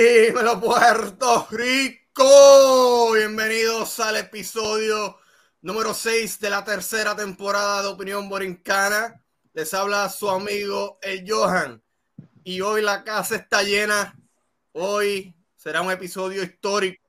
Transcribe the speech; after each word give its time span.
Dímelo 0.00 0.58
Puerto 0.58 1.46
Rico. 1.50 3.12
Bienvenidos 3.12 4.00
al 4.00 4.16
episodio 4.16 5.18
número 5.60 5.92
6 5.92 6.40
de 6.40 6.48
la 6.48 6.64
tercera 6.64 7.14
temporada 7.14 7.82
de 7.82 7.88
Opinión 7.88 8.26
Borincana. 8.26 9.22
Les 9.52 9.74
habla 9.74 10.08
su 10.08 10.30
amigo 10.30 10.98
el 11.02 11.30
Johan. 11.30 11.82
Y 12.44 12.62
hoy 12.62 12.80
la 12.80 13.04
casa 13.04 13.36
está 13.36 13.62
llena. 13.62 14.18
Hoy 14.72 15.36
será 15.54 15.82
un 15.82 15.90
episodio 15.90 16.42
histórico. 16.42 17.06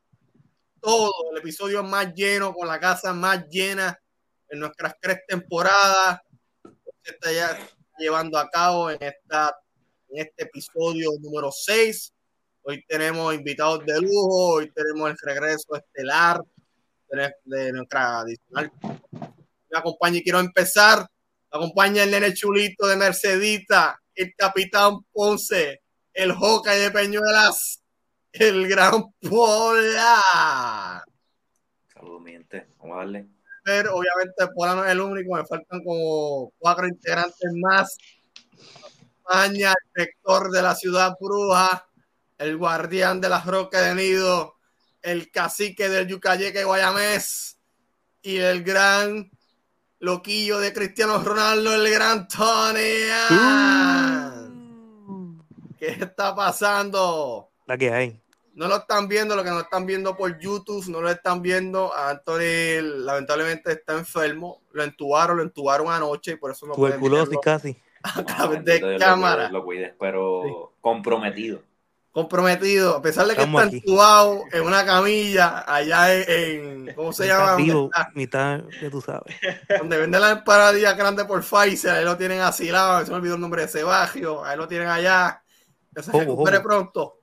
Todo 0.82 1.32
el 1.32 1.38
episodio 1.38 1.84
más 1.84 2.14
lleno, 2.14 2.54
con 2.54 2.68
la 2.68 2.78
casa 2.78 3.14
más 3.14 3.48
llena 3.48 3.98
en 4.50 4.60
nuestras 4.60 4.96
tres 5.00 5.20
temporadas. 5.30 6.20
Se 7.04 7.14
está 7.14 7.32
ya 7.32 7.58
llevando 7.98 8.38
a 8.38 8.50
cabo 8.50 8.90
en, 8.92 9.02
esta, 9.02 9.58
en 10.10 10.26
este 10.28 10.44
episodio 10.44 11.12
número 11.22 11.54
6 11.54 12.16
Hoy 12.64 12.86
tenemos 12.88 13.34
invitados 13.34 13.84
de 13.88 14.00
lujo, 14.00 14.54
hoy 14.54 14.72
tenemos 14.72 15.10
el 15.10 15.18
regreso 15.24 15.76
estelar 15.76 16.44
de 17.44 17.74
nuestra 17.74 18.20
adicional. 18.20 18.72
Me 18.82 19.80
acompaña 19.80 20.18
y 20.18 20.24
quiero 20.24 20.40
empezar. 20.40 21.00
Me 21.00 21.58
acompaña 21.58 22.04
el 22.04 22.12
nene 22.12 22.36
chulito 22.36 22.86
de 22.86 22.98
Mercedita, 22.98 24.00
el 24.14 24.36
capitán 24.38 25.00
Ponce, 25.12 25.82
el 26.14 26.34
Joca 26.34 26.74
de 26.74 26.92
Peñuelas, 26.92 27.82
el 28.32 28.68
gran 28.68 29.12
Pola. 29.28 31.04
Saludos, 31.92 32.22
mi 32.22 32.32
gente. 32.34 32.68
Vamos 32.78 32.96
a 32.96 33.00
darle. 33.00 33.28
Pero 33.64 33.96
obviamente 33.96 34.48
Pola 34.54 34.76
no 34.76 34.86
es 34.86 34.92
el 34.92 35.02
único, 35.02 35.36
me 35.36 35.46
faltan 35.46 35.84
como 35.84 36.54
cuatro 36.60 36.88
integrantes 36.88 37.52
más. 37.56 37.98
España, 39.18 39.74
el 39.96 40.04
sector 40.06 40.52
de 40.52 40.62
la 40.62 40.76
ciudad 40.76 41.16
bruja, 41.20 41.88
el 42.42 42.58
guardián 42.58 43.22
de 43.22 43.30
las 43.30 43.46
rocas 43.46 43.86
de 43.86 43.96
nido, 43.96 44.56
el 45.04 45.32
cacique 45.32 45.88
del 45.90 46.08
Yucayeque 46.08 46.64
Guayamés 46.64 47.60
y 48.24 48.38
el 48.38 48.64
gran 48.64 49.30
loquillo 50.00 50.58
de 50.60 50.74
Cristiano 50.74 51.24
Ronaldo, 51.24 51.76
el 51.76 51.92
gran 51.92 52.28
Tony. 52.28 52.80
Uh. 53.30 55.38
¿Qué 55.78 55.90
está 56.00 56.34
pasando? 56.36 57.52
La 57.68 57.78
que 57.78 57.92
hay. 57.92 58.20
No 58.56 58.68
lo 58.68 58.78
están 58.78 59.08
viendo, 59.08 59.36
lo 59.36 59.44
que 59.44 59.52
no 59.52 59.60
están 59.62 59.86
viendo 59.86 60.18
por 60.18 60.40
YouTube, 60.40 60.88
no 60.88 61.00
lo 61.00 61.10
están 61.10 61.44
viendo. 61.44 61.96
Anthony 61.96 62.82
lamentablemente 62.82 63.72
está 63.72 63.94
enfermo. 63.94 64.64
Lo 64.72 64.84
entubaron, 64.84 65.38
lo 65.38 65.44
entubaron 65.44 65.92
anoche 65.92 66.32
y 66.32 66.38
por 66.38 66.50
eso 66.52 66.66
no 66.66 66.74
Tuberculosis 66.74 67.38
casi. 67.42 67.78
A 68.02 68.26
través 68.26 68.66
de 68.66 68.98
cámara. 68.98 69.48
Lo, 69.50 69.64
cuides, 69.64 69.94
pero 70.00 70.74
comprometido 70.82 71.62
comprometido, 72.12 72.98
a 72.98 73.02
pesar 73.02 73.26
de 73.26 73.36
que 73.36 73.44
está 73.44 73.64
entubado 73.64 74.44
en 74.52 74.64
una 74.64 74.86
camilla 74.86 75.64
allá 75.66 76.14
en, 76.14 76.94
¿cómo 76.94 77.14
se 77.14 77.28
llama? 77.28 77.56
Vivo, 77.56 77.90
mitad 78.14 78.62
que 78.80 78.90
tú 78.90 79.02
sabes. 79.02 79.36
Donde 79.80 79.98
vende 79.98 80.20
la 80.20 80.32
empanadilla 80.32 80.94
grande 80.94 81.24
por 81.26 81.42
Pfizer, 81.42 81.92
ahí 81.92 82.06
lo 82.06 82.18
tienen 82.18 82.42
asilado, 82.42 83.06
se 83.06 83.12
me 83.12 83.18
olvidó 83.18 83.36
el 83.36 83.42
nombre 83.42 83.62
de 83.62 83.68
Sebagio, 83.70 84.44
ahí 84.44 84.58
lo 84.58 84.68
tienen 84.68 84.90
allá, 84.90 85.42
que 85.96 86.04
se 86.04 86.12
recupere 86.12 86.60
pronto. 86.60 87.22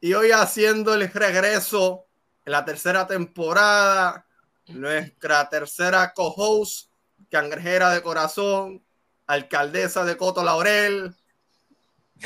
Y 0.00 0.14
hoy 0.14 0.30
haciendo 0.32 0.94
el 0.94 1.10
regreso 1.12 2.06
en 2.46 2.52
la 2.52 2.64
tercera 2.64 3.06
temporada, 3.06 4.26
nuestra 4.68 5.48
tercera 5.50 6.14
co-host, 6.14 6.90
cangrejera 7.30 7.90
de 7.90 8.00
corazón, 8.00 8.82
alcaldesa 9.26 10.04
de 10.04 10.16
Coto 10.16 10.42
Laurel, 10.42 11.14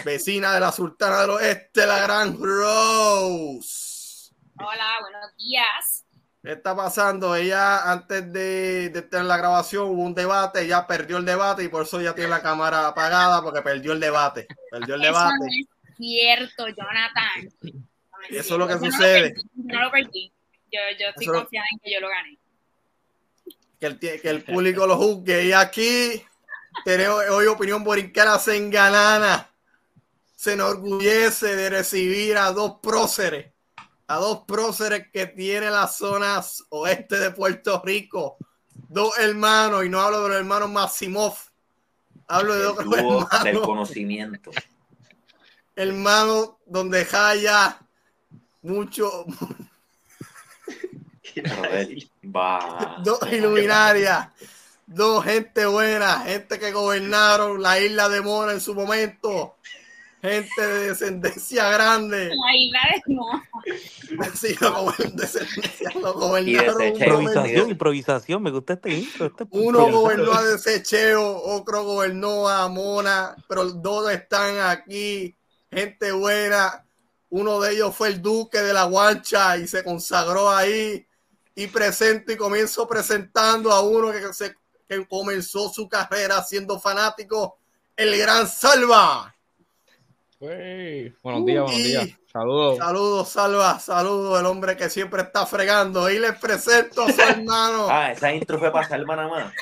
vecina 0.02 0.54
de 0.54 0.60
la 0.60 0.72
Sultana 0.72 1.20
del 1.20 1.30
Oeste, 1.30 1.86
la 1.86 2.00
gran 2.00 2.36
Rose. 2.40 4.32
Hola, 4.58 4.96
buenos 5.00 5.36
días. 5.36 6.04
¿Qué 6.42 6.52
está 6.52 6.76
pasando? 6.76 7.34
Ella, 7.34 7.90
antes 7.90 8.30
de, 8.32 8.90
de 8.90 8.98
estar 8.98 9.20
en 9.20 9.28
la 9.28 9.36
grabación, 9.36 9.88
hubo 9.88 10.02
un 10.02 10.14
debate, 10.14 10.62
ella 10.62 10.86
perdió 10.86 11.16
el 11.16 11.24
debate 11.24 11.64
y 11.64 11.68
por 11.68 11.84
eso 11.84 12.00
ya 12.00 12.14
tiene 12.14 12.30
la 12.30 12.42
cámara 12.42 12.88
apagada 12.88 13.42
porque 13.42 13.62
perdió 13.62 13.92
el 13.92 14.00
debate. 14.00 14.46
Perdió 14.70 14.96
el 14.96 15.04
eso. 15.04 15.12
No 15.12 15.46
es 15.46 15.66
cierto, 15.96 16.66
Jonathan. 16.68 17.48
eso 18.30 18.54
es 18.54 18.58
lo 18.58 18.66
que 18.66 18.78
sucede. 18.78 19.34
No 19.54 19.80
lo 19.80 19.90
perdí. 19.90 20.32
Yo, 20.70 20.80
yo 20.98 21.08
estoy 21.08 21.24
eso 21.24 21.32
confiada 21.32 21.66
en 21.72 21.78
que 21.78 21.92
yo 21.92 22.00
lo 22.00 22.08
gané. 22.08 22.38
Que 23.80 23.86
el, 23.86 23.98
que 23.98 24.28
el 24.28 24.44
público 24.44 24.86
lo 24.86 24.96
juzgue. 24.96 25.46
Y 25.46 25.52
aquí 25.52 26.22
tenemos 26.84 27.22
hoy 27.30 27.46
opinión 27.46 27.84
borincana 27.84 28.38
en 28.48 28.70
ganana 28.70 29.53
se 30.44 30.52
enorgullece 30.52 31.56
de 31.56 31.70
recibir 31.70 32.36
a 32.36 32.52
dos 32.52 32.74
próceres, 32.82 33.50
a 34.06 34.16
dos 34.16 34.42
próceres 34.46 35.08
que 35.10 35.26
tiene 35.26 35.70
las 35.70 35.96
zonas 35.96 36.62
oeste 36.68 37.18
de 37.18 37.30
Puerto 37.30 37.80
Rico, 37.82 38.36
dos 38.74 39.18
hermanos, 39.18 39.86
y 39.86 39.88
no 39.88 40.02
hablo 40.02 40.22
de 40.24 40.28
los 40.28 40.36
hermanos 40.36 40.70
Maximov, 40.70 41.34
hablo 42.28 42.56
de 42.56 42.62
dos 42.62 42.78
hermanos. 42.78 43.26
Del 43.42 43.60
conocimiento. 43.62 44.50
Hermano, 45.74 46.58
donde 46.66 47.08
haya 47.10 47.78
mucho. 48.60 49.24
dos 53.02 53.32
iluminarias, 53.32 54.28
dos 54.86 55.24
gente 55.24 55.64
buena, 55.64 56.20
gente 56.20 56.58
que 56.58 56.70
gobernaron 56.70 57.62
la 57.62 57.80
isla 57.80 58.10
de 58.10 58.20
Mona 58.20 58.52
en 58.52 58.60
su 58.60 58.74
momento 58.74 59.56
gente 60.24 60.66
de 60.66 60.88
descendencia 60.88 61.68
grande. 61.68 62.28
La 62.28 62.56
isla 62.56 62.80
de 62.94 63.14
Mona. 63.14 63.50
Sí, 64.34 64.56
lo 64.60 64.92
descendencia, 65.14 65.90
lo 66.00 66.14
gobernaron. 66.14 66.82
Improvisación, 66.82 67.70
improvisación, 67.70 68.42
me 68.42 68.50
gusta 68.50 68.72
este 68.74 68.90
intro. 68.94 69.26
Este 69.26 69.46
Uno 69.50 69.90
gobernó 69.90 70.32
a 70.32 70.42
Desecheo, 70.42 71.42
otro 71.42 71.84
gobernó 71.84 72.48
a 72.48 72.68
Mona, 72.68 73.36
pero 73.48 73.64
dos 73.70 74.10
están 74.10 74.60
aquí, 74.60 75.36
gente 75.70 76.12
buena. 76.12 76.84
Uno 77.28 77.60
de 77.60 77.74
ellos 77.74 77.94
fue 77.94 78.08
el 78.08 78.22
duque 78.22 78.62
de 78.62 78.72
la 78.72 78.84
Guancha 78.84 79.58
y 79.58 79.66
se 79.66 79.84
consagró 79.84 80.50
ahí. 80.50 81.06
Y 81.54 81.66
presento 81.66 82.32
y 82.32 82.36
comienzo 82.36 82.88
presentando 82.88 83.70
a 83.72 83.80
uno 83.82 84.10
que, 84.10 84.32
se, 84.32 84.56
que 84.88 85.06
comenzó 85.06 85.68
su 85.68 85.88
carrera 85.88 86.42
siendo 86.42 86.80
fanático, 86.80 87.58
el 87.96 88.16
gran 88.18 88.48
Salva. 88.48 89.33
Buenos 90.40 91.46
días, 91.46 91.62
buenos 91.62 91.76
días. 91.76 92.08
Saludos. 92.32 92.78
Saludos, 92.78 93.28
Salva. 93.28 93.78
Saludos, 93.78 94.40
el 94.40 94.46
hombre 94.46 94.76
que 94.76 94.90
siempre 94.90 95.22
está 95.22 95.46
fregando. 95.46 96.10
Y 96.10 96.18
les 96.18 96.36
presento 96.38 97.02
a 97.02 97.12
su 97.12 97.20
hermano. 97.28 97.86
ah, 97.88 98.12
esa 98.12 98.32
intro 98.32 98.58
fue 98.58 98.72
para 98.72 98.88
Salva 98.88 99.16
nada 99.16 99.28
más. 99.28 99.52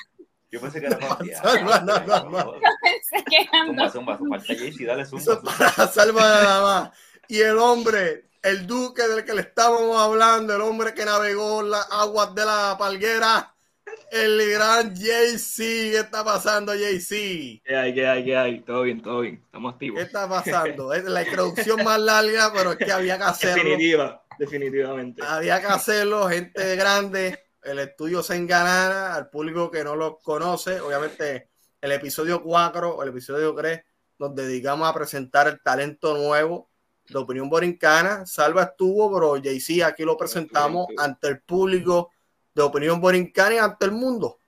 Yo 0.51 0.61
pensé 0.61 0.81
que 0.81 0.87
era 0.87 0.99
para 0.99 1.25
Salva 1.43 1.81
nada 1.81 2.25
más. 2.25 2.45
Yo 2.45 2.61
pensé 2.83 3.25
que 3.25 3.49
Zumba, 3.67 3.91
zumba, 3.91 4.19
falta 4.19 4.55
Jaycee, 4.55 4.87
dale 4.87 5.05
zumba. 5.07 5.23
Eso 5.23 5.43
para 5.43 5.89
Salva 5.89 6.21
nada 6.23 6.63
más. 6.63 6.91
Y 7.29 7.41
el 7.41 7.59
hombre, 7.59 8.31
el 8.43 8.67
duque 8.67 9.07
del 9.07 9.25
que 9.25 9.35
le 9.35 9.43
estábamos 9.43 9.99
hablando, 10.01 10.55
el 10.55 10.63
hombre 10.63 10.95
que 10.95 11.05
navegó 11.05 11.63
las 11.63 11.87
aguas 11.91 12.35
de 12.35 12.45
la 12.45 12.77
palguera 12.79 13.52
el 14.13 14.51
gran 14.51 14.95
JC. 14.95 15.57
¿Qué 15.57 15.99
está 15.99 16.23
pasando, 16.23 16.75
JC? 16.75 17.63
¿Qué 17.65 17.75
hay, 17.75 17.95
qué 17.95 18.07
hay, 18.07 18.25
qué 18.25 18.37
hay? 18.37 18.61
Todo 18.61 18.83
bien, 18.83 19.01
todo 19.01 19.21
bien. 19.23 19.43
Estamos 19.43 19.73
activos. 19.73 19.99
¿Qué 19.99 20.05
está 20.05 20.29
pasando? 20.29 20.93
Es 20.93 21.05
la 21.05 21.23
introducción 21.23 21.83
más 21.83 21.99
larga, 21.99 22.53
pero 22.53 22.73
es 22.73 22.77
que 22.77 22.93
había 22.93 23.17
que 23.17 23.25
hacerlo. 23.25 23.65
Definitiva, 23.65 24.23
definitivamente. 24.39 25.23
Había 25.27 25.61
que 25.61 25.67
hacerlo, 25.67 26.29
gente 26.29 26.77
grande. 26.77 27.39
El 27.63 27.79
estudio 27.79 28.23
se 28.23 28.37
enganana 28.37 29.15
al 29.15 29.31
público 29.31 29.71
que 29.71 29.83
no 29.83 29.97
lo 29.97 30.19
conoce. 30.19 30.79
Obviamente, 30.81 31.49
el 31.81 31.93
episodio 31.93 32.43
4 32.43 33.03
el 33.03 33.09
episodio 33.09 33.55
3 33.55 33.81
nos 34.19 34.35
dedicamos 34.35 34.89
a 34.89 34.93
presentar 34.93 35.49
el 35.49 35.63
talento 35.63 36.19
nuevo 36.19 36.69
de 37.09 37.19
Opinión 37.19 37.49
Borincana. 37.49 38.27
Salva 38.27 38.65
estuvo, 38.65 39.11
pero 39.15 39.37
JC 39.39 39.83
aquí 39.85 40.03
lo 40.05 40.19
presentamos 40.19 40.89
ante 40.99 41.29
el 41.29 41.41
público 41.41 42.11
de 42.55 42.63
opinión 42.63 43.01
borincana 43.01 43.55
y 43.55 43.59
ante 43.59 43.87
el 43.87 43.93
mundo. 43.93 44.39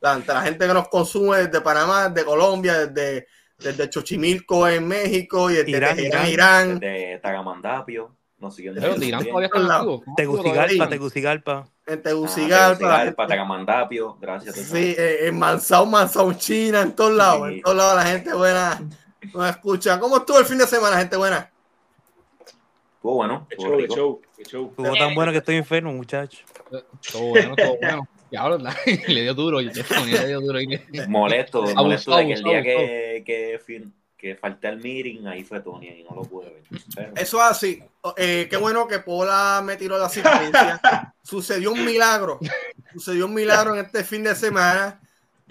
Ante 0.00 0.32
la 0.32 0.42
gente 0.42 0.66
que 0.66 0.74
nos 0.74 0.88
consume 0.88 1.38
desde 1.38 1.60
Panamá, 1.60 2.08
desde 2.08 2.26
Colombia, 2.26 2.86
desde, 2.86 3.26
desde 3.58 3.92
Xochimilco 3.92 4.66
en 4.68 4.88
México 4.88 5.50
y 5.50 5.54
desde 5.54 5.70
Irán, 5.70 5.98
Irán, 5.98 6.28
Irán. 6.28 6.80
De 6.80 7.20
Tagamandapio. 7.22 8.16
Nos 8.38 8.56
siguen 8.56 8.74
Pero 8.74 8.96
Irán 8.96 9.24
todavía 9.24 9.46
está. 9.46 9.84
Tegucigalpa, 10.16 10.88
Tegucigalpa. 10.88 11.68
En 11.86 12.02
Tegucigalpa. 12.02 12.78
Tegucigalpa, 12.78 13.26
Tagamandapio. 13.28 14.18
Gracias. 14.20 14.56
Sí, 14.56 14.94
eh, 14.98 15.28
en 15.28 15.38
Mansao, 15.38 15.86
Mansao, 15.86 16.32
China, 16.32 16.82
en 16.82 16.92
todos 16.96 17.12
lados. 17.12 17.48
En 17.48 17.62
todos 17.62 17.76
lados 17.76 17.94
la 17.96 18.10
gente 18.10 18.34
buena 18.34 18.80
nos 19.32 19.50
escucha. 19.50 19.98
¿Cómo 20.00 20.16
estuvo 20.18 20.38
el 20.38 20.44
fin 20.44 20.58
de 20.58 20.66
semana, 20.66 20.98
gente 20.98 21.16
buena? 21.16 21.50
Estuvo 22.96 23.14
bueno. 23.14 23.46
Estuvo 23.50 23.80
show, 23.80 24.20
show, 24.44 24.74
show. 24.76 24.94
Tan 24.98 25.14
bueno 25.14 25.32
que 25.32 25.38
estoy 25.38 25.56
enfermo, 25.56 25.92
muchacho. 25.92 26.44
Todo 27.12 27.22
bueno, 27.28 27.54
todo 27.56 27.76
bueno. 27.80 28.08
Y 28.30 28.36
ahora 28.36 28.56
le 29.08 29.22
dio 29.22 29.34
duro, 29.34 29.60
y 29.60 29.66
le 29.66 30.26
dio 30.26 30.40
duro. 30.40 30.60
y 30.60 30.66
le- 30.66 31.06
Molesto, 31.06 31.62
molesto 31.74 32.16
de 32.16 32.26
que 32.26 32.32
el 32.32 32.42
día 32.42 32.62
que, 32.62 33.22
que, 33.26 33.60
fin- 33.64 33.92
que 34.16 34.36
falté 34.36 34.68
al 34.68 34.78
meeting, 34.78 35.26
ahí 35.26 35.44
fue 35.44 35.60
Tony 35.60 35.88
y 35.88 36.02
no 36.02 36.14
lo 36.16 36.22
pude 36.22 36.48
ver. 36.48 36.62
Pero, 36.94 37.12
Eso 37.16 37.36
es 37.38 37.42
así. 37.42 37.82
Eh, 38.16 38.46
qué 38.48 38.56
bueno 38.56 38.86
que 38.88 39.00
Pola 39.00 39.60
me 39.64 39.76
tiró 39.76 39.98
la 39.98 40.06
asistencia. 40.06 40.80
Sucedió 41.22 41.72
un 41.72 41.84
milagro. 41.84 42.38
Sucedió 42.92 43.26
un 43.26 43.34
milagro 43.34 43.74
en 43.74 43.84
este 43.84 44.02
fin 44.04 44.22
de 44.24 44.34
semana. 44.34 45.00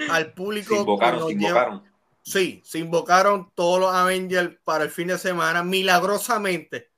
Al 0.09 0.33
público. 0.33 0.73
se 0.75 0.81
lleva- 0.83 1.31
invocaron. 1.31 1.83
Sí, 2.23 2.61
se 2.63 2.79
invocaron 2.79 3.51
todos 3.55 3.79
los 3.79 3.93
Avengers 3.93 4.55
para 4.63 4.83
el 4.85 4.89
fin 4.89 5.07
de 5.07 5.17
semana, 5.17 5.63
milagrosamente. 5.63 6.89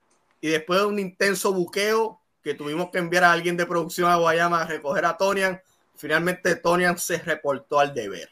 Y 0.41 0.47
después 0.49 0.79
de 0.79 0.85
un 0.85 0.99
intenso 0.99 1.53
buqueo 1.53 2.19
que 2.43 2.53
tuvimos 2.53 2.89
que 2.91 2.97
enviar 2.99 3.23
a 3.23 3.31
alguien 3.31 3.55
de 3.57 3.65
producción 3.65 4.09
a 4.11 4.15
Guayama 4.17 4.61
a 4.61 4.65
recoger 4.67 5.05
a 5.05 5.15
Tonian, 5.17 5.61
finalmente 5.95 6.55
Tonian 6.55 6.97
se 6.97 7.17
reportó 7.19 7.79
al 7.79 7.93
deber. 7.93 8.29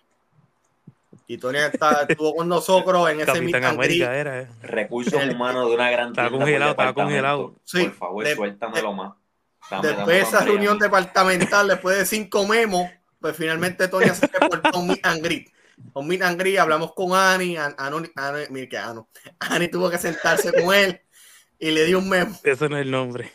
Y 1.28 1.38
Tonian 1.38 1.72
está- 1.72 2.06
estuvo 2.10 2.36
con 2.36 2.50
nosotros 2.50 3.10
en 3.10 3.22
ese 3.22 3.32
Capitán. 3.32 3.64
América 3.66 4.16
era. 4.16 4.42
eh. 4.42 4.48
Recursos 4.64 5.14
humanos 5.30 5.70
de 5.70 5.76
una 5.76 5.90
gran 5.90 6.14
por 6.14 6.30
congelado, 6.32 6.72
estaba 6.72 6.90
departamento. 6.90 7.04
congelado. 7.04 7.56
Sí, 7.64 7.84
Por 7.86 7.94
favor, 7.94 8.24
de- 8.26 8.36
suéltamelo 8.36 8.94
más. 8.94 9.14
Dame, 9.70 9.88
Después 9.88 10.08
de 10.08 10.20
esa 10.20 10.42
reunión 10.44 10.78
departamental, 10.80 11.68
después 11.70 11.98
de 11.98 12.06
cinco 12.06 12.46
memos, 12.46 12.90
pues 13.22 13.38
finalmente 13.38 13.88
Tonian 13.88 14.16
se 14.16 14.28
reportó 14.28 14.70
a 14.74 14.78
un 14.80 14.88
meet 14.88 15.06
and 15.06 15.24
greet. 15.24 15.48
Un 15.94 16.08
meet 16.08 16.22
and 16.24 16.38
greet, 16.38 16.60
hablamos 16.60 16.94
con 16.94 17.14
Ani, 17.14 17.56
An- 17.56 17.76
mira 18.50 18.68
que 18.68 18.78
Ano. 18.78 19.08
Ani 19.40 19.70
tuvo 19.70 19.90
que 19.90 19.98
sentarse 19.98 20.52
con 20.52 20.76
él 20.76 21.00
y 21.58 21.72
le 21.72 21.86
dio 21.86 22.00
un 22.00 22.10
memo. 22.10 22.38
Ese 22.44 22.68
no 22.68 22.76
es 22.76 22.82
el 22.82 22.92
nombre. 22.92 23.32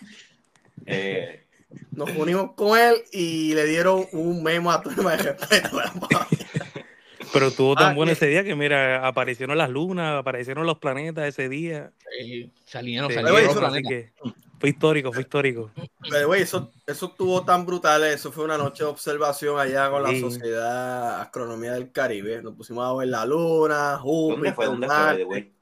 Eh, 0.84 1.44
Nos 1.93 2.11
unimos 2.11 2.52
con 2.55 2.78
él 2.78 2.96
y 3.12 3.55
le 3.55 3.64
dieron 3.64 4.06
un 4.12 4.43
memo 4.43 4.70
a 4.70 4.82
turma 4.82 5.17
de 5.17 5.23
respeto. 5.34 5.78
Pero 7.32 7.49
estuvo 7.49 7.75
tan 7.75 7.90
Ah, 7.93 7.94
bueno 7.94 8.11
que- 8.11 8.12
ese 8.14 8.26
día 8.28 8.44
que, 8.44 8.55
mira, 8.55 9.06
aparecieron 9.06 9.58
las 9.58 9.69
lunas, 9.69 10.19
aparecieron 10.20 10.64
los 10.67 10.78
planetas 10.78 11.26
ese 11.26 11.49
día. 11.49 11.90
Eh, 12.20 12.50
Sí, 12.64 12.96
los 12.96 13.12
planetas. 13.12 13.82
que 13.88 14.12
fue 14.58 14.70
histórico, 14.70 15.12
fue 15.12 15.23
histórico. 15.23 15.70
Pero, 16.08 16.28
güey, 16.28 16.43
eso, 16.43 16.70
eso 16.87 17.06
estuvo 17.06 17.44
tan 17.44 17.67
brutal. 17.67 18.05
Eso 18.05 18.32
fue 18.32 18.44
una 18.44 18.56
noche 18.56 18.84
de 18.84 18.90
observación 18.90 19.58
allá 19.58 19.90
con 19.90 20.02
la 20.02 20.11
Sí. 20.11 20.20
Sociedad 20.20 21.20
Astronomía 21.20 21.73
del 21.73 21.90
Caribe. 21.93 22.40
Nos 22.43 22.55
pusimos 22.55 22.87
a 22.87 22.94
ver 22.96 23.08
la 23.08 23.26
luna, 23.26 23.99
Júpiter, 24.00 24.37
¿Dónde 24.37 24.52
fue? 24.55 24.67
¿Dónde 24.67 24.87
fue? 24.88 25.52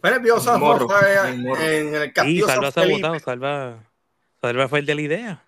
Fue 0.00 0.10
en 1.28 1.46
el 1.46 1.62
en 1.96 2.02
en 2.02 2.10
castillo 2.12 2.46
Salva 2.46 2.70
se 2.70 2.72
San 2.80 2.84
Felipe. 2.84 3.20
Salva, 3.20 3.84
Salva 4.40 4.68
fue 4.68 4.78
el 4.80 4.86
de 4.86 4.94
la 4.94 5.00
idea. 5.02 5.44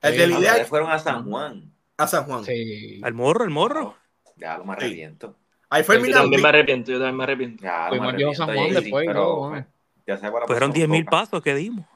El 0.00 0.16
de 0.18 0.26
la 0.26 0.38
idea 0.38 0.64
fueron 0.66 0.90
a 0.90 0.98
San 0.98 1.28
Juan. 1.28 1.70
a 1.96 2.06
San 2.06 2.24
Juan. 2.24 2.44
Sí. 2.44 3.00
Al 3.04 3.14
morro, 3.14 3.44
el 3.44 3.50
morro. 3.50 3.96
Ya 4.36 4.58
lo 4.58 4.64
me 4.64 4.74
Sí. 4.74 4.78
arrepiento. 4.86 5.36
Ahí 5.70 5.82
fue 5.84 5.96
el 5.96 6.06
Yo 6.06 6.12
también 6.14 6.42
me 6.42 6.48
arrepiento, 6.48 6.90
yo 6.90 6.98
también 6.98 7.16
me 7.16 7.24
arrepiento. 7.24 7.62
Ya 7.62 7.84
lo 7.84 7.88
Fuimos 7.90 8.06
me 8.06 8.10
al 8.10 8.16
Viejo 8.16 8.34
San 8.34 8.50
arrepiento, 8.50 8.72
Juan 8.72 8.82
después 8.84 9.04
pues, 9.06 9.16
bueno. 9.50 9.66
Ya 10.06 10.18
sé 10.18 10.30
para 10.30 10.46
Fueron 10.46 10.70
la 10.70 10.74
10 10.74 10.88
mil 10.88 11.04
próxima 11.04 11.20
pasos 11.30 11.42
que 11.42 11.54
dimos. 11.54 11.86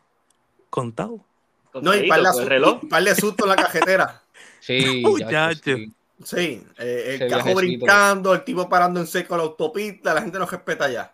Contados. 0.71 1.21
No, 1.83 1.95
y 1.95 2.09
par 2.09 2.21
reloj. 2.47 2.81
par 2.89 3.03
de 3.03 3.15
susto 3.15 3.45
en 3.45 3.51
la 3.51 3.57
cajetera. 3.57 4.23
Sí, 4.61 5.03
Muchacho. 5.07 5.31
ya, 5.31 5.55
sí. 5.55 5.93
Sí, 6.25 6.65
eh, 6.79 7.19
el 7.21 7.31
cajo 7.31 7.55
brincando, 7.55 8.35
el 8.35 8.43
tipo 8.43 8.69
parando 8.69 8.99
en 9.01 9.07
seco 9.07 9.37
la 9.37 9.45
autopista, 9.45 10.13
la 10.13 10.21
gente 10.23 10.37
nos 10.39 10.51
respeta 10.51 10.89
ya. 10.91 11.13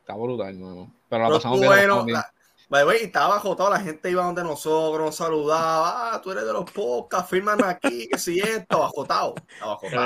Está 0.00 0.14
brutal, 0.14 0.54
hermano. 0.54 0.92
Pero 1.08 1.22
la 1.22 1.28
Pero 1.28 1.36
pasamos 1.38 1.60
bien. 1.60 1.72
bueno, 1.72 2.04
la- 2.08 2.32
way, 2.72 3.02
estaba 3.02 3.34
bajo 3.34 3.54
toda 3.54 3.70
la 3.70 3.80
gente 3.80 4.10
iba 4.10 4.24
donde 4.24 4.42
nosotros, 4.42 5.04
nos 5.04 5.16
saludaba, 5.16 6.14
ah, 6.14 6.20
tú 6.22 6.30
eres 6.32 6.44
de 6.46 6.52
los 6.52 6.70
podcasts, 6.70 7.28
fírmame 7.28 7.64
aquí, 7.66 8.08
que 8.08 8.18
si 8.18 8.40
esto, 8.40 8.82
ajotado. 8.84 9.34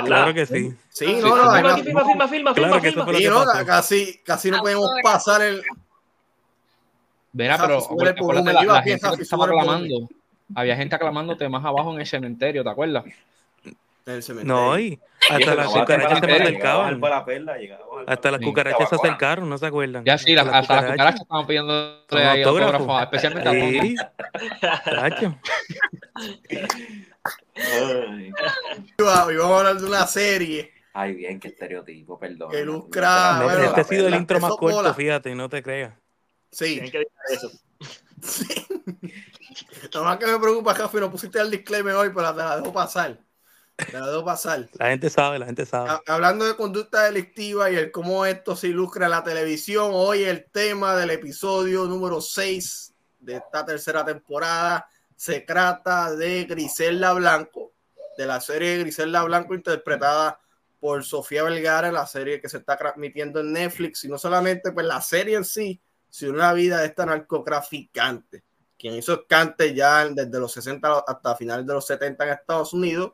Claro 0.05 0.33
que 0.33 0.45
sí. 0.45 0.71
Sí, 0.89 1.05
Sí, 1.05 1.19
no, 1.21 1.35
no, 1.35 1.51
Firma 1.51 1.75
firma, 1.77 2.03
firma, 2.03 2.27
firma, 2.27 2.53
Claro 2.53 2.81
firma, 2.81 3.05
firma. 3.05 3.17
sí, 3.17 3.27
no, 3.27 3.65
casi, 3.65 4.21
casi 4.23 4.51
no 4.51 4.59
podemos 4.59 4.89
pasar 5.01 5.41
el, 5.41 5.63
Verá, 7.37 7.57
pero 7.59 7.81
gente 8.83 9.05
aclamando. 9.05 10.09
Había 10.55 10.75
gente 10.75 10.95
aclamándote 10.95 11.47
más 11.49 11.63
abajo 11.63 11.93
en 11.93 11.99
el 11.99 12.07
cementerio, 12.07 12.63
¿te 12.63 12.69
acuerdas? 12.69 13.05
En 14.07 14.15
el 14.15 14.23
cementerio. 14.23 14.53
No, 14.55 14.79
y 14.79 14.99
Y 15.29 15.33
hasta 15.33 15.55
las 15.55 15.67
cucarachas 15.67 16.19
se 16.19 16.25
acercaban. 16.31 17.01
Hasta 18.07 18.31
las 18.31 18.39
Sí. 18.39 18.45
cucarachas 18.45 18.89
se 18.89 18.95
acercaron, 18.95 19.49
¿no 19.49 19.57
se 19.57 19.65
acuerdan? 19.65 20.05
Ya 20.05 20.17
sí, 20.17 20.33
las- 20.33 20.47
hasta 20.47 20.75
las 20.81 20.91
cucarachas 20.91 21.21
estaban 21.21 21.45
pidiendo 21.47 21.73
autógrafos. 22.09 23.01
especialmente 23.03 23.49
a. 23.49 23.51
Sí. 23.53 23.95
Tacho. 24.85 25.39
Ay, 27.55 28.31
Iba- 28.97 29.33
íbamos 29.33 29.51
a 29.55 29.57
hablar 29.59 29.75
de 29.77 29.85
una 29.85 30.07
serie. 30.07 30.71
Ay, 30.93 31.13
bien, 31.13 31.39
qué 31.39 31.49
estereotipo, 31.49 32.17
perdón. 32.19 32.49
Que 32.51 32.63
lucra- 32.65 33.39
No, 33.39 33.51
este 33.51 33.81
ha 33.81 33.83
sido 33.83 34.07
el 34.07 34.15
intro 34.15 34.39
más 34.39 34.51
corto, 34.51 34.77
mola. 34.77 34.93
fíjate, 34.93 35.35
no 35.35 35.47
te 35.49 35.61
creas. 35.61 35.93
Sí, 36.51 36.79
Tienen 36.79 36.91
que 36.91 36.97
decir 36.99 37.11
eso. 37.29 37.51
lo 39.93 40.03
más 40.03 40.17
que 40.17 40.25
me 40.27 40.39
preocupa, 40.39 40.73
Jafi, 40.73 40.97
no 40.97 41.11
pusiste 41.11 41.39
el 41.39 41.51
disclaimer 41.51 41.93
hoy, 41.95 42.09
pero 42.15 42.31
te 42.33 42.37
la 42.39 42.55
dejo 42.57 42.73
pasar. 42.73 43.17
La 43.93 44.23
pasar. 44.25 44.67
La 44.79 44.89
gente 44.89 45.09
sabe, 45.09 45.37
la 45.37 45.45
gente 45.45 45.65
sabe. 45.65 45.89
Ha- 45.89 46.01
Hablando 46.07 46.45
de 46.45 46.55
conducta 46.55 47.03
delictiva 47.03 47.69
y 47.69 47.75
el 47.75 47.91
cómo 47.91 48.25
esto 48.25 48.55
se 48.55 48.67
ilustra 48.69 49.05
en 49.05 49.11
la 49.11 49.23
televisión, 49.23 49.91
hoy 49.93 50.23
el 50.23 50.45
tema 50.51 50.95
del 50.95 51.11
episodio 51.11 51.85
número 51.85 52.19
6 52.19 52.93
de 53.19 53.35
esta 53.35 53.65
tercera 53.65 54.03
temporada 54.03 54.87
se 55.15 55.41
trata 55.41 56.15
de 56.15 56.45
Griselda 56.45 57.13
Blanco, 57.13 57.73
de 58.17 58.25
la 58.25 58.41
serie 58.41 58.77
Griselda 58.79 59.23
Blanco 59.23 59.53
interpretada 59.53 60.39
por 60.79 61.03
Sofía 61.03 61.43
Vergara, 61.43 61.91
la 61.91 62.05
serie 62.07 62.41
que 62.41 62.49
se 62.49 62.57
está 62.57 62.77
transmitiendo 62.77 63.39
en 63.41 63.51
Netflix, 63.53 64.03
y 64.03 64.07
no 64.07 64.17
solamente 64.17 64.71
pues 64.71 64.85
la 64.85 65.01
serie 65.01 65.35
en 65.37 65.45
sí, 65.45 65.79
sino 66.09 66.33
la 66.33 66.53
vida 66.53 66.79
de 66.79 66.87
esta 66.87 67.05
narcotraficante, 67.05 68.43
quien 68.77 68.95
hizo 68.95 69.13
escante 69.21 69.73
ya 69.73 70.07
desde 70.07 70.39
los 70.39 70.51
60 70.51 71.03
hasta 71.07 71.35
finales 71.35 71.65
de 71.65 71.73
los 71.73 71.85
70 71.85 72.23
en 72.25 72.29
Estados 72.33 72.73
Unidos, 72.73 73.13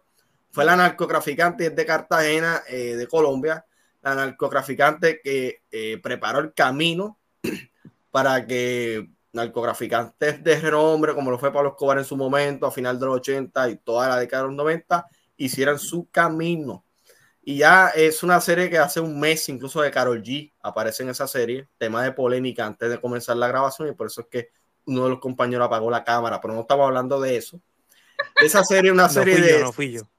fue 0.53 0.65
la 0.65 0.75
narcotraficante 0.75 1.71
de 1.71 1.85
Cartagena, 1.85 2.61
eh, 2.67 2.95
de 2.95 3.07
Colombia, 3.07 3.65
la 4.03 4.13
narcotraficante 4.13 5.19
que 5.19 5.63
eh, 5.71 5.99
preparó 6.01 6.39
el 6.39 6.53
camino 6.53 7.19
para 8.11 8.45
que 8.45 9.09
narcotraficantes 9.31 10.43
de 10.43 10.59
renombre, 10.59 11.15
como 11.15 11.31
lo 11.31 11.39
fue 11.39 11.51
Pablo 11.51 11.69
Escobar 11.69 11.97
en 11.97 12.05
su 12.05 12.15
momento, 12.15 12.67
a 12.67 12.71
final 12.71 12.99
de 12.99 13.05
los 13.07 13.15
80 13.15 13.67
y 13.71 13.77
toda 13.77 14.07
la 14.07 14.19
década 14.19 14.43
de 14.43 14.49
los 14.49 14.57
90, 14.57 15.07
hicieran 15.37 15.79
su 15.79 16.07
camino. 16.11 16.85
Y 17.41 17.57
ya 17.57 17.87
es 17.87 18.21
una 18.21 18.39
serie 18.39 18.69
que 18.69 18.77
hace 18.77 18.99
un 18.99 19.19
mes, 19.19 19.49
incluso 19.49 19.81
de 19.81 19.89
Carol 19.89 20.21
G, 20.21 20.53
aparece 20.61 21.01
en 21.01 21.09
esa 21.09 21.27
serie, 21.27 21.67
tema 21.79 22.03
de 22.03 22.11
polémica 22.11 22.67
antes 22.67 22.91
de 22.91 23.01
comenzar 23.01 23.37
la 23.37 23.47
grabación, 23.47 23.89
y 23.89 23.93
por 23.93 24.05
eso 24.05 24.21
es 24.21 24.27
que 24.27 24.49
uno 24.85 25.05
de 25.05 25.09
los 25.09 25.19
compañeros 25.19 25.65
apagó 25.65 25.89
la 25.89 26.03
cámara, 26.03 26.39
pero 26.39 26.53
no 26.53 26.61
estamos 26.61 26.85
hablando 26.85 27.19
de 27.19 27.37
eso. 27.37 27.59
Esa 28.35 28.63
serie 28.63 28.91
es 28.91 28.93
una 28.93 29.07
No 29.07 29.09
serie 29.09 29.33
fui 29.33 29.43
de 29.43 29.51
yo, 29.51 29.59
no 29.59 29.73
fui 29.73 29.91
yo. 29.93 30.12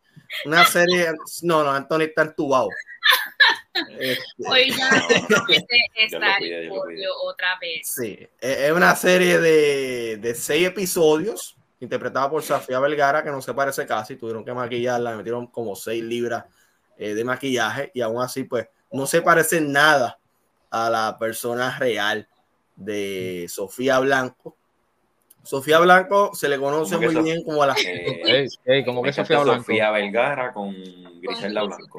Una 0.47 0.65
serie, 0.65 1.13
no, 1.43 1.65
no, 1.65 1.71
Anthony 1.71 2.03
está 2.03 2.23
entubado. 2.23 2.69
Este, 3.99 4.23
Hoy 4.49 4.71
ya 4.71 4.89
pollo 6.69 7.11
otra 7.25 7.59
vez. 7.61 7.89
sí, 7.93 8.17
es 8.41 8.59
es 8.59 8.73
una 8.73 8.95
serie 8.95 9.41
de, 9.41 10.17
de 10.19 10.35
seis 10.35 10.69
episodios, 10.69 11.57
interpretada 11.81 12.31
por 12.31 12.43
Sofía 12.43 12.79
Vergara, 12.79 13.25
que 13.25 13.31
no 13.31 13.43
se 13.43 13.53
parece 13.53 13.87
casi, 13.87 14.17
tuvieron 14.17 14.45
que 14.45 14.55
maquillarla, 14.55 15.11
le 15.11 15.17
metieron 15.17 15.49
como 15.49 15.75
seis 15.75 16.05
libras 16.05 16.45
eh, 16.97 17.15
de 17.15 17.25
maquillaje, 17.25 17.91
y 17.95 18.01
aún 18.01 18.23
así, 18.23 18.45
pues, 18.45 18.69
no 18.93 19.07
se 19.07 19.23
parece 19.23 19.61
nada 19.61 20.19
a 20.71 20.89
la 20.89 21.19
persona 21.19 21.77
real 21.79 22.29
de 22.77 23.47
Sofía 23.49 23.99
Blanco. 23.99 24.57
Sofía 25.45 25.79
Blanco 25.79 26.35
se 26.35 26.49
le 26.49 26.59
conoce 26.59 26.97
¿Cómo 26.97 27.09
que 27.09 27.15
muy 27.15 27.23
bien 27.25 27.45
como 27.45 27.65
la 27.65 27.75
Eh, 27.79 28.85
como 28.85 29.03
que 29.03 29.13
Sofía 29.13 29.41
Blanco. 29.41 29.63
Sofía 29.63 29.91
Vergara 29.91 30.53
con 30.53 30.75
Griselda 31.21 31.63
Blanco. 31.63 31.99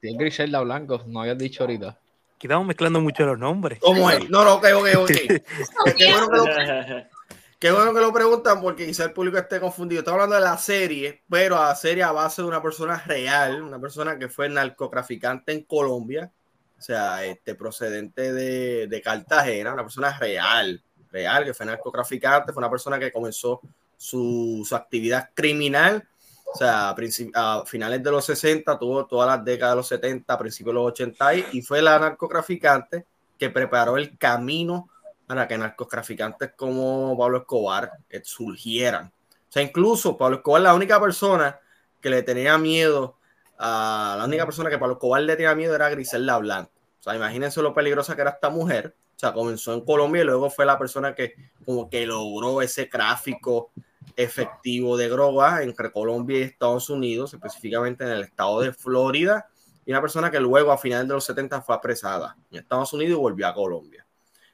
Sí, 0.00 0.16
Griselda 0.16 0.60
Blanco, 0.60 1.02
no 1.06 1.20
habías 1.20 1.38
dicho 1.38 1.64
ahorita. 1.64 1.88
Aquí 2.36 2.46
estamos 2.46 2.66
mezclando 2.66 3.00
mucho 3.00 3.24
los 3.24 3.38
nombres. 3.38 3.78
¿Cómo 3.80 4.10
es? 4.10 4.28
No, 4.28 4.44
no, 4.44 4.54
ok, 4.54 4.66
ok, 4.76 4.88
ok. 4.98 5.10
Qué 5.96 6.12
bueno 6.12 6.28
que 6.28 6.36
lo, 6.36 6.44
Qué 7.58 7.70
bueno 7.70 7.94
que 7.94 8.00
lo 8.00 8.12
preguntan 8.12 8.60
porque 8.60 8.86
quizá 8.86 9.04
el 9.04 9.12
público 9.12 9.38
esté 9.38 9.58
confundido. 9.58 10.00
Estamos 10.00 10.20
hablando 10.20 10.36
de 10.36 10.42
la 10.42 10.58
serie, 10.58 11.22
pero 11.30 11.56
a 11.56 11.68
la 11.68 11.74
serie 11.74 12.02
a 12.02 12.12
base 12.12 12.42
de 12.42 12.48
una 12.48 12.62
persona 12.62 13.02
real, 13.06 13.62
una 13.62 13.80
persona 13.80 14.18
que 14.18 14.28
fue 14.28 14.50
narcotraficante 14.50 15.52
en 15.52 15.62
Colombia, 15.62 16.30
o 16.78 16.82
sea, 16.82 17.24
este, 17.24 17.54
procedente 17.54 18.34
de, 18.34 18.86
de 18.86 19.00
Cartagena, 19.00 19.72
una 19.72 19.84
persona 19.84 20.16
real, 20.18 20.82
real, 21.10 21.44
que 21.44 21.54
fue 21.54 21.66
narcotraficante, 21.66 22.52
fue 22.52 22.60
una 22.60 22.70
persona 22.70 22.98
que 22.98 23.12
comenzó 23.12 23.60
su, 23.96 24.64
su 24.68 24.74
actividad 24.74 25.30
criminal, 25.34 26.06
o 26.52 26.56
sea, 26.56 26.90
a, 26.90 26.96
a 27.34 27.66
finales 27.66 28.02
de 28.02 28.10
los 28.10 28.24
60, 28.24 28.78
tuvo 28.78 29.06
todas 29.06 29.28
las 29.28 29.44
décadas 29.44 29.72
de 29.72 29.76
los 29.76 29.88
70, 29.88 30.38
principios 30.38 30.72
de 30.72 30.80
los 30.80 30.86
80 30.92 31.34
y, 31.34 31.46
y 31.52 31.62
fue 31.62 31.82
la 31.82 31.98
narcotraficante 31.98 33.06
que 33.38 33.50
preparó 33.50 33.96
el 33.96 34.16
camino 34.16 34.88
para 35.26 35.48
que 35.48 35.58
narcotraficantes 35.58 36.52
como 36.56 37.16
Pablo 37.18 37.38
Escobar 37.38 37.92
eh, 38.08 38.22
surgieran. 38.24 39.06
O 39.06 39.52
sea, 39.52 39.62
incluso 39.62 40.16
Pablo 40.16 40.36
Escobar, 40.36 40.62
la 40.62 40.74
única 40.74 41.00
persona 41.00 41.58
que 42.00 42.10
le 42.10 42.22
tenía 42.22 42.56
miedo, 42.58 43.16
a 43.58 44.16
la 44.18 44.24
única 44.24 44.44
persona 44.44 44.70
que 44.70 44.78
Pablo 44.78 44.94
Escobar 44.94 45.22
le 45.22 45.34
tenía 45.34 45.54
miedo 45.54 45.74
era 45.74 45.88
Griselda 45.88 46.38
Blanco. 46.38 46.70
O 47.00 47.02
sea, 47.02 47.16
imagínense 47.16 47.60
lo 47.62 47.74
peligrosa 47.74 48.14
que 48.14 48.22
era 48.22 48.30
esta 48.30 48.50
mujer. 48.50 48.94
O 49.16 49.18
sea, 49.18 49.32
comenzó 49.32 49.72
en 49.72 49.80
Colombia 49.80 50.22
y 50.22 50.26
luego 50.26 50.50
fue 50.50 50.66
la 50.66 50.78
persona 50.78 51.14
que 51.14 51.34
como 51.64 51.88
que 51.88 52.04
logró 52.04 52.60
ese 52.60 52.84
tráfico 52.84 53.70
efectivo 54.14 54.96
de 54.96 55.08
drogas 55.08 55.62
entre 55.62 55.90
Colombia 55.90 56.38
y 56.38 56.42
Estados 56.42 56.90
Unidos, 56.90 57.32
específicamente 57.32 58.04
en 58.04 58.10
el 58.10 58.22
estado 58.24 58.60
de 58.60 58.74
Florida, 58.74 59.48
y 59.86 59.90
una 59.90 60.02
persona 60.02 60.30
que 60.30 60.38
luego 60.38 60.70
a 60.70 60.76
finales 60.76 61.08
de 61.08 61.14
los 61.14 61.24
70 61.24 61.62
fue 61.62 61.74
apresada 61.74 62.36
en 62.50 62.58
Estados 62.58 62.92
Unidos 62.92 63.18
y 63.18 63.20
volvió 63.20 63.46
a 63.46 63.54
Colombia. 63.54 64.06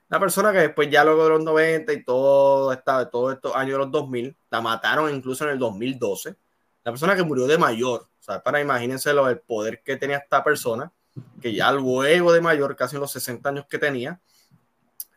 Una 0.09 0.21
persona 0.21 0.53
que 0.53 0.59
después 0.59 0.91
ya 0.91 1.05
luego 1.05 1.25
de 1.25 1.31
los 1.31 1.43
90 1.43 1.93
y 1.93 2.05
todo, 2.05 2.73
esta, 2.73 3.09
todos 3.09 3.35
estos 3.35 3.57
años 3.57 3.73
de 3.73 3.79
los 3.79 3.91
2000, 3.91 4.37
la 4.51 4.61
mataron 4.61 5.13
incluso 5.13 5.45
en 5.45 5.51
el 5.51 5.59
2012. 5.59 6.37
La 6.85 6.93
persona 6.93 7.17
que 7.17 7.23
murió 7.23 7.47
de 7.47 7.59
mayor, 7.59 8.03
o 8.03 8.23
sea, 8.23 8.43
para 8.43 8.61
imagínense 8.61 9.13
lo, 9.13 9.29
el 9.29 9.41
poder 9.41 9.83
que 9.83 9.97
tenía 9.97 10.19
esta 10.19 10.45
persona, 10.45 10.93
que 11.41 11.55
ya 11.55 11.73
luego 11.73 12.33
de 12.33 12.41
mayor, 12.41 12.77
casi 12.77 12.97
en 12.97 13.01
los 13.01 13.13
60 13.13 13.49
años 13.49 13.67
que 13.69 13.79
tenía, 13.79 14.21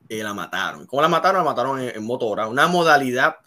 eh, 0.09 0.23
la 0.23 0.33
mataron. 0.33 0.85
¿Cómo 0.85 1.01
la 1.01 1.07
mataron? 1.07 1.43
La 1.43 1.49
mataron 1.49 1.79
en, 1.79 1.95
en 1.95 2.03
motora, 2.03 2.47
una 2.47 2.67
modalidad 2.67 3.37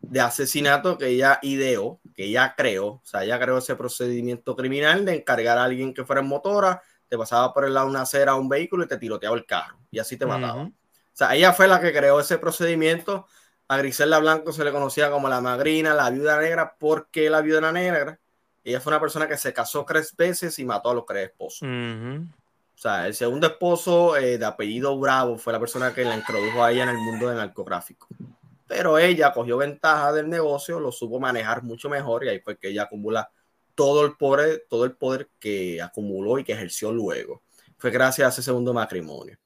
de 0.00 0.20
asesinato 0.20 0.96
que 0.96 1.08
ella 1.08 1.38
ideó, 1.42 2.00
que 2.16 2.24
ella 2.24 2.54
creó, 2.56 2.86
o 2.86 3.02
sea, 3.04 3.22
ella 3.22 3.38
creó 3.38 3.58
ese 3.58 3.76
procedimiento 3.76 4.56
criminal 4.56 5.04
de 5.04 5.16
encargar 5.16 5.58
a 5.58 5.64
alguien 5.64 5.92
que 5.92 6.04
fuera 6.04 6.22
en 6.22 6.28
motora, 6.28 6.82
te 7.08 7.18
pasaba 7.18 7.52
por 7.52 7.64
el 7.64 7.74
lado 7.74 7.86
de 7.86 7.90
una 7.90 8.02
acera 8.02 8.32
a 8.32 8.36
un 8.36 8.48
vehículo 8.48 8.84
y 8.84 8.88
te 8.88 8.96
tiroteaba 8.96 9.36
el 9.36 9.44
carro 9.44 9.78
y 9.90 9.98
así 9.98 10.16
te 10.16 10.26
mataba. 10.26 10.62
Ujú. 10.62 10.70
O 10.70 11.16
sea, 11.20 11.34
ella 11.34 11.52
fue 11.52 11.68
la 11.68 11.80
que 11.80 11.92
creó 11.92 12.20
ese 12.20 12.38
procedimiento. 12.38 13.26
A 13.68 13.76
Griselda 13.76 14.18
Blanco 14.20 14.52
se 14.52 14.64
le 14.64 14.72
conocía 14.72 15.10
como 15.10 15.28
la 15.28 15.40
magrina, 15.40 15.92
la 15.92 16.08
viuda 16.10 16.40
negra. 16.40 16.76
¿Por 16.78 17.08
qué 17.10 17.28
la 17.28 17.40
viuda 17.40 17.72
negra? 17.72 18.18
Ella 18.62 18.80
fue 18.80 18.92
una 18.92 19.00
persona 19.00 19.26
que 19.28 19.36
se 19.36 19.52
casó 19.52 19.84
tres 19.84 20.14
veces 20.16 20.58
y 20.58 20.64
mató 20.64 20.90
a 20.90 20.94
los 20.94 21.04
tres 21.04 21.30
esposos. 21.30 21.62
Ujú. 21.62 22.26
O 22.80 22.82
sea, 22.82 23.06
el 23.06 23.12
segundo 23.12 23.46
esposo 23.46 24.16
eh, 24.16 24.38
de 24.38 24.44
apellido 24.46 24.98
Bravo 24.98 25.36
fue 25.36 25.52
la 25.52 25.60
persona 25.60 25.92
que 25.92 26.02
la 26.02 26.16
introdujo 26.16 26.64
a 26.64 26.72
ella 26.72 26.84
en 26.84 26.88
el 26.88 26.96
mundo 26.96 27.28
del 27.28 27.36
narcotráfico. 27.36 28.08
Pero 28.66 28.96
ella 28.96 29.34
cogió 29.34 29.58
ventaja 29.58 30.14
del 30.14 30.30
negocio, 30.30 30.80
lo 30.80 30.90
supo 30.90 31.20
manejar 31.20 31.62
mucho 31.62 31.90
mejor 31.90 32.24
y 32.24 32.30
ahí 32.30 32.40
fue 32.40 32.56
que 32.56 32.68
ella 32.68 32.84
acumula 32.84 33.30
todo 33.74 34.06
el 34.06 34.16
poder, 34.16 34.64
todo 34.66 34.86
el 34.86 34.92
poder 34.96 35.28
que 35.38 35.82
acumuló 35.82 36.38
y 36.38 36.44
que 36.44 36.54
ejerció 36.54 36.90
luego. 36.90 37.42
Fue 37.76 37.90
gracias 37.90 38.24
a 38.24 38.28
ese 38.30 38.42
segundo 38.42 38.72
matrimonio. 38.72 39.36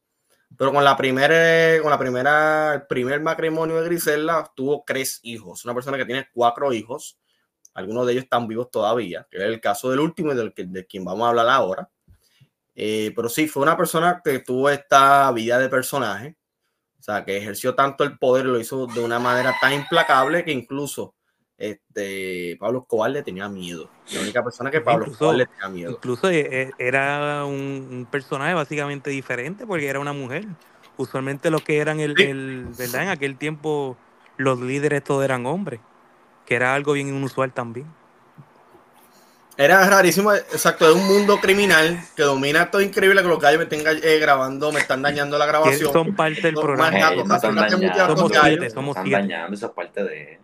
Pero 0.56 0.72
con 0.72 0.84
la 0.84 0.96
primera, 0.96 1.82
con 1.82 1.90
la 1.90 1.98
primera, 1.98 2.74
el 2.74 2.86
primer 2.86 3.20
matrimonio 3.20 3.80
de 3.80 3.88
Griselda 3.88 4.48
tuvo 4.54 4.84
tres 4.86 5.18
hijos. 5.24 5.64
Una 5.64 5.74
persona 5.74 5.96
que 5.96 6.04
tiene 6.04 6.28
cuatro 6.32 6.72
hijos. 6.72 7.18
Algunos 7.72 8.06
de 8.06 8.12
ellos 8.12 8.24
están 8.24 8.46
vivos 8.46 8.70
todavía, 8.70 9.26
que 9.28 9.38
es 9.38 9.42
el 9.42 9.60
caso 9.60 9.90
del 9.90 9.98
último 9.98 10.30
y 10.30 10.36
del 10.36 10.54
que, 10.54 10.66
de 10.66 10.86
quien 10.86 11.04
vamos 11.04 11.26
a 11.26 11.30
hablar 11.30 11.48
ahora. 11.48 11.90
Eh, 12.74 13.12
pero 13.14 13.28
sí, 13.28 13.46
fue 13.48 13.62
una 13.62 13.76
persona 13.76 14.20
que 14.24 14.40
tuvo 14.40 14.68
esta 14.70 15.30
vida 15.32 15.58
de 15.58 15.68
personaje. 15.68 16.36
O 16.98 17.02
sea, 17.02 17.24
que 17.24 17.36
ejerció 17.36 17.74
tanto 17.74 18.02
el 18.04 18.18
poder, 18.18 18.46
lo 18.46 18.58
hizo 18.58 18.86
de 18.86 19.00
una 19.00 19.18
manera 19.18 19.54
tan 19.60 19.72
implacable 19.74 20.42
que 20.44 20.52
incluso 20.52 21.14
este, 21.58 22.56
Pablo 22.58 22.80
Escobar 22.80 23.10
le 23.10 23.22
tenía 23.22 23.48
miedo. 23.48 23.90
La 24.12 24.20
única 24.20 24.42
persona 24.42 24.70
que 24.70 24.80
Pablo 24.80 25.04
Incluso- 25.04 25.14
Escobar 25.32 25.36
le 25.36 25.46
tenía 25.46 25.68
miedo. 25.68 25.90
Incluso 25.92 26.30
eh, 26.30 26.48
eh, 26.50 26.70
era 26.78 27.44
un, 27.44 27.88
un 27.90 28.06
personaje 28.10 28.54
básicamente 28.54 29.10
diferente 29.10 29.66
porque 29.66 29.86
era 29.86 30.00
una 30.00 30.12
mujer. 30.12 30.46
Usualmente 30.96 31.50
los 31.50 31.62
que 31.62 31.78
eran 31.78 32.00
el, 32.00 32.14
Sí. 32.16 32.22
el- 32.24 32.66
¿verdad? 32.76 33.02
En 33.04 33.08
aquel 33.10 33.36
tiempo 33.36 33.96
los 34.36 34.60
líderes 34.60 35.04
todos 35.04 35.24
eran 35.24 35.44
hombres, 35.46 35.80
que 36.46 36.54
era 36.56 36.74
algo 36.74 36.94
bien 36.94 37.08
inusual 37.08 37.52
también. 37.52 37.86
Era 39.56 39.88
rarísimo, 39.88 40.32
exacto, 40.32 40.86
de 40.88 40.94
un 40.94 41.06
mundo 41.06 41.38
criminal 41.38 41.98
que 42.16 42.24
domina 42.24 42.62
esto 42.64 42.80
es 42.80 42.88
increíble 42.88 43.22
que 43.22 43.28
los 43.28 43.38
gallos 43.38 43.58
me 43.58 43.64
estén 43.76 43.82
eh, 44.02 44.18
grabando, 44.18 44.72
me 44.72 44.80
están 44.80 45.00
dañando 45.00 45.38
la 45.38 45.46
grabación. 45.46 45.92
son 45.92 46.14
parte 46.16 46.40
del 46.42 46.54
No, 46.54 46.60
programa. 46.62 46.90
más 46.90 47.00
gatos, 47.00 47.18
Eh, 47.18 47.24
no 47.28 47.34
están 47.36 47.70
Somos 47.70 48.32
siete, 48.42 48.70
somos 48.70 48.90
están 48.96 49.04
siete. 49.06 49.20
dañando 49.22 49.54
esa 49.54 49.72
parte 49.72 50.02
de... 50.02 50.38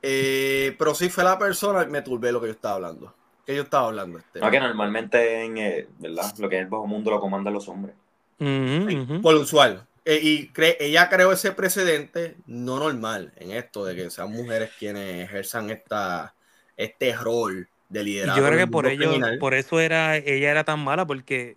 Eh, 0.00 0.74
pero 0.78 0.94
sí 0.94 1.10
fue 1.10 1.24
la 1.24 1.38
persona, 1.38 1.84
me 1.86 2.00
turbé 2.02 2.32
lo 2.32 2.40
que 2.40 2.46
yo 2.46 2.52
estaba 2.52 2.76
hablando. 2.76 3.14
Que 3.44 3.54
yo 3.54 3.62
estaba 3.62 3.88
hablando. 3.88 4.18
Este, 4.18 4.40
No, 4.40 4.50
que 4.50 4.60
normalmente 4.60 5.44
en, 5.44 5.58
eh, 5.58 5.86
¿verdad? 5.98 6.32
Lo 6.38 6.48
que 6.48 6.56
es 6.56 6.62
el 6.62 6.68
bajo 6.68 6.86
mundo 6.86 7.10
lo 7.10 7.20
comandan 7.20 7.52
los 7.52 7.68
hombres. 7.68 7.94
Por 8.38 9.34
lo 9.34 9.40
usual. 9.40 9.84
Eh, 10.04 10.20
y 10.22 10.48
cre- 10.52 10.76
ella 10.80 11.08
creó 11.10 11.32
ese 11.32 11.52
precedente 11.52 12.36
no 12.46 12.78
normal 12.78 13.32
en 13.36 13.50
esto 13.50 13.84
de 13.84 13.94
que 13.94 14.10
sean 14.10 14.30
mujeres 14.32 14.70
quienes 14.78 15.24
ejerzan 15.24 15.68
esta, 15.70 16.34
este 16.78 17.14
rol 17.14 17.68
de 17.88 18.00
Y 18.00 18.04
liderazgo. 18.04 18.40
yo 18.40 18.46
creo 18.46 18.56
que 18.58 18.64
el 18.64 18.70
por 18.70 18.86
ello, 18.86 19.10
criminal. 19.10 19.38
por 19.38 19.54
eso 19.54 19.80
era, 19.80 20.16
ella 20.16 20.50
era 20.50 20.64
tan 20.64 20.80
mala, 20.80 21.06
porque 21.06 21.56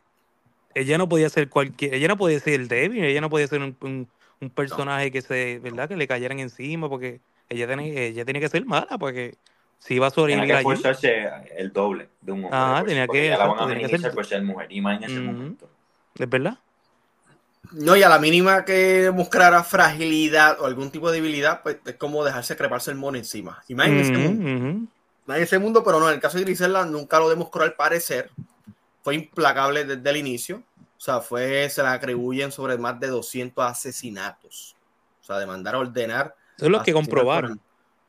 ella 0.75 0.97
no 0.97 1.09
podía 1.09 1.29
ser 1.29 1.49
cualquier, 1.49 1.93
ella 1.93 2.07
no 2.07 2.17
podía 2.17 2.39
ser 2.39 2.67
débil, 2.67 3.03
ella 3.03 3.21
no 3.21 3.29
podía 3.29 3.47
ser 3.47 3.61
un, 3.61 3.75
un- 3.81 4.07
un 4.39 4.49
personaje 4.49 5.11
que 5.11 5.21
se, 5.21 5.59
¿verdad? 5.59 5.87
Que 5.87 5.95
le 5.97 6.07
cayeran 6.07 6.39
encima, 6.39 6.89
porque 6.89 7.19
ella 7.49 7.67
tenía, 7.67 7.93
ella 8.01 8.25
tenía 8.25 8.41
que 8.41 8.49
ser 8.49 8.65
mala, 8.65 8.97
porque 8.97 9.35
si 9.79 9.95
iba 9.95 10.07
a 10.07 10.11
Tenía 10.11 10.23
sobrevivir 10.23 10.47
que 10.47 10.53
allí. 10.57 10.69
esforzarse 10.69 11.29
el 11.57 11.71
doble 11.71 12.07
de 12.21 12.31
un 12.31 12.45
hombre. 12.45 12.57
Ajá, 12.57 12.79
por- 12.79 12.87
tenía 12.89 13.07
que- 13.07 13.27
ya 13.27 13.37
la 13.37 13.45
van 13.45 13.49
exacto, 13.51 13.63
a 13.63 13.67
tenía 13.67 13.81
que 13.81 13.87
minimizar 13.87 14.09
ser- 14.11 14.15
por 14.15 14.25
ser 14.25 14.41
mujer, 14.43 14.67
y 14.71 14.81
más 14.81 14.97
en 14.97 15.03
ese 15.03 15.19
momento. 15.19 15.69
¿Es 16.17 16.29
verdad? 16.29 16.57
No, 17.73 17.95
y 17.95 18.03
a 18.03 18.09
la 18.09 18.19
mínima 18.19 18.65
que 18.65 18.73
demostrara 19.03 19.63
fragilidad 19.63 20.59
o 20.59 20.65
algún 20.65 20.89
tipo 20.91 21.09
de 21.11 21.17
debilidad, 21.21 21.61
pues 21.61 21.77
es 21.85 21.95
como 21.95 22.23
dejarse 22.25 22.55
creparse 22.57 22.91
el 22.91 22.97
mono 22.97 23.17
encima. 23.17 23.63
Más 23.69 23.87
en 25.27 25.43
ese 25.43 25.59
mundo, 25.59 25.83
pero 25.83 25.99
no, 25.99 26.07
en 26.09 26.15
el 26.15 26.19
caso 26.19 26.37
de 26.37 26.43
Griselda 26.43 26.85
nunca 26.85 27.19
lo 27.19 27.29
demostró 27.29 27.63
al 27.63 27.75
parecer. 27.75 28.31
Fue 29.03 29.15
implacable 29.15 29.85
desde 29.85 30.09
el 30.09 30.17
inicio. 30.17 30.63
O 30.97 31.03
sea, 31.03 31.19
fue, 31.21 31.69
se 31.69 31.81
le 31.81 31.89
atribuyen 31.89 32.51
sobre 32.51 32.77
más 32.77 32.99
de 32.99 33.07
200 33.07 33.65
asesinatos. 33.65 34.75
O 35.21 35.23
sea, 35.23 35.37
de 35.37 35.45
mandar 35.45 35.75
a 35.75 35.79
ordenar. 35.79 36.35
Eso 36.57 36.65
es 36.65 36.71
lo 36.71 36.83
que 36.83 36.93
comprobaron. 36.93 37.59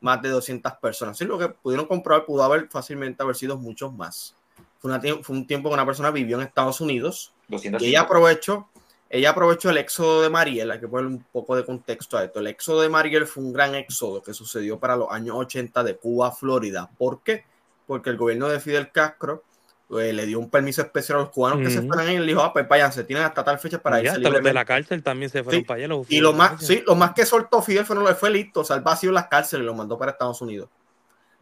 Más 0.00 0.21
de 0.21 0.28
200 0.28 0.73
personas. 0.75 1.16
Sí, 1.16 1.25
lo 1.25 1.38
que 1.38 1.49
pudieron 1.49 1.87
comprobar 1.87 2.26
pudo 2.26 2.42
haber 2.42 2.69
fácilmente 2.69 3.23
haber 3.23 3.37
sido 3.37 3.57
muchos 3.57 3.92
más. 3.95 4.35
Fue, 4.78 4.90
una 4.90 5.00
fue 5.23 5.37
un 5.37 5.47
tiempo 5.47 5.69
que 5.69 5.75
una 5.75 5.87
persona 5.87 6.11
vivió 6.11 6.37
en 6.37 6.47
Estados 6.47 6.81
Unidos 6.81 7.33
200 7.49 7.81
y 7.83 7.87
ella 7.87 8.00
aprovechó, 8.00 8.69
ella 9.14 9.31
aprovechó 9.31 9.71
el 9.71 9.76
éxodo 9.76 10.23
de 10.23 10.31
Mariel, 10.31 10.71
hay 10.71 10.81
que 10.81 10.88
ponerle 10.88 11.16
un 11.16 11.25
poco 11.31 11.54
de 11.54 11.64
contexto 11.64 12.16
a 12.16 12.25
esto. 12.25 12.40
El 12.40 12.47
éxodo 12.49 12.81
de 12.81 12.88
Mariel 12.88 13.26
fue 13.26 13.45
un 13.45 13.52
gran 13.52 13.75
éxodo 13.75 14.23
que 14.23 14.33
sucedió 14.35 14.78
para 14.78 14.97
los 14.97 15.09
años 15.11 15.37
80 15.37 15.85
de 15.85 15.97
Cuba 15.97 16.28
a 16.28 16.33
Florida. 16.33 16.90
¿Por 16.97 17.23
qué? 17.23 17.45
Porque 17.87 18.09
el 18.11 18.16
gobierno 18.16 18.49
de 18.49 18.59
Fidel 18.59 18.90
Castro 18.90 19.45
eh, 20.00 20.14
le 20.14 20.25
dio 20.25 20.38
un 20.38 20.49
permiso 20.49 20.81
especial 20.81 21.19
a 21.19 21.21
los 21.23 21.31
cubanos 21.31 21.59
que 21.61 21.69
se 21.71 21.83
fueran 21.83 22.07
ahí 22.09 22.14
y 22.14 22.19
le 22.21 22.26
dijo, 22.26 22.40
ah, 22.40 22.50
pues 22.54 22.66
váyanse, 22.66 23.04
tienen 23.04 23.25
hasta 23.26 23.45
tal 23.45 23.59
fecha 23.59 23.78
para 23.83 24.00
irse 24.00 24.16
hasta 24.16 24.31
los 24.31 24.42
de 24.42 24.52
la 24.54 24.64
cárcel 24.64 25.02
también 25.02 25.28
se 25.31 25.45
fueron 25.45 25.61
Sí, 25.61 25.66
para 25.66 25.78
allá. 25.78 25.88
los 25.88 26.11
Y 26.11 26.21
lo 26.21 26.33
más, 26.33 26.64
sí, 26.64 26.83
lo 26.87 26.95
más 26.95 27.12
que 27.12 27.26
soltó 27.26 27.61
Fidel 27.61 27.85
fue, 27.85 27.95
no 27.97 28.02
lo 28.02 28.14
fue 28.16 28.31
listo, 28.31 28.61
o 28.61 28.64
sea, 28.64 28.76
el 28.76 28.83
vacío 28.83 29.11
en 29.11 29.14
las 29.16 29.26
cárceles 29.28 29.64
y 29.64 29.66
lo 29.66 29.75
mandó 29.75 29.99
para 29.99 30.12
Estados 30.12 30.40
Unidos. 30.40 30.71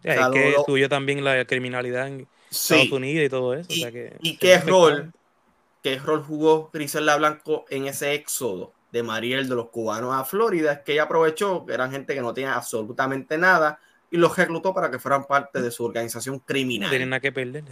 O 0.00 0.02
sea, 0.02 0.14
es 0.14 0.28
que 0.32 0.50
lo- 0.50 0.56
lo- 0.58 0.64
subió 0.64 0.88
también 0.88 1.22
la 1.22 1.44
criminalidad 1.44 2.08
en 2.08 2.26
Estados. 2.50 2.90
Unidos 2.90 3.26
y 3.26 3.28
todo 3.28 3.54
eso. 3.54 3.68
o 3.70 3.72
¿Y, 3.72 3.80
sea 3.82 3.92
que 3.92 4.16
y 4.20 4.32
se 4.32 4.38
qué 4.38 4.58
rol, 4.58 5.12
qué 5.82 5.98
rol 5.98 6.22
jugó 6.22 6.70
Griselda 6.72 7.16
Blanco 7.16 7.64
en 7.70 7.86
ese 7.86 8.14
éxodo 8.14 8.72
de 8.92 9.02
Mariel 9.02 9.48
de 9.48 9.54
los 9.54 9.68
cubanos 9.68 10.14
a 10.14 10.24
Florida? 10.24 10.72
Es 10.72 10.78
que 10.80 10.92
ella 10.92 11.04
aprovechó 11.04 11.64
que 11.66 11.72
eran 11.74 11.90
gente 11.90 12.14
que 12.14 12.20
no 12.20 12.34
tenía 12.34 12.54
absolutamente 12.54 13.38
nada 13.38 13.78
y 14.10 14.16
los 14.16 14.36
reclutó 14.36 14.74
para 14.74 14.90
que 14.90 14.98
fueran 14.98 15.24
parte 15.24 15.62
de 15.62 15.70
su 15.70 15.84
organización 15.84 16.36
No 16.36 16.42
criminal. 16.44 16.90
tienen 16.90 17.10
nada 17.10 17.20
que 17.20 17.32
perder. 17.32 17.64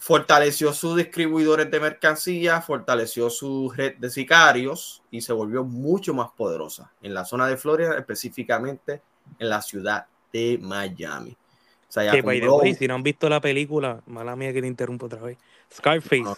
Fortaleció 0.00 0.72
sus 0.72 0.96
distribuidores 0.96 1.68
de 1.72 1.80
mercancías, 1.80 2.64
fortaleció 2.64 3.30
su 3.30 3.72
red 3.74 3.96
de 3.96 4.10
sicarios 4.10 5.02
y 5.10 5.20
se 5.22 5.32
volvió 5.32 5.64
mucho 5.64 6.14
más 6.14 6.30
poderosa 6.36 6.92
en 7.02 7.14
la 7.14 7.24
zona 7.24 7.48
de 7.48 7.56
Florida, 7.56 7.98
específicamente 7.98 9.02
en 9.40 9.48
la 9.48 9.60
ciudad 9.60 10.06
de 10.32 10.56
Miami. 10.62 11.32
O 11.32 11.92
sea, 11.92 12.04
ella 12.04 12.12
Que, 12.12 12.22
by 12.22 12.40
the 12.40 12.48
way, 12.48 12.74
si 12.74 12.86
no 12.86 12.94
han 12.94 13.02
visto 13.02 13.28
la 13.28 13.40
película, 13.40 14.00
mala 14.06 14.36
mía 14.36 14.52
que 14.52 14.60
te 14.60 14.68
interrumpo 14.68 15.06
otra 15.06 15.20
vez. 15.20 15.36
Scarface. 15.74 16.20
No. 16.22 16.36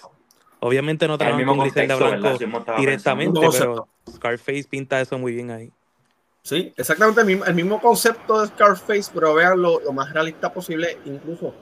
Obviamente 0.61 1.07
no 1.07 1.15
el 1.15 1.19
trabajan 1.19 1.39
mismo 1.39 1.57
con 1.57 1.65
Griselda. 1.69 1.97
Blanco 1.97 2.79
directamente, 2.79 3.41
pero 3.53 3.89
Scarface 4.11 4.65
pinta 4.69 5.01
eso 5.01 5.19
muy 5.19 5.33
bien 5.33 5.51
ahí. 5.51 5.71
Sí, 6.43 6.73
exactamente 6.77 7.21
el 7.21 7.27
mismo, 7.27 7.45
el 7.45 7.55
mismo 7.55 7.81
concepto 7.81 8.41
de 8.41 8.47
Scarface, 8.49 9.11
pero 9.13 9.35
vean 9.35 9.61
lo, 9.61 9.81
lo 9.81 9.93
más 9.93 10.13
realista 10.13 10.53
posible. 10.53 10.99
Incluso 11.05 11.55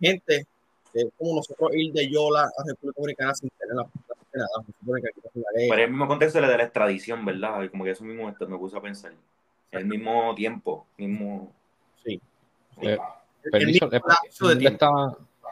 gente 0.00 0.46
eh, 0.94 1.08
como 1.18 1.36
nosotros 1.36 1.70
ir 1.74 1.92
de 1.92 2.10
Yola 2.10 2.42
a 2.44 2.64
República 2.66 3.00
Dominicana 3.00 3.34
sin 3.34 3.50
tener 3.50 3.74
la 3.76 3.82
de 3.84 4.38
nada. 4.38 4.48
Pero 4.84 5.74
es 5.74 5.78
el 5.84 5.90
mismo 5.90 6.08
contexto 6.08 6.40
de 6.40 6.46
la 6.46 6.62
extradición, 6.62 7.24
¿verdad? 7.24 7.62
Y 7.62 7.68
Como 7.68 7.84
que 7.84 7.90
eso 7.90 8.04
mismo 8.04 8.28
esto 8.28 8.46
me 8.48 8.56
puse 8.58 8.76
a 8.76 8.80
pensar. 8.80 9.12
El 9.70 9.86
mismo 9.86 10.34
tiempo, 10.34 10.86
mismo... 10.98 11.52
Sí. 12.04 12.20
Eh, 12.82 12.98
El 13.44 13.50
Permiso, 13.50 13.86
mismo 13.86 13.96
eh, 13.96 14.00
de 14.00 14.38
¿dónde, 14.40 14.56
tiempo. 14.60 14.74
está, 14.74 14.88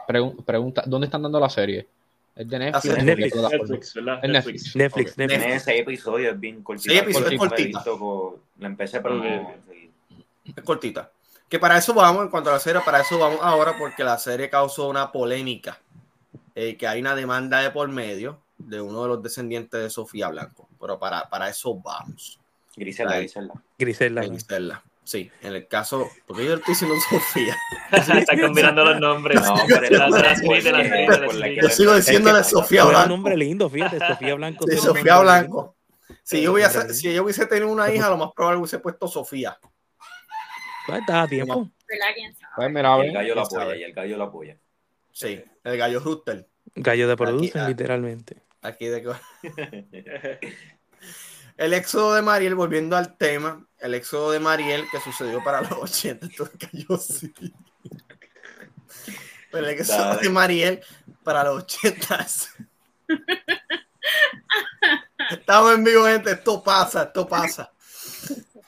pregun- 0.07 0.43
pregunta, 0.43 0.83
¿Dónde 0.85 1.05
están 1.05 1.21
dando 1.23 1.39
la 1.39 1.49
serie? 1.49 1.87
¿Es 2.35 2.47
de 2.49 2.59
Netflix? 2.59 2.81
serie- 2.81 2.93
¿O 2.95 2.97
qué 2.97 3.57
Netflix. 3.57 3.93
¿verdad? 3.93 4.19
Es 4.23 4.29
Netflix. 4.29 4.75
Netflix. 4.75 5.17
Netflix. 5.17 5.39
Tiene 5.43 5.59
seis 5.59 5.81
episodios, 5.81 6.33
es 6.33 6.39
bien 6.39 6.63
cortita. 6.63 6.89
Seis 6.89 7.01
episodios, 7.03 7.39
Cortita, 7.39 7.83
cortita. 7.83 8.41
La 8.59 8.67
empecé, 8.67 9.01
pero 9.01 9.15
no... 9.15 9.53
Es 10.55 10.63
cortita. 10.63 11.11
Que 11.49 11.59
para 11.59 11.77
eso 11.77 11.93
vamos, 11.93 12.23
en 12.23 12.29
cuanto 12.29 12.49
a 12.49 12.53
la 12.53 12.59
serie, 12.59 12.81
para 12.85 13.01
eso 13.01 13.19
vamos 13.19 13.39
ahora, 13.41 13.75
porque 13.77 14.03
la 14.03 14.17
serie 14.17 14.49
causó 14.49 14.87
una 14.89 15.11
polémica. 15.11 15.79
eh, 16.55 16.75
que 16.77 16.87
hay 16.87 16.99
una 17.01 17.15
demanda 17.15 17.59
de 17.61 17.71
por 17.71 17.87
medio 17.89 18.41
de 18.57 18.79
uno 18.81 19.03
de 19.03 19.07
los 19.09 19.23
descendientes 19.23 19.81
de 19.81 19.89
Sofía 19.89 20.27
Blanco. 20.29 20.67
Pero 20.79 20.97
para, 20.99 21.29
para 21.29 21.49
eso 21.49 21.75
vamos. 21.75 22.39
Griselda. 22.75 23.17
Griselda. 23.17 23.53
Griselda. 23.77 24.21
Griselda. 24.23 24.83
Sí, 25.11 25.29
en 25.41 25.53
el 25.53 25.67
caso, 25.67 26.09
porque 26.25 26.45
yo 26.45 26.53
estoy 26.53 26.73
diciendo 26.73 26.95
Sofía. 27.09 27.57
Está 27.91 28.39
combinando 28.39 28.85
los 28.85 28.97
nombres. 28.97 29.41
No, 29.41 29.55
pero 29.67 29.97
la, 29.97 30.07
la 30.07 30.31
es 30.31 30.63
la 30.63 30.71
la 30.71 31.33
la. 31.33 31.47
Yo 31.49 31.67
sigo 31.67 31.95
diciéndole 31.95 32.39
Es 32.39 32.47
Sofía 32.47 32.83
Fue 32.83 32.91
un 32.91 32.95
Blanco. 32.95 33.09
nombre 33.09 33.35
lindo, 33.35 33.69
fíjate, 33.69 33.99
Sofía 33.99 34.35
Blanco. 34.35 34.65
Sí, 34.69 34.75
un 34.75 34.81
Sofía 34.81 35.19
Blanco. 35.19 35.75
Si 36.23 36.41
yo, 36.41 36.53
hubiese, 36.53 36.93
si 36.93 37.13
yo 37.13 37.25
hubiese 37.25 37.45
tenido 37.45 37.67
una 37.67 37.93
hija, 37.93 38.07
lo 38.07 38.15
más 38.15 38.29
probable 38.33 38.59
hubiese 38.59 38.79
puesto 38.79 39.05
Sofía. 39.09 39.59
Pues, 40.87 41.01
a 41.09 41.27
tiempo. 41.27 41.69
Pues 42.55 42.71
mira, 42.71 42.97
Y 43.03 43.07
el 43.07 43.13
gallo 43.13 43.45
sabe. 43.45 43.63
apoya, 43.63 43.75
y 43.75 43.83
el 43.83 43.91
gallo 43.91 44.15
lo 44.17 44.23
apoya. 44.23 44.57
Sí, 45.11 45.43
el 45.65 45.77
gallo 45.77 45.99
Rooster. 45.99 46.47
Gallo 46.73 47.09
de 47.09 47.17
producen, 47.17 47.61
ah. 47.63 47.67
literalmente. 47.67 48.43
Aquí 48.61 48.85
de 48.85 49.13
El 51.61 51.75
éxodo 51.75 52.15
de 52.15 52.23
Mariel, 52.23 52.55
volviendo 52.55 52.97
al 52.97 53.15
tema, 53.17 53.63
el 53.77 53.93
éxodo 53.93 54.31
de 54.31 54.39
Mariel 54.39 54.83
que 54.89 54.99
sucedió 54.99 55.43
para 55.43 55.61
los 55.61 55.73
80, 55.83 56.25
esto 56.25 56.49
cayó 56.57 56.97
sí. 56.97 57.31
Pero 59.51 59.67
el 59.67 59.73
éxodo 59.79 59.99
Dale. 59.99 60.21
de 60.23 60.29
Mariel 60.31 60.83
para 61.23 61.43
los 61.43 61.61
80. 61.65 62.27
Estamos 65.29 65.75
en 65.75 65.83
vivo, 65.83 66.05
gente. 66.05 66.31
Esto 66.31 66.63
pasa, 66.63 67.03
esto 67.03 67.27
pasa. 67.27 67.71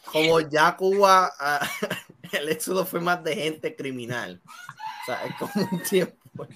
Como 0.05 0.41
ya 0.41 0.77
Cuba, 0.77 1.33
ah, 1.39 1.67
el 2.31 2.50
éxodo 2.50 2.85
fue 2.85 3.00
más 3.00 3.23
de 3.23 3.35
gente 3.35 3.75
criminal. 3.75 4.39
O 4.45 5.05
sea, 5.07 5.25
es 5.25 5.35
como 5.39 5.67
un 5.71 5.81
tiempo. 5.81 6.47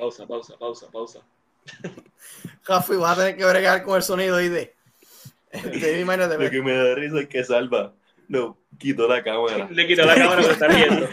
Pausa, 0.00 0.26
pausa, 0.26 0.58
pausa, 0.58 0.90
pausa. 0.90 1.24
Jafi, 2.62 2.96
vas 2.96 3.18
a 3.18 3.22
tener 3.22 3.36
que 3.36 3.44
bregar 3.44 3.82
con 3.82 3.96
el 3.96 4.02
sonido 4.02 4.36
de. 4.36 4.74
Este, 5.50 6.00
imagínate, 6.00 6.42
Lo 6.42 6.50
que 6.50 6.62
me 6.62 6.74
da 6.74 6.94
risa 6.94 7.20
es 7.20 7.28
que 7.28 7.44
Salva 7.44 7.94
no 8.28 8.58
quitó 8.76 9.06
la 9.06 9.22
cámara. 9.22 9.68
Le 9.70 9.86
quitó 9.86 10.04
la 10.04 10.16
cámara, 10.16 10.40
pero 10.42 10.52
está 10.52 10.66
viendo. 10.66 11.08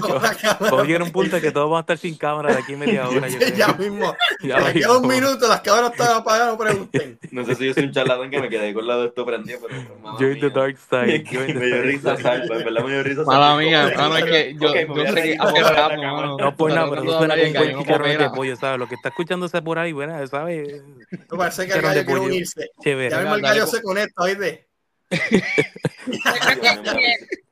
con 0.00 0.14
la 0.22 0.34
cámara. 0.34 0.68
Todo 0.70 0.84
llega 0.84 1.02
un 1.04 1.10
punto 1.10 1.36
en 1.36 1.42
que 1.42 1.50
todos 1.50 1.70
van 1.70 1.78
a 1.78 1.80
estar 1.80 1.96
sin 1.98 2.16
cámara 2.18 2.52
de 2.52 2.60
aquí 2.60 2.74
a 2.74 2.76
media 2.76 3.08
hora. 3.08 3.28
Yo 3.28 3.38
creo. 3.38 3.54
ya 3.56 3.68
mismo. 3.72 4.14
Ya 4.42 4.58
De 4.60 4.66
aquí 4.66 4.82
a 4.82 4.88
mismo. 4.88 4.98
un 4.98 5.08
minuto, 5.08 5.48
las 5.48 5.60
cámaras 5.62 5.92
están 5.92 6.16
apagadas, 6.16 6.48
no 6.52 6.58
pregunten. 6.58 7.18
No 7.30 7.44
sé 7.46 7.54
si 7.54 7.66
yo 7.66 7.72
soy 7.74 7.84
un 7.84 7.92
charlatán 7.92 8.30
que 8.30 8.40
me 8.40 8.48
quedé 8.50 8.74
con 8.74 8.86
la 8.86 8.98
de 8.98 9.06
esto 9.06 9.24
prendido, 9.24 9.60
pero. 9.66 9.82
mamá 10.02 10.18
Join 10.18 10.34
the 10.40 10.46
mía. 10.46 10.50
dark 10.54 10.76
side. 10.76 11.24
Me 11.32 11.64
dio 11.64 11.76
dark 11.76 11.84
risa 11.86 12.16
side. 12.16 12.22
Salva, 12.22 12.56
en 12.58 12.64
verdad 12.64 12.84
me 12.84 12.92
dio 12.92 13.02
risa 13.02 13.22
Mala 13.22 13.46
Salva. 13.46 13.56
mía, 13.62 13.92
¿Cómo 13.96 14.08
mano, 14.10 14.16
es 14.18 14.24
que 14.30 14.54
yo, 14.60 14.72
me 14.72 14.86
yo 14.86 15.02
a 15.02 15.12
sé 15.12 15.22
que 15.22 15.36
mano. 15.38 16.36
No 16.36 16.56
por 16.56 16.72
nada, 16.72 16.90
pero 16.90 17.02
eso 17.04 17.18
suena 17.18 17.34
como 17.36 17.46
un 17.46 17.52
buen 17.54 17.78
chicharrón 17.78 18.18
de 18.18 18.30
pollo. 18.30 18.56
¿sabes? 18.56 18.78
Lo 18.78 18.86
que 18.88 18.94
está 18.96 19.08
escuchándose 19.08 19.62
por 19.62 19.78
ahí, 19.78 19.92
bueno, 19.92 20.26
¿sabes? 20.26 20.82
Me 21.10 21.38
parece 21.38 21.66
que 21.66 21.72
el 21.72 21.80
gallo 21.82 22.04
quiere 22.04 22.20
unirse. 22.20 22.70
Ya 22.84 22.94
mismo 23.20 23.34
el 23.36 23.40
gallo 23.40 23.66
se 23.66 23.80
conecta, 23.80 24.22
¿oíste? 24.22 24.68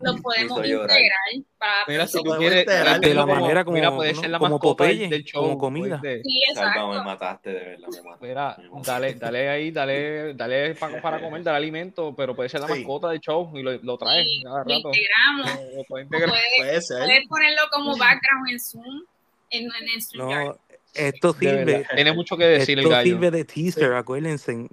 Lo 0.01 0.17
podemos 0.23 0.59
integrar 0.67 1.19
para 1.59 1.85
Mira, 1.87 2.07
si 2.07 2.19
tú 2.19 2.25
podemos 2.25 2.39
quieres, 2.39 2.61
integrar 2.65 3.01
de 3.01 3.15
la 3.15 3.21
como- 3.23 3.35
manera 3.35 3.65
como- 3.65 3.75
mira, 3.77 3.95
puede 3.95 4.15
ser 4.15 4.31
la 4.31 4.39
como 4.39 4.55
mascota 4.57 4.85
del- 4.85 4.93
Popeye, 4.97 5.09
del 5.11 5.25
show, 5.25 5.43
como 5.43 5.59
comida. 5.59 6.01
Sí, 6.03 6.23
Salva, 6.55 6.71
me 6.71 6.79
exacto. 6.79 7.05
mataste, 7.05 7.51
de 7.51 7.61
verdad, 7.61 7.89
me 7.91 8.03
mataste. 8.03 8.27
Mira, 8.27 8.57
dale, 8.85 9.15
dale 9.15 9.49
ahí, 9.51 9.71
dale, 9.71 10.35
dale 10.35 10.75
para, 10.75 11.03
para 11.03 11.21
comer, 11.21 11.43
dale 11.43 11.59
alimento, 11.59 12.15
pero 12.17 12.35
puede 12.35 12.49
ser 12.49 12.61
la 12.61 12.67
Sí. 12.69 12.73
mascota 12.75 13.11
del 13.11 13.21
show 13.21 13.51
y 13.55 13.63
lo, 13.63 13.73
lo 13.83 13.99
traes 13.99 14.27
Y 14.27 14.43
cada 14.43 14.59
lo 14.59 14.65
rato. 14.65 14.89
integramos. 14.89 15.75
Lo. 15.77 15.85
Puedes, 15.85 16.09
Puede 16.09 16.81
ser. 16.83 16.99
puedes 17.05 17.29
ponerlo 17.29 17.63
como 17.71 17.97
background 17.97 18.49
en 18.51 18.61
Zoom, 18.61 19.03
en, 19.51 19.65
en, 19.65 19.71
en. 19.71 20.01
No, 20.19 20.59
esto 20.95 21.33
sirve. 21.35 21.87
Tiene 21.95 22.13
mucho 22.13 22.37
que 22.37 22.45
decir 22.45 22.79
el 22.79 22.85
Esto 22.85 22.91
gallo. 22.91 23.05
sirve 23.05 23.31
de 23.31 23.45
teaser, 23.45 23.93
acuérdense. 23.93 24.67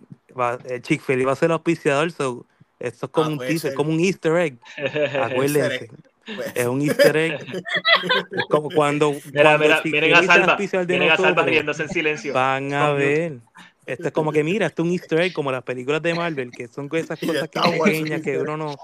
Eh, 0.70 0.82
Chick-fil-A 0.82 1.26
va 1.26 1.32
a 1.34 1.36
ser 1.36 1.48
el 1.48 1.54
auspiciador, 1.54 2.12
so, 2.12 2.46
esto 2.80 3.06
es 3.08 3.12
como 3.12 3.28
Ah, 3.28 3.30
un 3.34 3.40
teaser, 3.40 3.60
ser. 3.60 3.74
como 3.74 3.90
un 3.92 4.00
easter 4.00 4.36
egg. 4.38 4.58
Acuérdense. 5.22 5.90
Puede 6.26 6.52
Es 6.56 6.66
un 6.66 6.82
easter 6.82 7.16
egg. 7.18 7.40
como 8.50 8.70
cuando, 8.70 9.12
Mira, 9.32 9.44
cuando 9.58 9.60
mira, 9.60 9.82
miren 9.86 10.14
a 10.14 10.24
Salva. 10.24 10.58
Miren 10.58 11.12
a 11.12 11.18
Salva 11.18 11.44
riéndose 11.44 11.84
en 11.84 11.90
silencio. 11.90 12.34
Van 12.34 12.74
a 12.74 12.92
ver. 12.92 13.38
Esto 13.86 14.08
es 14.08 14.14
como 14.14 14.34
que, 14.34 14.44
mira, 14.44 14.68
esto 14.68 14.82
es 14.82 14.88
un 14.88 14.94
easter 14.94 15.22
egg, 15.22 15.34
como 15.34 15.50
las 15.52 15.64
películas 15.64 16.02
de 16.02 16.14
Marvel, 16.14 16.52
que 16.52 16.68
son 16.68 16.90
esas 16.92 17.18
cosas 17.26 17.48
que 17.50 17.60
pequeñas 17.62 18.22
que 18.22 18.38
uno 18.38 18.58
no 18.58 18.76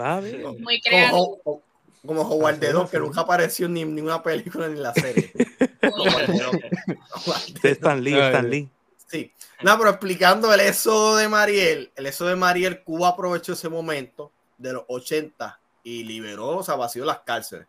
va 0.00 0.16
a 0.16 0.20
ver. 0.20 0.38
Muy 0.58 0.80
creativo. 0.80 1.38
Como, 1.44 1.62
como 2.06 2.22
Howard 2.22 2.58
the 2.58 2.68
así 2.68 2.90
que 2.92 2.98
nunca 2.98 3.20
apareció 3.20 3.68
ni 3.68 3.82
en 3.82 3.94
ninguna 3.94 4.22
película 4.22 4.66
ni 4.68 4.76
en 4.76 4.82
la 4.82 4.94
serie. 4.94 5.30
Stan 7.62 8.02
Lee, 8.02 8.14
Stan 8.18 8.48
Lee. 8.48 8.68
Sí. 9.10 9.32
No, 9.62 9.76
pero 9.76 9.90
explicando 9.90 10.54
el 10.54 10.60
éxodo 10.60 11.16
de 11.16 11.26
Mariel, 11.26 11.90
el 11.96 12.06
éxodo 12.06 12.28
de 12.28 12.36
Mariel, 12.36 12.84
Cuba 12.84 13.08
aprovechó 13.08 13.54
ese 13.54 13.68
momento 13.68 14.30
de 14.56 14.72
los 14.74 14.84
80 14.86 15.60
y 15.82 16.04
liberó, 16.04 16.58
o 16.58 16.62
sea, 16.62 16.76
vació 16.76 17.04
las 17.04 17.18
cárceles. 17.20 17.66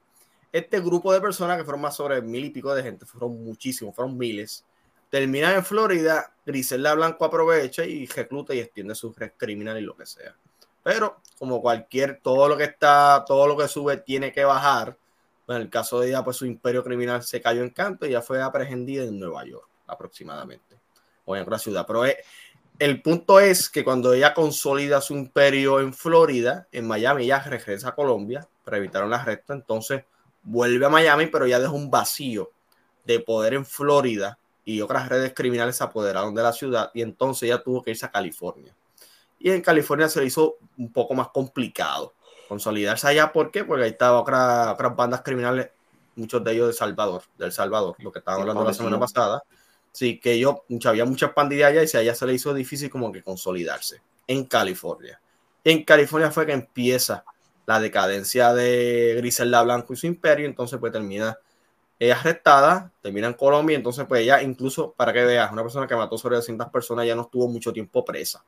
Este 0.52 0.80
grupo 0.80 1.12
de 1.12 1.20
personas, 1.20 1.58
que 1.58 1.64
fueron 1.64 1.82
más 1.82 1.96
sobre 1.96 2.22
mil 2.22 2.46
y 2.46 2.52
pico 2.52 2.76
de 2.76 2.84
gente, 2.84 3.08
fueron 3.08 3.44
muchísimos, 3.44 3.96
fueron 3.96 4.20
miles, 4.20 4.66
terminan 5.10 5.56
en 5.56 5.66
Florida, 5.66 6.32
Griselda 6.46 6.94
Blanco 6.94 7.26
aprovecha 7.26 7.86
y 7.86 8.06
recluta 8.06 8.54
y 8.54 8.60
extiende 8.60 8.94
su 8.94 9.12
red 9.12 9.32
criminal 9.36 9.80
y 9.80 9.82
lo 9.82 9.98
que 9.98 10.06
sea. 10.06 10.36
Pero, 10.84 11.22
como 11.40 11.60
cualquier, 11.60 12.20
todo 12.22 12.48
lo 12.50 12.56
que 12.56 12.66
está, 12.66 13.24
todo 13.26 13.48
lo 13.48 13.58
que 13.58 13.68
sube 13.68 13.98
tiene 13.98 14.32
que 14.32 14.44
bajar. 14.44 14.96
En 15.48 15.56
el 15.56 15.72
caso 15.72 16.00
de 16.00 16.10
ella, 16.10 16.24
pues 16.24 16.38
su 16.38 16.46
imperio 16.46 16.84
criminal 16.84 17.24
se 17.24 17.42
cayó 17.42 17.64
en 17.64 17.72
canto 17.72 18.06
y 18.06 18.12
ya 18.12 18.22
fue 18.22 18.44
aprehendida 18.44 19.06
en 19.06 19.20
Nueva 19.20 19.44
York, 19.44 19.68
aproximadamente 19.88 20.71
o 21.32 21.36
en 21.36 21.44
otra 21.44 21.58
ciudad. 21.60 21.86
Pero 21.86 22.06
eh, 22.06 22.18
el 22.80 23.02
punto 23.02 23.40
es 23.40 23.70
que 23.70 23.84
cuando 23.84 24.14
ella 24.14 24.34
consolida 24.34 25.02
su 25.02 25.14
imperio 25.14 25.80
en 25.80 25.94
Florida, 25.94 26.68
en 26.72 26.88
Miami, 26.88 27.26
ella 27.26 27.40
regresa 27.44 27.90
a 27.90 27.96
Colombia 27.96 28.48
para 28.64 28.78
evitar 28.78 29.04
un 29.04 29.14
arresto. 29.14 29.54
Entonces 29.54 30.04
vuelve 30.44 30.86
a 30.86 30.90
Miami, 30.90 31.28
pero 31.28 31.46
ya 31.46 31.60
deja 31.60 31.72
un 31.72 31.92
vacío 31.92 32.52
de 33.06 33.20
poder 33.20 33.54
en 33.54 33.66
Florida 33.66 34.38
y 34.64 34.82
otras 34.82 35.10
redes 35.10 35.34
criminales 35.36 35.76
se 35.76 35.84
apoderaron 35.84 36.36
de 36.36 36.44
la 36.44 36.54
ciudad 36.54 36.92
y 36.94 37.02
entonces 37.02 37.44
ella 37.44 37.62
tuvo 37.64 37.82
que 37.82 37.92
irse 37.92 38.06
a 38.06 38.12
California. 38.12 38.76
Y 39.40 39.50
en 39.50 39.62
California 39.62 40.08
se 40.08 40.20
le 40.20 40.28
hizo 40.28 40.58
un 40.78 40.92
poco 40.92 41.16
más 41.16 41.30
complicado 41.30 42.14
consolidarse 42.48 43.08
allá. 43.08 43.32
¿Por 43.32 43.50
qué? 43.50 43.64
Porque 43.64 43.86
ahí 43.86 43.90
estaban 43.92 44.20
otra- 44.22 44.74
otras 44.74 44.96
bandas 44.96 45.22
criminales, 45.24 45.70
muchos 46.16 46.44
de 46.44 46.52
ellos 46.52 46.68
de 46.68 46.74
Salvador, 46.74 47.24
del 47.38 47.52
Salvador, 47.52 47.96
lo 48.00 48.12
que 48.12 48.20
estaban 48.20 48.42
hablando 48.42 48.62
la 48.64 48.74
semana 48.78 48.98
pasada. 49.00 49.44
Sí, 49.92 50.20
que 50.20 50.40
yo, 50.40 50.64
había 50.86 51.06
muchas 51.06 51.34
pandillas 51.34 51.70
allá 51.70 51.84
y 51.84 51.88
si 51.88 51.98
a 51.98 52.02
ella 52.02 52.16
se 52.16 52.26
le 52.26 52.34
hizo 52.34 52.54
difícil 52.54 52.90
como 52.90 53.12
que 53.12 53.24
consolidarse 53.24 54.02
en 54.26 54.46
California. 54.46 55.20
En 55.64 55.84
California 55.84 56.32
fue 56.32 56.46
que 56.46 56.54
empieza 56.54 57.24
la 57.66 57.80
decadencia 57.80 58.54
de 58.54 59.16
Griselda 59.18 59.62
Blanco 59.64 59.94
y 59.94 59.98
su 59.98 60.08
imperio, 60.08 60.46
entonces 60.46 60.80
pues 60.80 60.92
termina 60.92 61.38
arrestada, 62.10 62.92
termina 63.02 63.28
en 63.28 63.34
Colombia, 63.34 63.76
entonces 63.76 64.06
pues 64.08 64.22
ella 64.22 64.42
incluso, 64.42 64.92
para 64.94 65.14
que 65.14 65.24
veas, 65.24 65.52
una 65.52 65.62
persona 65.62 65.86
que 65.86 65.96
mató 65.96 66.18
sobre 66.18 66.38
200 66.38 66.70
personas 66.70 67.06
ya 67.06 67.16
no 67.16 67.24
estuvo 67.24 67.48
mucho 67.48 67.72
tiempo 67.72 68.04
presa. 68.04 68.44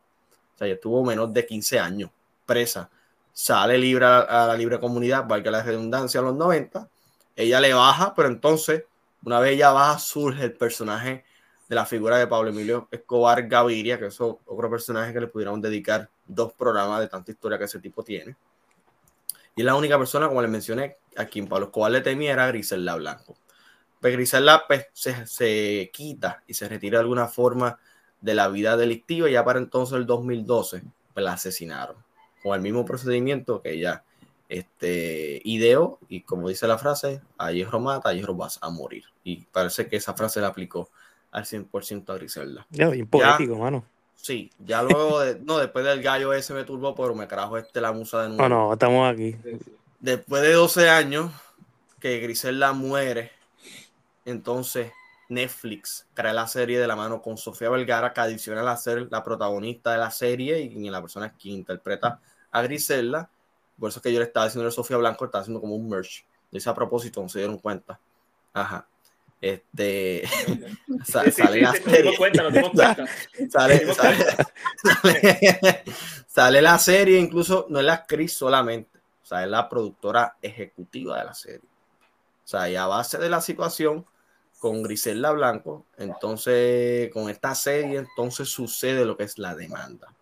O 0.55 0.57
sea, 0.57 0.67
ya 0.67 0.73
estuvo 0.73 1.03
menos 1.03 1.31
de 1.33 1.45
15 1.45 1.79
años 1.79 2.09
presa. 2.45 2.89
Sale 3.31 3.77
libre 3.77 4.05
a, 4.05 4.19
a 4.21 4.47
la 4.47 4.55
libre 4.55 4.79
comunidad, 4.79 5.27
valga 5.27 5.51
la 5.51 5.61
redundancia, 5.61 6.19
a 6.19 6.23
los 6.23 6.35
90. 6.35 6.87
Ella 7.35 7.59
le 7.59 7.73
baja, 7.73 8.13
pero 8.15 8.27
entonces, 8.27 8.85
una 9.23 9.39
vez 9.39 9.53
ella 9.53 9.71
baja, 9.71 9.99
surge 9.99 10.43
el 10.43 10.53
personaje 10.53 11.23
de 11.67 11.75
la 11.75 11.85
figura 11.85 12.17
de 12.17 12.27
Pablo 12.27 12.49
Emilio 12.49 12.87
Escobar 12.91 13.47
Gaviria, 13.47 13.97
que 13.97 14.07
es 14.07 14.19
otro 14.19 14.69
personaje 14.69 15.13
que 15.13 15.21
le 15.21 15.27
pudieron 15.27 15.61
dedicar 15.61 16.09
dos 16.27 16.53
programas 16.53 16.99
de 16.99 17.07
tanta 17.07 17.31
historia 17.31 17.57
que 17.57 17.65
ese 17.65 17.79
tipo 17.79 18.03
tiene. 18.03 18.35
Y 19.55 19.61
es 19.61 19.65
la 19.65 19.75
única 19.75 19.97
persona, 19.97 20.27
como 20.27 20.41
les 20.41 20.51
mencioné, 20.51 20.97
a 21.15 21.25
quien 21.25 21.47
Pablo 21.47 21.67
Escobar 21.67 21.91
le 21.91 22.01
temía 22.01 22.33
era 22.33 22.47
Griselda 22.47 22.95
Blanco. 22.95 23.37
Pues 24.01 24.13
Griselda 24.13 24.63
pues, 24.67 24.87
se, 24.93 25.25
se 25.27 25.89
quita 25.93 26.43
y 26.47 26.53
se 26.53 26.67
retira 26.67 26.97
de 26.97 27.03
alguna 27.03 27.27
forma 27.27 27.79
de 28.19 28.33
la 28.33 28.47
vida 28.47 28.75
delictiva 28.77 29.29
y 29.29 29.33
ya 29.33 29.43
para 29.43 29.59
entonces 29.59 29.97
el 29.97 30.05
2012 30.05 30.83
pues 31.13 31.23
la 31.23 31.33
asesinaron 31.33 31.97
con 32.41 32.55
el 32.55 32.61
mismo 32.61 32.85
procedimiento 32.85 33.61
que 33.61 33.71
ella 33.71 34.03
este, 34.49 35.41
ideó 35.45 35.99
y 36.09 36.21
como 36.21 36.49
dice 36.49 36.67
la 36.67 36.77
frase, 36.77 37.21
a 37.37 37.51
hierro 37.51 37.79
mata, 37.79 38.09
a 38.09 38.13
hierro 38.13 38.35
vas 38.35 38.59
a 38.61 38.69
morir. 38.69 39.05
Y 39.23 39.45
parece 39.45 39.87
que 39.87 39.95
esa 39.95 40.13
frase 40.13 40.41
la 40.41 40.47
aplicó 40.47 40.89
al 41.33 41.45
100% 41.45 42.09
a 42.09 42.15
Griselda. 42.15 42.65
Ya, 42.69 42.89
bien 42.89 43.07
poético, 43.07 43.57
mano. 43.57 43.83
Sí, 44.15 44.51
ya 44.59 44.81
luego, 44.83 45.19
de, 45.19 45.39
no, 45.41 45.57
después 45.57 45.83
del 45.83 46.01
gallo 46.01 46.31
ese 46.31 46.53
me 46.53 46.63
turbó, 46.63 46.95
pero 46.95 47.13
me 47.13 47.27
trajo 47.27 47.57
este 47.57 47.81
la 47.81 47.91
musa 47.91 48.21
de 48.21 48.29
nuevo. 48.29 48.47
No, 48.47 48.67
no, 48.67 48.73
estamos 48.73 49.11
aquí. 49.11 49.35
Después 49.99 50.43
de 50.43 50.53
12 50.53 50.89
años 50.89 51.31
que 51.99 52.19
Griselda 52.19 52.71
muere, 52.71 53.31
entonces 54.23 54.91
Netflix 55.27 56.05
crea 56.13 56.33
la 56.33 56.47
serie 56.47 56.79
de 56.79 56.87
la 56.87 56.95
mano 56.95 57.21
con 57.21 57.37
Sofía 57.37 57.69
Vergara, 57.69 58.13
que 58.13 58.21
adiciona 58.21 58.69
a 58.71 58.77
ser 58.77 59.07
la 59.11 59.23
protagonista 59.23 59.91
de 59.91 59.97
la 59.97 60.11
serie 60.11 60.59
y 60.59 60.89
la 60.89 61.01
persona 61.01 61.33
que 61.35 61.49
interpreta 61.49 62.19
a 62.51 62.61
Griselda. 62.61 63.29
Por 63.79 63.89
eso 63.89 63.99
es 63.99 64.03
que 64.03 64.13
yo 64.13 64.19
le 64.19 64.25
estaba 64.25 64.45
diciendo 64.45 64.69
a 64.69 64.71
Sofía 64.71 64.97
Blanco, 64.97 65.25
estaba 65.25 65.41
haciendo 65.41 65.59
como 65.59 65.75
un 65.75 65.89
merch. 65.89 66.23
Dice 66.51 66.69
a 66.69 66.75
propósito, 66.75 67.21
no 67.21 67.27
se 67.27 67.39
dieron 67.39 67.57
cuenta. 67.57 67.99
Ajá. 68.53 68.87
Este 69.43 70.23
sale- 73.51 73.83
sale 76.27 76.61
la 76.61 76.79
serie, 76.79 77.19
incluso 77.19 77.65
no 77.69 77.79
es 77.79 77.85
la 77.85 77.93
actriz 77.93 78.31
solamente, 78.33 78.99
o 79.21 79.25
sea, 79.25 79.43
es 79.43 79.49
la 79.49 79.67
productora 79.67 80.37
ejecutiva 80.41 81.19
de 81.19 81.25
la 81.25 81.33
serie. 81.33 81.59
O 81.59 82.47
sea, 82.47 82.69
y 82.69 82.77
a 82.77 82.85
base 82.85 83.17
de 83.17 83.29
la 83.29 83.41
situación 83.41 84.05
con 84.59 84.81
Griselda 84.81 85.31
Blanco, 85.31 85.85
entonces 85.97 87.11
con 87.11 87.29
esta 87.29 87.53
serie, 87.53 87.97
entonces 87.99 88.47
sucede 88.47 89.03
lo 89.03 89.17
que 89.17 89.23
es 89.25 89.37
la 89.37 89.55
demanda. 89.55 90.13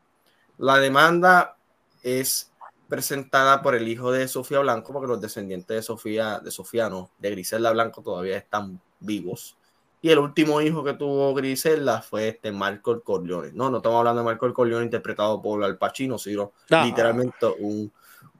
La 0.58 0.80
demanda 0.80 1.58
es 2.02 2.52
presentada 2.90 3.62
por 3.62 3.76
el 3.76 3.88
hijo 3.88 4.12
de 4.12 4.28
Sofía 4.28 4.60
Blanco, 4.60 4.94
porque 4.94 5.08
los 5.08 5.22
descendientes 5.22 5.76
de 5.76 5.84
Sofía, 5.84 6.40
de 6.40 6.50
Sofía 6.50 6.90
no, 6.90 7.12
de 7.20 7.30
Griselda 7.30 7.72
Blanco 7.72 8.02
todavía 8.02 8.38
están 8.38 8.82
vivos. 9.02 9.58
Y 10.04 10.10
el 10.10 10.18
último 10.18 10.62
hijo 10.62 10.84
que 10.84 10.94
tuvo 10.94 11.34
Griselda 11.36 12.02
fue 12.02 12.30
este 12.30 12.52
Marco 12.52 13.02
Corleone. 13.04 13.52
No, 13.54 13.70
no 13.70 13.78
estamos 13.78 14.00
hablando 14.00 14.22
de 14.22 14.26
Marco 14.26 14.52
Corleone 14.52 14.86
interpretado 14.86 15.40
por 15.42 15.64
Al 15.64 15.78
Pacino, 15.78 16.18
sino 16.18 16.54
Ah. 16.72 16.84
literalmente 16.86 17.46
un, 17.60 17.92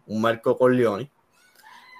un 0.08 0.22
Marco 0.22 0.58
Corleone. 0.58 1.12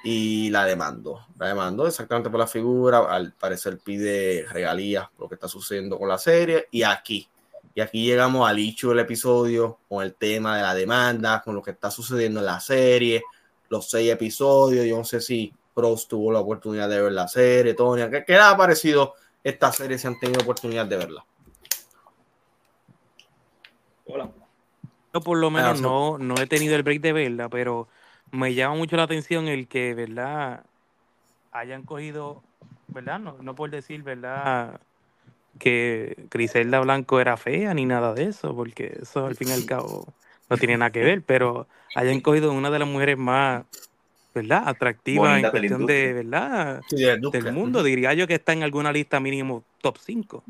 Y 0.04 0.50
la 0.50 0.66
demandó. 0.66 1.28
La 1.38 1.50
demandó 1.50 1.86
exactamente 1.86 2.32
por 2.32 2.40
la 2.40 2.48
figura. 2.48 3.00
Al 3.00 3.34
parecer 3.34 3.78
pide 3.78 4.48
regalías 4.52 5.08
por 5.12 5.26
lo 5.26 5.30
que 5.30 5.36
está 5.36 5.48
sucediendo 5.48 6.00
con 6.00 6.10
la 6.10 6.18
serie. 6.18 6.68
Y 6.72 6.82
aquí, 6.82 7.30
y 7.76 7.82
aquí 7.82 8.04
llegamos 8.04 8.50
al 8.50 8.58
hecho 8.58 8.90
del 8.90 9.00
episodio 9.00 9.78
con 9.88 10.04
el 10.04 10.16
tema 10.16 10.56
de 10.58 10.64
la 10.64 10.74
demanda, 10.74 11.44
con 11.46 11.54
lo 11.54 11.62
que 11.62 11.70
está 11.72 11.92
sucediendo 11.92 12.40
en 12.40 12.48
la 12.48 12.60
serie, 12.60 13.22
los 13.70 13.92
seis 13.92 14.12
episodios. 14.12 14.88
Yo 14.88 14.98
no 14.98 15.04
sé 15.04 15.22
si 15.22 15.54
Prost 15.74 16.10
tuvo 16.10 16.32
la 16.32 16.40
oportunidad 16.40 16.90
de 16.90 17.02
ver 17.02 17.12
la 17.12 17.28
serie, 17.28 17.74
Tonya. 17.74 18.10
¿Qué, 18.10 18.24
qué 18.26 18.34
le 18.34 18.40
ha 18.40 18.58
parecido 18.58 19.14
esta 19.44 19.72
serie 19.72 19.98
si 19.98 20.08
han 20.08 20.20
tenido 20.20 20.42
oportunidad 20.42 20.86
de 20.86 20.98
verla? 20.98 21.26
Hola. 24.06 24.30
Yo 25.14 25.22
por 25.22 25.38
lo 25.38 25.50
menos 25.50 25.82
no, 25.82 26.18
no 26.18 26.36
he 26.36 26.48
tenido 26.48 26.76
el 26.76 26.84
break 26.84 27.02
de 27.02 27.14
verla, 27.14 27.50
pero 27.50 27.88
me 28.32 28.54
llama 28.54 28.76
mucho 28.76 28.96
la 28.96 29.04
atención 29.04 29.48
el 29.48 29.68
que, 29.68 29.94
¿verdad? 29.94 30.64
Hayan 31.52 31.84
cogido, 31.84 32.44
¿verdad? 32.88 33.20
No, 33.20 33.38
no 33.42 33.56
por 33.56 33.70
decir, 33.70 34.04
¿verdad? 34.04 34.80
Que 35.60 36.28
Griselda 36.32 36.80
Blanco 36.80 37.20
era 37.20 37.36
fea 37.36 37.74
ni 37.74 37.86
nada 37.86 38.14
de 38.14 38.26
eso, 38.26 38.56
porque 38.56 39.00
eso 39.02 39.26
al 39.26 39.36
fin 39.36 39.50
y 39.50 39.52
al 39.52 39.66
cabo 39.66 40.14
no 40.50 40.58
tiene 40.58 40.78
nada 40.78 40.92
que 40.92 41.04
ver, 41.04 41.24
pero 41.24 41.68
hayan 41.96 42.22
cogido 42.22 42.54
una 42.54 42.72
de 42.72 42.80
las 42.80 42.88
mujeres 42.88 43.18
más, 43.18 43.66
¿verdad? 44.34 44.64
Atractivas 44.66 45.36
en 45.38 45.42
de 45.44 45.52
cuestión 45.52 45.86
de, 45.86 46.00
industria. 46.10 46.14
¿verdad? 46.14 46.82
Sí, 46.90 46.96
del 47.04 47.22
Duque. 47.22 47.42
Del 47.42 47.54
mundo, 47.54 47.84
diría 47.84 48.14
yo 48.14 48.28
que 48.28 48.36
está 48.36 48.54
en 48.54 48.64
alguna 48.64 48.92
lista 48.92 49.20
mínimo 49.20 49.64
top 49.82 49.98
5 50.00 50.44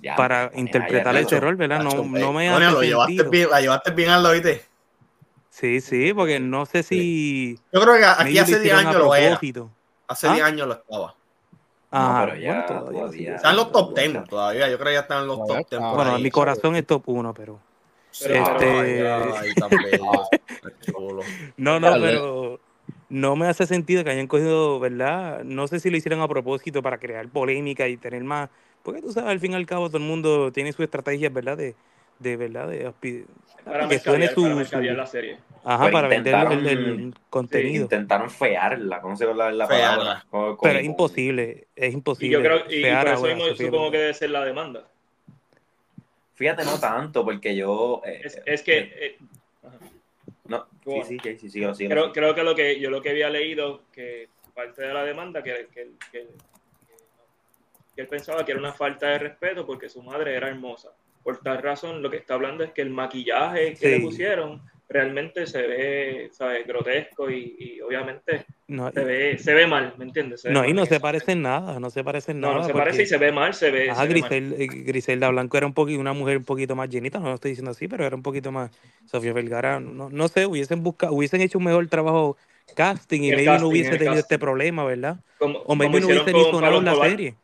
Ya, 0.00 0.16
para 0.16 0.48
ponen 0.48 0.66
interpretar 0.66 1.14
Nacho, 1.14 1.40
rol, 1.40 1.56
¿verdad? 1.56 1.82
No, 1.82 1.90
no 2.04 2.32
me 2.32 2.48
hace 2.48 2.70
lo 2.72 2.82
llevaste 2.82 3.22
bien, 3.24 3.50
la 3.50 3.60
llevaste 3.60 3.90
bien 3.92 4.10
al 4.10 4.24
oíste. 4.26 4.64
Sí, 5.50 5.80
sí, 5.80 6.12
porque 6.14 6.38
no 6.38 6.66
sé 6.66 6.82
si 6.82 7.58
Yo 7.72 7.80
creo 7.80 7.96
que 7.96 8.04
aquí 8.04 8.38
hace 8.38 8.52
10 8.52 8.60
hicieron 8.60 8.86
a 8.86 8.90
años 8.90 9.02
lo 9.02 9.14
era. 9.14 9.40
Hace 10.06 10.28
¿Ah? 10.28 10.32
10 10.34 10.44
años 10.46 10.68
lo 10.68 10.74
estaba. 10.74 11.14
Ah, 11.90 12.22
pero 12.26 12.38
ya 12.38 12.52
bueno, 12.52 12.66
todavía, 12.66 13.00
todavía- 13.00 13.18
sí. 13.30 13.34
Están 13.34 13.56
los 13.56 13.72
top 13.72 13.94
10 13.94 14.12
Bueno. 14.12 14.26
todavía. 14.28 14.68
Yo 14.70 14.78
creo 14.78 14.88
que 14.88 14.94
ya 14.94 15.00
están 15.00 15.22
en 15.22 15.26
los 15.26 15.38
top 15.38 15.48
10. 15.48 15.60
está. 15.60 15.78
por 15.78 15.94
Bueno, 15.96 16.10
ahí. 16.10 16.16
en 16.18 16.22
mi 16.22 16.30
corazón 16.30 16.76
es 16.76 16.86
top 16.86 17.02
1, 17.08 17.34
pero... 17.34 17.58
Sí, 18.10 18.26
Este- 18.30 18.70
ay, 18.70 19.50
ay, 19.50 19.52
bello. 19.90 20.04
No, 21.56 21.80
no, 21.80 21.92
pero 22.00 22.60
no 23.08 23.36
me 23.36 23.46
hace 23.46 23.66
sentido 23.66 24.04
que 24.04 24.10
hayan 24.10 24.26
cogido, 24.26 24.78
¿verdad? 24.80 25.42
No 25.44 25.66
sé 25.66 25.80
si 25.80 25.90
lo 25.90 25.96
hicieron 25.96 26.20
a 26.20 26.28
propósito 26.28 26.82
para 26.82 26.98
crear 26.98 27.28
polémica 27.28 27.88
y 27.88 27.96
tener 27.96 28.22
más... 28.24 28.50
Porque 28.82 29.02
tú 29.02 29.12
sabes, 29.12 29.30
al 29.30 29.40
fin 29.40 29.52
y 29.52 29.54
al 29.56 29.66
cabo, 29.66 29.88
todo 29.88 29.98
el 29.98 30.04
mundo 30.04 30.52
tiene 30.52 30.72
sus 30.72 30.84
estrategias, 30.84 31.32
¿verdad? 31.32 31.56
De, 31.56 31.74
de 32.18 32.36
¿verdad? 32.36 32.68
De, 32.68 33.24
Para 33.64 33.88
que 33.88 33.98
suene 33.98 34.28
su... 34.28 34.42
para 34.42 34.52
su- 34.52 34.58
mercadear 34.58 34.96
la 34.96 35.06
serie. 35.06 35.38
Ajá, 35.64 35.84
Pero 35.84 35.92
para 35.92 36.08
vender 36.08 36.34
el, 36.34 37.14
contenido. 37.28 37.82
Intentaron 37.82 38.30
fearla, 38.30 39.00
¿cómo 39.00 39.16
se 39.16 39.26
llama 39.26 39.50
la 39.50 39.66
Fearla. 39.66 39.96
palabra? 39.96 40.26
Con- 40.30 40.56
con- 40.56 40.68
Pero 40.68 40.78
es 40.78 40.84
imposible, 40.86 41.66
es 41.76 41.90
Y 41.92 41.94
imposible. 41.96 42.32
yo 42.32 42.42
creo, 42.42 42.58
y, 42.70 42.86
y 42.86 42.96
por 42.96 43.08
eso 43.08 43.26
mismo 43.26 43.54
supongo 43.54 43.90
que 43.90 43.98
debe 43.98 44.14
ser 44.14 44.30
la 44.30 44.44
demanda. 44.44 44.84
Fíjate, 46.34 46.64
no 46.64 46.78
tanto, 46.78 47.24
porque 47.24 47.56
yo. 47.56 48.00
eh, 48.06 48.22
Es, 48.24 48.40
es 48.46 48.62
que 48.62 48.78
eh, 48.78 49.18
No, 50.48 50.66
sí, 50.66 50.78
Bueno. 50.84 51.04
sí, 51.04 51.18
creo, 51.88 52.12
creo 52.12 52.34
que 52.34 52.42
lo 52.42 52.54
que 52.54 52.80
yo 52.80 52.90
lo 52.90 53.00
que 53.02 53.10
había 53.10 53.30
leído 53.30 53.84
que 53.92 54.30
parte 54.54 54.82
de 54.82 54.92
la 54.94 55.04
demanda 55.04 55.42
que, 55.42 55.68
que, 55.72 55.90
que- 56.10 56.26
que 57.94 58.02
él 58.02 58.08
pensaba 58.08 58.44
que 58.44 58.52
era 58.52 58.60
una 58.60 58.72
falta 58.72 59.08
de 59.08 59.18
respeto 59.18 59.66
porque 59.66 59.88
su 59.88 60.02
madre 60.02 60.34
era 60.36 60.48
hermosa. 60.48 60.90
Por 61.22 61.38
tal 61.42 61.60
razón, 61.62 62.00
lo 62.00 62.08
que 62.10 62.16
está 62.18 62.34
hablando 62.34 62.62
es 62.64 62.70
que 62.72 62.80
el 62.82 62.90
maquillaje 62.90 63.74
que 63.74 63.88
le 63.88 64.00
pusieron 64.00 64.62
realmente 64.88 65.46
se 65.46 65.66
ve, 65.66 66.28
¿sabes? 66.32 66.66
grotesco 66.66 67.30
y, 67.30 67.56
y 67.58 67.80
obviamente 67.82 68.46
No, 68.68 68.90
se 68.90 69.04
ve, 69.04 69.36
se 69.38 69.52
ve 69.52 69.66
mal, 69.66 69.92
¿me 69.98 70.06
entiendes? 70.06 70.44
No, 70.46 70.64
y 70.64 70.72
no 70.72 70.80
en 70.82 70.86
se 70.86 70.94
ese 70.94 71.00
parecen 71.00 71.42
nada, 71.42 71.78
no 71.78 71.90
se 71.90 72.02
parecen 72.02 72.40
No, 72.40 72.48
nada. 72.48 72.58
no 72.60 72.64
se 72.66 72.72
porque- 72.72 72.84
parece 72.84 73.02
y 73.02 73.06
se 73.06 73.18
ve 73.18 73.30
mal, 73.30 73.52
se 73.52 73.70
ve. 73.70 73.88
Mal. 73.92 74.08
Grisel- 74.08 74.54
eh, 74.58 74.66
Griselda 74.66 75.28
Blanco 75.28 75.58
era 75.58 75.66
un 75.66 75.74
poquito, 75.74 76.00
una 76.00 76.14
mujer 76.14 76.38
un 76.38 76.44
poquito 76.44 76.74
más 76.74 76.88
llenita, 76.88 77.18
no 77.18 77.26
lo 77.28 77.34
estoy 77.34 77.50
diciendo 77.50 77.72
así, 77.72 77.86
pero 77.86 78.06
era 78.06 78.16
un 78.16 78.22
poquito 78.22 78.50
más. 78.50 78.70
Sofía 79.04 79.32
Vergara, 79.34 79.78
no, 79.78 80.08
no 80.08 80.28
sé, 80.28 80.46
hubiesen 80.46 80.82
buscado, 80.82 81.12
hubiesen 81.12 81.42
hecho 81.42 81.58
un 81.58 81.64
mejor 81.64 81.86
trabajo 81.88 82.36
casting 82.74 83.20
y 83.22 83.30
maybe 83.30 83.44
casting, 83.44 83.62
no 83.64 83.68
hubiese 83.68 83.96
tenido 83.96 84.14
este 84.14 84.38
problema, 84.38 84.84
¿verdad? 84.84 85.18
Como, 85.38 85.58
O 85.60 85.74
maybe 85.74 86.00
no 86.00 86.06
hubiesen 86.06 86.34
ni 86.34 86.44
sonado 86.44 86.78
en 86.78 86.84
la 86.86 86.94
serie. 86.96 87.34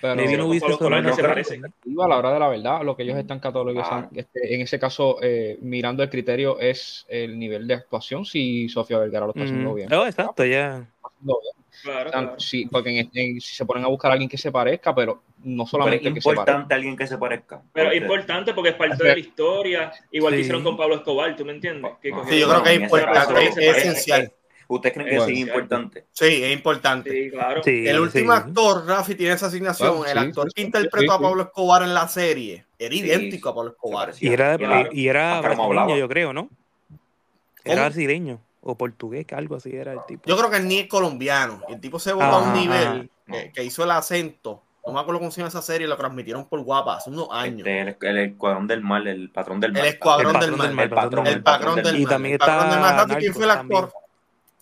Pero 0.00 0.16
Maybe 0.16 0.36
no 0.36 0.46
hubiese 0.46 0.66
se 1.14 1.22
parece. 1.22 1.60
a 1.60 2.08
la 2.08 2.16
hora 2.18 2.32
de 2.32 2.38
la 2.40 2.48
verdad, 2.48 2.82
lo 2.82 2.96
que 2.96 3.02
ellos 3.04 3.16
están 3.18 3.40
catalogando, 3.40 4.08
Ah. 4.08 4.10
este, 4.14 4.54
en 4.54 4.60
ese 4.62 4.78
caso, 4.78 5.18
eh, 5.22 5.58
mirando 5.62 6.02
el 6.02 6.10
criterio, 6.10 6.58
es 6.60 7.06
el 7.08 7.38
nivel 7.38 7.66
de 7.66 7.74
actuación, 7.74 8.24
si 8.24 8.68
Sofía 8.68 8.98
Vergara 8.98 9.26
lo 9.26 9.32
está 9.32 9.44
haciendo 9.44 9.68
Ujú. 9.70 9.76
bien. 9.76 9.92
Oh, 9.92 10.06
exacto, 10.06 10.44
ya. 10.44 10.78
Está 10.78 11.08
haciendo 11.08 11.40
bien. 11.42 11.54
Claro, 11.82 12.08
O 12.08 12.12
sea, 12.12 12.20
claro. 12.22 12.40
sí, 12.40 12.66
porque 12.70 12.90
en 12.90 12.96
este- 13.06 13.20
en- 13.26 13.40
si 13.40 13.54
se 13.56 13.66
ponen 13.66 13.84
a 13.84 13.88
buscar 13.88 14.10
a 14.10 14.14
alguien 14.14 14.30
que 14.30 14.38
se 14.38 14.50
parezca, 14.50 14.94
pero 14.94 15.22
no 15.42 15.64
Pero 15.64 15.66
solamente 15.66 16.08
es 16.08 16.14
que 16.14 16.20
se 16.20 16.24
parezca. 16.28 16.40
importante 16.52 16.74
alguien 16.74 16.96
que 16.96 17.06
se 17.06 17.18
parezca. 17.18 17.62
Pero 17.72 17.86
es 17.90 17.92
Porque- 18.00 18.04
importante 18.04 18.54
porque 18.54 18.70
es 18.70 18.76
parte 18.76 19.04
de 19.04 19.12
la 19.12 19.18
historia, 19.18 19.92
igual 20.10 20.32
que 20.32 20.36
Sí. 20.38 20.40
hicieron 20.42 20.62
con 20.64 20.76
Pablo 20.78 20.94
Escobar, 20.94 21.36
¿tú 21.36 21.44
me 21.44 21.52
entiendes? 21.52 21.92
Que 22.00 22.10
Sí, 22.30 22.38
yo 22.40 22.48
creo 22.48 22.62
que 22.62 22.74
es 22.74 22.80
importante, 22.80 23.42
es, 23.48 23.56
esencial. 23.58 24.32
¿Ustedes 24.68 24.94
creen 24.94 25.08
que 25.10 25.16
Bueno, 25.16 25.26
sí 25.26 25.32
es 25.42 25.46
importante? 25.48 26.06
Sí, 26.12 26.44
es 26.44 26.52
importante. 26.52 27.10
Sí, 27.10 27.30
claro. 27.30 27.62
Sí, 27.62 27.86
El 27.86 28.00
último 28.00 28.32
sí. 28.32 28.38
actor, 28.38 28.86
Rafi, 28.86 29.14
tiene 29.14 29.34
esa 29.34 29.46
asignación. 29.46 29.98
Bueno, 29.98 30.12
el 30.12 30.18
sí, 30.18 30.26
actor 30.28 30.44
sí, 30.48 30.54
que 30.54 30.60
sí, 30.62 30.66
interpretó 30.66 31.12
sí, 31.12 31.18
a. 31.18 31.22
Pablo 31.22 31.42
Escobar 31.42 31.82
en 31.82 31.94
la 31.94 32.08
serie 32.08 32.64
era 32.78 32.92
Sí, 32.92 33.00
idéntico 33.00 33.48
a 33.50 33.54
Pablo 33.54 33.70
Escobar. 33.72 34.12
Y 34.20 34.28
era, 34.32 34.56
Claro. 34.58 34.88
y 34.92 35.08
era 35.08 35.40
brasileño, 35.40 35.96
yo 35.96 36.08
creo, 36.08 36.32
¿no? 36.32 36.48
¿Cómo? 36.48 37.72
Era 37.72 37.82
brasileño 37.86 38.40
o 38.60 38.74
portugués, 38.76 39.26
que 39.26 39.34
algo 39.34 39.56
así 39.56 39.74
era 39.74 39.92
el 39.92 40.00
tipo. 40.06 40.22
Yo 40.26 40.36
creo 40.36 40.50
que 40.50 40.60
ni 40.60 40.80
es 40.80 40.86
colombiano. 40.88 41.62
Y 41.68 41.74
el 41.74 41.80
tipo 41.80 41.98
se 41.98 42.12
votó 42.12 42.26
a 42.26 42.38
un 42.42 42.52
nivel 42.54 43.10
que, 43.26 43.52
que 43.52 43.64
hizo 43.64 43.84
el 43.84 43.90
acento. 43.90 44.62
No 44.86 44.92
me 44.92 45.00
acuerdo 45.00 45.20
cómo 45.20 45.30
se 45.30 45.38
llama 45.40 45.48
esa 45.48 45.62
serie, 45.62 45.86
lo 45.86 45.96
transmitieron 45.96 46.46
por 46.46 46.60
guapa 46.60 46.96
hace 46.96 47.08
unos 47.08 47.28
años. 47.30 47.66
Este, 47.66 47.80
el, 47.80 48.16
el 48.18 48.18
escuadrón 48.32 48.66
del 48.66 48.82
mal, 48.82 49.06
el 49.06 49.30
patrón 49.30 49.58
del 49.60 49.72
mal. 49.72 49.80
El 49.80 49.88
escuadrón 49.88 50.34
El 50.36 50.40
del 50.42 50.50
patrón 50.50 50.58
mal. 50.58 50.66
del 50.66 50.76
mal, 50.76 50.84
El 50.84 50.90
patrón, 50.90 51.26
El 51.26 51.42
patrón 51.42 51.82
del 51.82 51.96
Y 51.96 52.02
mal. 52.04 52.10
también 52.10 52.32
el 52.34 52.38
patrón 52.38 52.58
está 52.58 52.70
del 52.70 52.80
mal. 52.80 52.96
Rafi, 53.08 53.14
¿quién 53.20 53.32
fue 53.34 53.44
el 53.44 53.50
actor? 53.50 53.80
también. 53.90 54.03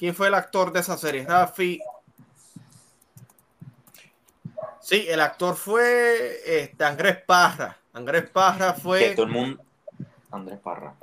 ¿Quién 0.02 0.16
fue 0.16 0.26
el 0.26 0.34
actor 0.34 0.72
de 0.72 0.80
esa 0.80 0.96
serie? 0.98 1.24
Rafi. 1.24 1.80
Sí, 4.80 5.06
el 5.08 5.20
actor 5.20 5.54
fue 5.54 6.40
este, 6.44 6.82
Andrés 6.84 7.18
Parra. 7.24 7.76
Andrés 7.92 8.28
Parra 8.30 8.74
Que 8.74 8.80
fue. 8.80 9.10
todo 9.14 9.26
el 9.26 9.32
mundo. 9.32 9.62
Andrés 10.32 10.58
Parra. 10.58 10.96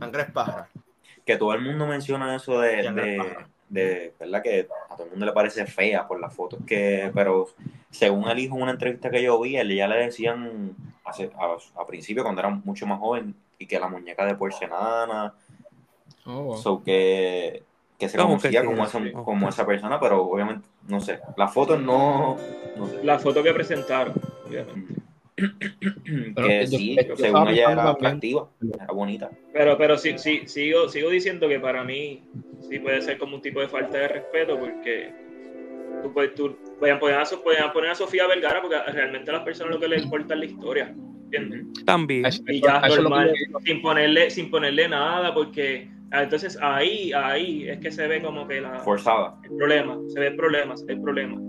Andrés 0.00 0.30
Parra. 0.32 0.66
Que 1.26 1.36
todo 1.36 1.52
el 1.52 1.60
mundo 1.60 1.86
menciona 1.86 2.34
eso 2.34 2.58
de, 2.60 2.90
de, 3.68 4.14
¿verdad? 4.18 4.42
Que 4.42 4.66
a 4.88 4.94
todo 4.96 5.04
el 5.04 5.10
mundo 5.10 5.26
le 5.26 5.32
parece 5.32 5.66
fea 5.66 6.08
por 6.08 6.18
las 6.18 6.34
fotos 6.34 6.58
que, 6.66 7.10
pero 7.14 7.48
según 7.90 8.28
él 8.30 8.36
dijo 8.38 8.56
en 8.56 8.62
una 8.62 8.70
entrevista 8.70 9.10
que 9.10 9.22
yo 9.22 9.38
vi, 9.42 9.58
él 9.58 9.76
ya 9.76 9.86
le 9.88 9.96
decían 10.06 10.74
hace- 11.04 11.30
a, 11.38 11.82
a 11.82 11.86
principio 11.86 12.22
cuando 12.22 12.40
era 12.40 12.48
mucho 12.48 12.86
más 12.86 12.98
joven 12.98 13.34
y 13.58 13.66
que 13.66 13.78
la 13.78 13.88
muñeca 13.88 14.24
de 14.24 14.36
porcelana, 14.36 15.34
Oh, 16.24 16.42
wow. 16.44 16.56
so 16.58 16.82
que, 16.82 17.62
que 17.98 18.08
se 18.08 18.16
¿Cómo 18.16 18.28
conocía 18.30 18.60
que 18.60 18.66
como, 18.66 18.86
sí? 18.86 18.98
esa, 19.08 19.12
como 19.24 19.48
esa 19.48 19.66
persona, 19.66 19.98
pero 19.98 20.22
obviamente, 20.22 20.68
no 20.88 21.00
sé, 21.00 21.18
las 21.36 21.52
fotos 21.52 21.80
no, 21.80 22.36
no 22.76 22.88
sé. 22.88 23.02
La 23.02 23.18
foto 23.18 23.42
que 23.42 23.52
presentaron, 23.52 24.14
obviamente. 24.46 24.94
Pero 26.34 26.48
que 26.48 26.66
yo- 26.66 26.78
sí, 26.78 26.96
yo 26.96 27.16
según 27.16 27.48
estaba 27.48 27.52
ella 27.52 27.72
era 27.72 27.90
atractiva, 27.90 28.48
era 28.74 28.86
bonita. 28.86 29.30
Pero, 29.52 29.78
pero 29.78 29.96
sí, 29.96 30.18
sí, 30.18 30.42
sigo, 30.46 30.88
sigo 30.88 31.10
diciendo 31.10 31.48
que 31.48 31.60
para 31.60 31.84
mí 31.84 32.22
sí 32.68 32.80
puede 32.80 33.00
ser 33.02 33.18
como 33.18 33.36
un 33.36 33.42
tipo 33.42 33.60
de 33.60 33.68
falta 33.68 33.98
de 33.98 34.08
respeto 34.08 34.58
porque 34.58 35.12
tú 36.02 36.12
puedes, 36.12 36.34
tú, 36.34 36.56
pueden, 36.78 36.98
poner 36.98 37.18
a, 37.20 37.24
pueden 37.24 37.72
poner 37.72 37.90
a 37.90 37.94
Sofía 37.94 38.26
Vergara 38.26 38.60
porque 38.60 38.78
realmente 38.92 39.30
a 39.30 39.34
las 39.34 39.42
personas 39.44 39.74
lo 39.74 39.80
que 39.80 39.88
les 39.88 40.02
importa 40.02 40.34
es 40.34 40.40
la 40.40 40.46
historia, 40.46 40.94
¿entiendes? 41.24 41.84
También. 41.84 42.26
Y 42.48 42.60
ya, 42.60 42.80
normal, 42.80 43.32
yo 43.52 43.58
sin 43.64 43.80
ponerle, 43.80 44.30
sin 44.30 44.50
ponerle 44.50 44.88
nada 44.88 45.32
porque 45.32 45.88
entonces 46.12 46.58
ahí, 46.62 47.12
ahí 47.12 47.68
es 47.68 47.78
que 47.80 47.90
se 47.90 48.06
ve 48.06 48.22
como 48.22 48.46
que 48.48 48.60
la, 48.60 48.78
Forzada. 48.80 49.36
el 49.44 49.56
problema, 49.56 49.98
se 50.08 50.20
ve 50.20 50.26
el 50.28 50.36
problema, 50.36 50.76
se 50.76 50.86
ve 50.86 50.94
el 50.94 51.00
problema. 51.02 51.40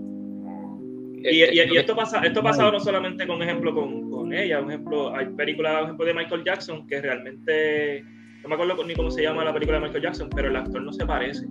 Y, 1.22 1.44
y, 1.44 1.60
y 1.72 1.76
esto 1.76 1.94
pasa, 1.94 2.20
esto 2.20 2.40
ha 2.40 2.42
pasado 2.42 2.72
no 2.72 2.80
solamente 2.80 3.26
con 3.26 3.42
ejemplo 3.42 3.74
con, 3.74 4.10
con 4.10 4.32
ella, 4.32 4.60
un 4.60 4.70
ejemplo, 4.70 5.14
hay 5.14 5.26
películas, 5.26 5.78
un 5.80 5.84
ejemplo 5.84 6.06
de 6.06 6.14
Michael 6.14 6.44
Jackson 6.44 6.86
que 6.86 7.00
realmente, 7.00 8.02
no 8.42 8.48
me 8.48 8.54
acuerdo 8.54 8.82
ni 8.84 8.94
cómo 8.94 9.10
se 9.10 9.22
llama 9.22 9.44
la 9.44 9.52
película 9.52 9.78
de 9.78 9.84
Michael 9.84 10.02
Jackson, 10.04 10.30
pero 10.34 10.48
el 10.48 10.56
actor 10.56 10.82
no 10.82 10.92
se 10.92 11.04
parece. 11.04 11.46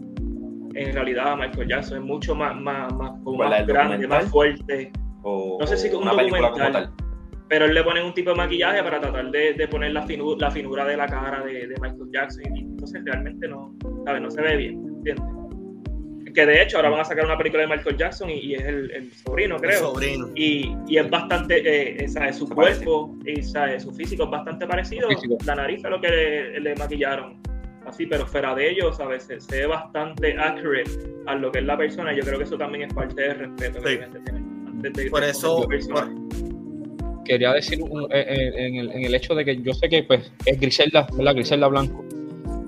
En 0.76 0.94
realidad 0.94 1.36
Michael 1.38 1.68
Jackson 1.68 1.98
es 2.00 2.04
mucho 2.04 2.34
más, 2.36 2.56
más, 2.56 2.92
más, 2.96 3.12
como 3.24 3.38
¿Cuál, 3.38 3.50
más 3.50 3.68
grande, 3.68 3.94
documental? 3.98 4.24
más 4.24 4.32
fuerte. 4.32 4.92
O, 5.24 5.58
No 5.60 5.68
sé 5.68 5.78
si 5.78 5.90
con 5.90 5.98
un 5.98 6.04
una 6.04 6.16
película 6.16 6.50
como 6.52 6.64
documental. 6.64 6.94
tal. 6.98 7.09
Pero 7.50 7.66
él 7.66 7.74
le 7.74 7.84
pone 7.84 8.04
un 8.04 8.14
tipo 8.14 8.30
de 8.30 8.36
maquillaje 8.38 8.82
para 8.84 9.00
tratar 9.02 9.32
de, 9.32 9.54
de 9.54 9.68
poner 9.68 9.92
la, 9.92 10.06
finu- 10.06 10.40
la 10.40 10.52
finura 10.52 10.86
de 10.86 10.96
la 10.96 11.08
cara 11.08 11.44
de, 11.44 11.68
de 11.68 11.76
Michael 11.82 12.10
Jackson. 12.14 12.44
Y 12.56 12.60
entonces 12.62 13.02
realmente 13.04 13.48
no, 13.48 13.76
¿sabes? 14.06 14.22
no 14.22 14.30
se 14.32 14.42
ve 14.42 14.56
bien, 14.56 14.74
¿entiendes? 14.98 15.26
Que 16.36 16.46
de 16.46 16.62
hecho 16.62 16.78
ahora 16.78 16.92
van 16.92 17.00
a 17.00 17.06
sacar 17.06 17.26
una 17.26 17.38
película 17.40 17.64
de 17.64 17.70
Michael 17.76 17.98
Jackson 17.98 18.30
y, 18.30 18.34
y 18.36 18.54
es 18.54 18.62
el, 18.62 18.92
el 18.92 19.12
sobrino, 19.14 19.56
El 19.56 19.62
creo. 19.62 19.80
sobrino. 19.80 20.30
Y, 20.36 20.76
y 20.88 20.98
es 20.98 21.10
bastante, 21.10 22.04
eh, 22.04 22.08
¿sabes? 22.08 22.38
su 22.38 22.46
Se 22.46 22.54
parece. 22.54 22.86
cuerpo 22.86 23.18
y 23.26 23.42
¿sabes? 23.42 23.82
su 23.82 23.92
físico 23.94 24.26
es 24.26 24.30
bastante 24.30 24.68
parecido. 24.68 25.10
La 25.48 25.56
nariz 25.56 25.82
fue 25.82 25.90
lo 25.90 26.00
que 26.00 26.08
le, 26.08 26.60
le 26.60 26.76
maquillaron. 26.76 27.42
Así, 27.88 28.06
pero 28.06 28.28
fuera 28.28 28.54
de 28.54 28.70
ello, 28.70 28.94
¿sabes? 28.94 29.24
Se, 29.24 29.40
se 29.40 29.62
ve 29.62 29.66
bastante 29.66 30.38
accurate 30.38 30.92
a 31.26 31.34
lo 31.34 31.52
que 31.52 31.60
es 31.60 31.66
la 31.66 31.76
persona. 31.76 32.14
y 32.14 32.18
Yo 32.18 32.24
creo 32.24 32.38
que 32.38 32.44
eso 32.44 32.58
también 32.60 32.88
es 32.88 32.94
parte 32.94 33.20
del 33.24 33.36
respeto 33.40 33.82
que 33.82 33.90
Sí. 33.90 33.98
la 33.98 34.04
gente 34.04 34.20
tiene 34.92 35.10
Por 35.10 35.22
de 35.22 35.30
eso. 35.32 35.68
Quería 37.30 37.54
decir 37.54 37.82
un- 37.82 38.04
eh, 38.12 38.26
eh, 38.28 38.52
en, 38.58 38.76
el, 38.76 38.92
en 38.92 39.04
el 39.06 39.16
hecho 39.16 39.34
de 39.36 39.46
que 39.46 39.62
yo 39.62 39.74
sé 39.74 39.88
que 39.88 40.04
pues 40.04 40.32
es 40.46 40.60
Griselda, 40.60 41.08
¿verdad? 41.16 41.36
Griselda 41.36 41.68
Blanco. 41.68 42.04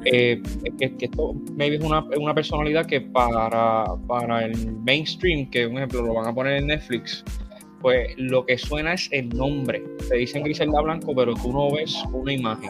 Eh, 0.06 0.42
que, 0.80 0.96
que 0.98 1.06
esto 1.06 1.34
maybe 1.56 1.76
es 1.76 1.84
una, 1.84 2.04
una 2.18 2.34
personalidad 2.34 2.86
que 2.88 3.02
para, 3.02 3.86
para 4.08 4.46
el 4.46 4.56
mainstream, 4.78 5.50
que 5.52 5.68
un 5.68 5.78
ejemplo 5.78 6.02
lo 6.02 6.14
van 6.16 6.28
a 6.28 6.34
poner 6.34 6.58
en 6.58 6.68
Netflix, 6.68 7.24
pues 7.82 8.08
lo 8.18 8.46
que 8.46 8.58
suena 8.58 8.94
es 8.94 9.10
el 9.12 9.30
nombre. 9.30 9.84
Te 10.10 10.16
dicen 10.18 10.44
Griselda 10.44 10.82
Blanco, 10.82 11.14
pero 11.16 11.34
tú 11.36 11.52
no 11.54 11.72
ves 11.72 11.96
una 12.14 12.34
imagen. 12.34 12.70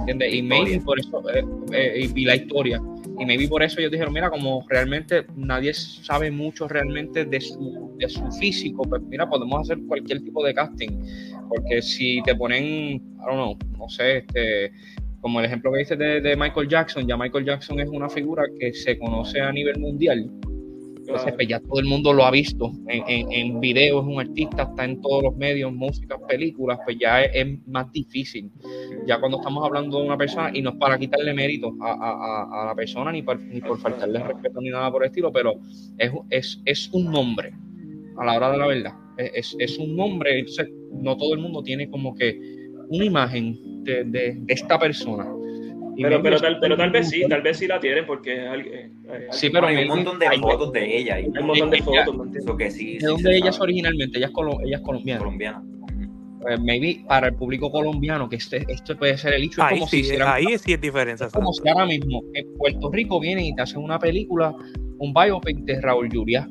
¿Entiendes? 0.00 0.34
Y 0.34 0.42
maybe 0.42 0.80
por 0.80 0.98
eso, 0.98 1.22
eh, 1.34 1.44
eh, 1.72 2.08
y 2.14 2.24
la 2.24 2.36
historia. 2.36 2.80
Y 3.18 3.26
maybe 3.26 3.48
por 3.48 3.62
eso 3.62 3.80
ellos 3.80 3.90
dijeron, 3.90 4.12
mira, 4.12 4.30
como 4.30 4.64
realmente 4.68 5.26
nadie 5.34 5.74
sabe 5.74 6.30
mucho 6.30 6.68
realmente 6.68 7.24
de 7.24 7.40
su, 7.40 7.94
de 7.98 8.08
su 8.08 8.30
físico, 8.32 8.82
pues 8.82 9.02
mira, 9.02 9.28
podemos 9.28 9.62
hacer 9.62 9.78
cualquier 9.86 10.22
tipo 10.22 10.44
de 10.44 10.54
casting. 10.54 10.90
Porque 11.48 11.82
si 11.82 12.22
te 12.22 12.34
ponen, 12.34 12.62
I 12.62 13.00
don't 13.26 13.34
know, 13.34 13.58
no 13.76 13.88
sé, 13.88 14.18
este, 14.18 14.72
como 15.20 15.40
el 15.40 15.46
ejemplo 15.46 15.72
que 15.72 15.78
dices 15.78 15.98
de, 15.98 16.20
de 16.20 16.36
Michael 16.36 16.68
Jackson, 16.68 17.06
ya 17.06 17.16
Michael 17.16 17.44
Jackson 17.44 17.80
es 17.80 17.88
una 17.88 18.08
figura 18.08 18.44
que 18.58 18.72
se 18.72 18.98
conoce 18.98 19.40
a 19.40 19.50
nivel 19.50 19.78
mundial. 19.80 20.30
Entonces, 21.08 21.32
pues 21.36 21.48
ya 21.48 21.58
todo 21.60 21.80
el 21.80 21.86
mundo 21.86 22.12
lo 22.12 22.22
ha 22.26 22.30
visto 22.30 22.70
en, 22.86 23.32
en, 23.32 23.60
videos, 23.60 24.02
es 24.04 24.12
un 24.12 24.20
artista, 24.20 24.64
está 24.64 24.84
en 24.84 25.00
todos 25.00 25.22
los 25.22 25.36
medios, 25.36 25.72
músicas, 25.72 26.18
películas, 26.28 26.78
pues 26.84 26.98
ya 27.00 27.22
es, 27.24 27.46
más 27.66 27.90
difícil. 27.92 28.50
Ya 29.06 29.18
cuando 29.18 29.38
estamos 29.38 29.64
hablando 29.64 30.00
de 30.00 30.04
una 30.06 30.18
persona, 30.18 30.50
y 30.52 30.60
no 30.60 30.70
es 30.70 30.76
para 30.76 30.98
quitarle 30.98 31.32
mérito 31.32 31.74
a, 31.80 31.92
a- 31.92 32.62
a- 32.62 32.66
la 32.66 32.74
persona, 32.74 33.10
ni 33.10 33.22
por, 33.22 33.40
ni 33.40 33.58
por 33.62 33.78
faltarle 33.78 34.18
respeto, 34.22 34.60
ni 34.60 34.68
nada 34.68 34.92
por 34.92 35.02
el 35.02 35.06
estilo, 35.08 35.32
pero 35.32 35.54
es, 35.96 36.12
es, 36.28 36.60
es 36.66 36.90
un 36.92 37.10
nombre, 37.10 37.52
a 38.18 38.24
la 38.26 38.36
hora 38.36 38.50
de 38.52 38.58
la 38.58 38.66
verdad. 38.66 38.92
Es, 39.16 39.56
es- 39.58 39.78
un 39.78 39.96
nombre, 39.96 40.44
no 40.92 41.16
todo 41.16 41.32
el 41.32 41.40
mundo 41.40 41.62
tiene 41.62 41.88
como 41.88 42.14
que 42.14 42.38
una 42.90 43.04
imagen 43.06 43.82
de- 43.82 44.04
de 44.04 44.42
esta 44.48 44.78
persona. 44.78 45.26
Pero, 46.00 46.22
pero, 46.22 46.38
tal, 46.40 46.58
pero 46.60 46.76
tal 46.76 46.90
vez 46.90 47.08
sí, 47.10 47.22
tal 47.28 47.42
vez 47.42 47.56
sí 47.58 47.66
la 47.66 47.80
tienen 47.80 48.06
porque 48.06 48.44
es 48.44 48.48
alguien. 48.48 48.74
eh, 49.10 49.26
Sí, 49.30 49.50
pero 49.50 49.66
Hay 49.66 49.82
un 49.84 49.88
montón 49.88 50.18
de 50.18 50.28
hay- 50.28 50.38
fotos 50.38 50.72
de 50.72 50.96
ella. 50.98 51.14
Hay 51.16 51.24
un 51.26 51.46
montón 51.46 51.70
de 51.70 51.76
ella- 51.78 52.04
fotos, 52.06 52.36
eso 52.36 52.56
que 52.56 52.70
sí, 52.70 52.94
¿De 52.94 53.00
sí 53.00 53.06
dónde 53.06 53.36
ella 53.36 53.50
es 53.50 53.60
originalmente? 53.60 54.18
Ella 54.18 54.26
es, 54.26 54.32
colo- 54.32 54.58
ella 54.64 54.76
es 54.76 54.82
colombiana. 54.82 55.18
colombiana. 55.20 55.62
Pues 56.40 56.60
maybe 56.60 57.04
para 57.08 57.28
el 57.28 57.34
público 57.34 57.68
colombiano, 57.70 58.28
que 58.28 58.36
este, 58.36 58.64
esto 58.68 58.96
puede 58.96 59.18
ser 59.18 59.34
el 59.34 59.42
hecho, 59.42 59.60
es 59.60 59.66
Ahí 59.66 59.78
como 59.78 59.88
sí, 59.88 59.96
si 59.96 60.02
hicieran- 60.02 60.28
ahí 60.32 60.44
sí 60.58 60.72
es 60.72 60.80
diferencia. 60.80 61.26
es 61.26 61.32
como 61.32 61.52
si 61.52 61.68
ahora 61.68 61.84
mismo 61.86 62.22
en 62.34 62.46
Puerto 62.56 62.90
Rico 62.92 63.18
vienen 63.18 63.44
y 63.46 63.54
te 63.56 63.62
hacen 63.62 63.82
una 63.82 63.98
película, 63.98 64.54
un 64.98 65.12
biopic 65.12 65.58
de 65.64 65.80
Raúl 65.80 66.08
Julia, 66.12 66.48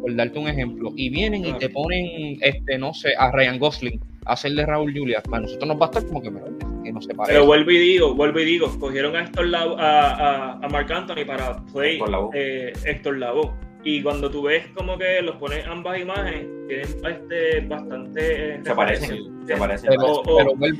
por 0.00 0.14
darte 0.16 0.38
un 0.40 0.48
ejemplo, 0.48 0.92
y 0.96 1.08
vienen 1.08 1.44
y 1.46 1.52
te 1.52 1.68
ponen, 1.68 2.36
este, 2.42 2.78
no 2.78 2.92
sé, 2.92 3.10
a 3.16 3.30
Ryan 3.30 3.60
Gosling 3.60 4.00
a 4.28 4.32
hacer 4.34 4.52
de 4.52 4.64
Raúl 4.66 4.92
Julia. 4.96 5.22
Para 5.22 5.42
nosotros 5.42 5.66
nos 5.68 5.76
va 5.80 5.86
a 5.86 5.88
estar 5.90 6.06
como 6.06 6.22
que, 6.22 6.30
que 6.84 6.92
no 6.92 7.00
se 7.02 7.14
parece. 7.14 7.32
Pero 7.34 7.46
vuelvo 7.46 7.70
y 7.70 7.78
digo, 7.78 8.14
vuelvo 8.14 8.38
y 8.40 8.44
digo, 8.44 8.78
cogieron 8.78 9.16
a 9.16 9.22
Héctor 9.24 9.46
Lavoe, 9.48 9.80
a, 9.80 10.10
a, 10.10 10.52
a 10.62 10.68
Marc 10.68 10.90
Anthony 10.90 11.24
para 11.26 11.56
play 11.72 11.94
Héctor 11.96 12.10
Lavoe. 12.10 12.30
eh, 12.34 12.72
Héctor 12.84 13.18
Lavoe. 13.18 13.50
Y 13.84 14.02
cuando 14.02 14.28
tú 14.30 14.42
ves 14.42 14.66
como 14.74 14.98
que 14.98 15.22
los 15.22 15.36
pones 15.36 15.64
ambas 15.66 16.00
imágenes, 16.00 16.46
tienen 16.66 16.86
este, 17.06 17.60
bastante 17.60 18.54
eh, 18.56 18.60
Se 18.64 18.74
parecen, 18.74 19.46
se 19.46 19.56
parecen. 19.56 19.90
O- 20.00 20.22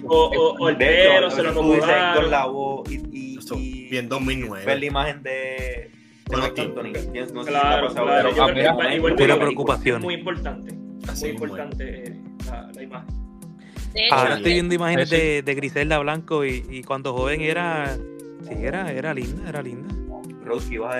O, 0.08 0.24
o, 0.26 0.54
o 0.58 0.68
el 0.68 0.76
pelo 0.76 1.30
se 1.30 1.42
lo 1.42 1.52
tú 1.54 1.62
dices 1.74 1.84
Héctor 1.84 1.94
acomodaron. 1.94 2.30
Lavoe 2.30 2.82
y, 2.90 3.36
y, 3.36 3.38
y 3.56 3.88
bien 3.88 4.08
2009. 4.08 4.66
ver 4.66 4.78
la 4.80 4.84
imagen 4.84 5.22
de, 5.22 5.90
Bueno, 6.26 6.44
Anthony. 6.44 6.92
No 7.32 7.44
Claro, 7.44 7.88
claro. 7.94 8.28
Yo 8.30 8.34
creo 8.34 8.46
que 8.46 8.52
mira, 8.52 8.70
es- 8.72 9.02
muy 10.02 10.14
importante. 10.14 10.74
Así 11.08 11.24
muy 11.26 11.34
importante 11.34 12.02
eh, 12.08 12.20
la, 12.46 12.70
la 12.74 12.82
imagen. 12.82 13.17
Hecho, 13.94 14.14
Ahora 14.14 14.32
Sí. 14.32 14.36
estoy 14.38 14.52
viendo 14.54 14.74
imágenes 14.74 15.10
de, 15.10 15.42
de 15.42 15.54
Griselda 15.54 15.98
Blanco 15.98 16.44
y, 16.44 16.64
y 16.70 16.82
cuando 16.82 17.12
joven 17.14 17.40
era. 17.40 17.96
Sí, 18.48 18.54
era, 18.60 18.92
era 18.92 19.12
linda, 19.14 19.48
era 19.48 19.62
linda. 19.62 19.94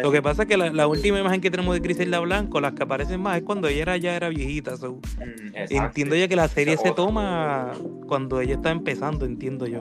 Lo 0.02 0.12
que 0.12 0.20
pasa 0.20 0.42
es 0.42 0.48
que 0.48 0.58
la, 0.58 0.70
la 0.70 0.86
última 0.86 1.18
imagen 1.20 1.40
que 1.40 1.50
tenemos 1.50 1.74
de 1.74 1.80
Griselda 1.80 2.18
Blanco, 2.20 2.60
las 2.60 2.74
que 2.74 2.82
aparecen 2.82 3.22
más, 3.22 3.38
es 3.38 3.44
cuando 3.44 3.66
ella 3.68 3.80
era, 3.82 3.96
ya 3.96 4.14
era 4.14 4.28
viejita. 4.28 4.76
so, 4.76 4.94
Mm. 5.18 5.54
Entiendo 5.70 6.16
ya 6.16 6.28
que 6.28 6.36
la 6.36 6.48
serie 6.48 6.74
Esa 6.74 6.82
se 6.82 6.90
otra. 6.90 7.04
toma 7.06 7.72
cuando 8.06 8.40
ella 8.42 8.54
está 8.56 8.70
empezando, 8.70 9.24
entiendo 9.24 9.66
yo. 9.66 9.78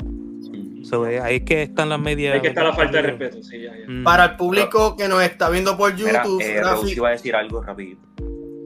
So, 0.84 1.06
eh, 1.06 1.20
ahí 1.20 1.38
es 1.38 1.42
que 1.44 1.64
están 1.64 1.90
las 1.90 2.00
medias. 2.00 2.36
Hay 2.36 2.42
que 2.42 2.48
estar 2.48 2.64
la 2.66 2.72
falta 2.74 2.98
de 2.98 3.02
respeto, 3.04 3.44
sí, 3.44 3.62
ya, 3.64 3.76
ya. 3.78 3.86
Mm. 3.92 4.04
Para 4.06 4.24
el 4.26 4.36
público 4.38 4.96
que 4.96 5.10
nos 5.10 5.22
está 5.24 5.50
viendo 5.50 5.76
por 5.76 5.94
Mira, 5.96 6.24
YouTube, 6.24 6.42
eh, 6.42 6.62
Rafi, 6.62 6.82
Rose 6.84 6.94
iba 6.96 7.08
a 7.10 7.12
decir 7.12 7.36
algo 7.36 7.62
rapidito. 7.62 8.02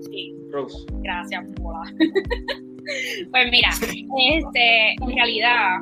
sí, 0.01 0.36
Rose. 0.51 0.86
gracias, 1.01 1.45
Pola. 1.56 1.82
pues 3.32 3.52
mira, 3.52 3.70
este, 3.70 4.94
en 4.94 5.15
realidad 5.15 5.80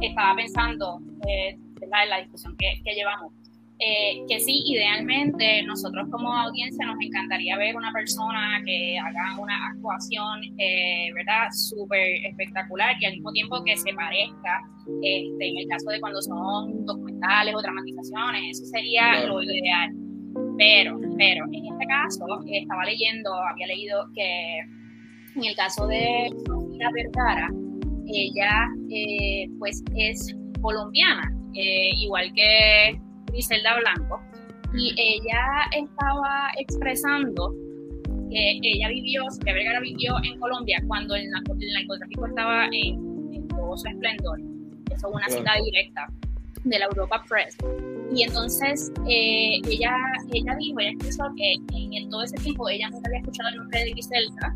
estaba 0.00 0.36
pensando, 0.36 1.00
eh, 1.28 1.56
en 1.80 2.10
la 2.10 2.20
discusión 2.20 2.56
que, 2.56 2.80
que 2.84 2.94
llevamos, 2.94 3.32
eh, 3.78 4.22
que 4.28 4.38
sí, 4.40 4.62
idealmente 4.66 5.62
nosotros 5.64 6.08
como 6.10 6.32
audiencia 6.32 6.86
nos 6.86 6.96
encantaría 7.00 7.56
ver 7.56 7.74
una 7.76 7.92
persona 7.92 8.62
que 8.64 8.96
haga 8.98 9.38
una 9.38 9.66
actuación, 9.68 10.40
eh, 10.58 11.10
¿verdad? 11.12 11.48
Súper 11.52 12.24
espectacular 12.24 12.96
y 13.00 13.04
al 13.04 13.12
mismo 13.14 13.32
tiempo 13.32 13.62
que 13.64 13.76
se 13.76 13.92
parezca, 13.92 14.62
este, 15.02 15.48
en 15.48 15.58
el 15.58 15.68
caso 15.68 15.90
de 15.90 16.00
cuando 16.00 16.22
son 16.22 16.86
documentales 16.86 17.54
o 17.54 17.60
dramatizaciones, 17.62 18.58
eso 18.58 18.66
sería 18.66 19.10
Claro. 19.10 19.40
lo 19.40 19.42
ideal. 19.42 19.90
Pero, 20.56 20.98
pero, 21.16 21.44
en 21.52 21.66
este 21.66 21.86
caso, 21.86 22.26
estaba 22.46 22.84
leyendo, 22.84 23.34
había 23.34 23.66
leído 23.66 24.06
que 24.14 24.60
en 25.36 25.44
el 25.44 25.56
caso 25.56 25.86
de 25.86 26.28
Sofía 26.46 26.88
Vergara, 26.94 27.50
ella 28.06 28.68
eh, 28.90 29.48
pues 29.58 29.82
es 29.96 30.34
colombiana, 30.60 31.32
eh, 31.54 31.90
igual 31.96 32.32
que 32.34 32.98
Griselda 33.26 33.76
Blanco, 33.80 34.20
y 34.74 34.92
ella 34.98 35.42
estaba 35.76 36.48
expresando 36.58 37.54
que 38.30 38.58
ella 38.62 38.88
vivió, 38.88 39.22
Sofía 39.30 39.52
Vergara 39.54 39.80
vivió 39.80 40.16
en 40.24 40.38
Colombia 40.40 40.82
cuando 40.88 41.14
el, 41.14 41.28
narco- 41.30 41.56
el 41.60 41.72
narcotráfico 41.72 42.26
estaba 42.26 42.66
en, 42.66 43.32
en 43.32 43.48
todo 43.48 43.76
su 43.76 43.86
esplendor. 43.88 44.40
Eso 44.90 45.08
es 45.08 45.14
una 45.14 45.26
Claro. 45.26 45.40
cita 45.40 45.52
directa 45.64 46.06
de 46.64 46.78
la 46.78 46.86
Europa 46.86 47.22
Press. 47.28 47.56
Y 48.14 48.22
entonces 48.22 48.92
eh, 49.08 49.58
ella, 49.68 49.94
ella 50.32 50.56
dijo, 50.58 50.80
ella 50.80 50.90
expresó 50.90 51.24
que 51.36 51.54
en, 51.72 52.08
todo 52.10 52.22
ese 52.22 52.36
tiempo 52.38 52.68
ella 52.68 52.88
nunca 52.90 53.08
había 53.08 53.20
escuchado 53.20 53.48
el 53.50 53.56
nombre 53.56 53.80
de 53.84 53.90
Griselda, 53.92 54.54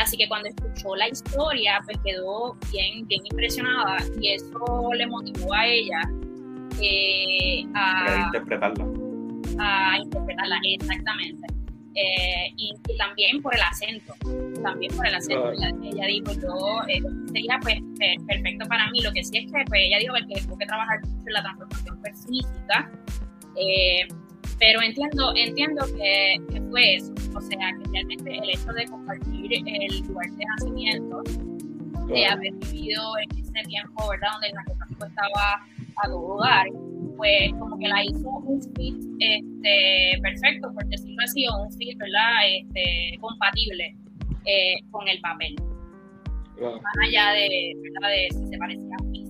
así 0.00 0.16
que 0.16 0.28
cuando 0.28 0.48
escuchó 0.48 0.94
la 0.96 1.08
historia 1.08 1.80
pues 1.84 1.98
quedó 2.04 2.56
bien, 2.72 3.06
bien 3.06 3.22
impresionada 3.30 3.96
y 4.20 4.34
eso 4.34 4.90
le 4.94 5.06
motivó 5.06 5.52
a 5.54 5.66
ella 5.66 6.00
eh, 6.80 7.64
a, 7.74 8.22
interpretarla. 8.26 8.84
a 9.58 9.98
interpretarla 9.98 10.60
exactamente. 10.64 11.46
Eh, 11.96 12.52
y, 12.56 12.74
y 12.88 12.96
también 12.96 13.40
por 13.40 13.54
el 13.54 13.62
acento, 13.62 14.14
también 14.64 14.92
por 14.96 15.06
el 15.06 15.14
acento. 15.14 15.52
Ella, 15.52 15.70
ella 15.80 16.06
dijo, 16.06 16.32
yo, 16.32 16.80
eh, 16.88 17.00
sería 17.32 17.56
pues 17.62 17.76
per- 17.98 18.18
perfecto 18.26 18.66
para 18.66 18.90
mí. 18.90 19.00
Lo 19.00 19.12
que 19.12 19.22
sí 19.22 19.38
es 19.38 19.44
que 19.52 19.64
pues, 19.68 19.80
ella 19.80 19.98
dijo 19.98 20.14
que 20.28 20.40
tuvo 20.42 20.58
que 20.58 20.66
trabajar 20.66 21.00
mucho 21.06 21.24
en 21.28 21.32
la 21.32 21.42
transformación 21.42 22.00
física, 22.26 22.90
eh, 23.56 24.08
pero 24.58 24.82
entiendo, 24.82 25.32
entiendo 25.36 25.84
que, 25.96 26.36
que 26.50 26.60
fue 26.74 26.96
eso. 26.96 27.14
O 27.36 27.40
sea, 27.40 27.70
que 27.78 27.90
realmente 27.92 28.36
el 28.36 28.50
hecho 28.50 28.72
de 28.72 28.84
compartir 28.86 29.52
el 29.52 30.00
lugar 30.08 30.28
de 30.30 30.44
nacimiento, 30.44 31.22
de 32.08 32.26
haber 32.26 32.52
vivido 32.54 33.02
en 33.22 33.38
ese 33.38 33.68
tiempo, 33.68 34.08
¿verdad? 34.10 34.32
Donde 34.32 34.48
el 34.48 34.54
narcotráfico 34.54 35.06
estaba 35.06 35.54
a 36.02 36.08
todo 36.08 36.40
dar, 36.40 36.66
pues 37.16 37.52
como 37.60 37.78
que 37.78 37.86
la 37.86 38.04
hizo 38.04 38.28
un 38.28 38.60
fit 38.74 38.96
este, 39.20 40.20
perfecto, 40.20 40.72
por 40.74 40.84
decirlo 40.86 41.22
así, 41.22 41.46
o 41.46 41.62
un 41.62 41.72
fit, 41.74 41.96
¿verdad? 41.96 42.32
Este, 42.48 43.18
compatible 43.20 43.96
eh, 44.44 44.74
con 44.90 45.06
el 45.06 45.20
papel. 45.20 45.54
Más 46.60 47.08
allá 47.08 47.30
de, 47.34 47.72
¿verdad? 47.82 48.08
de 48.10 48.28
si 48.32 48.46
se 48.48 48.58
parecía 48.58 48.96
o 49.00 49.04
no. 49.04 49.23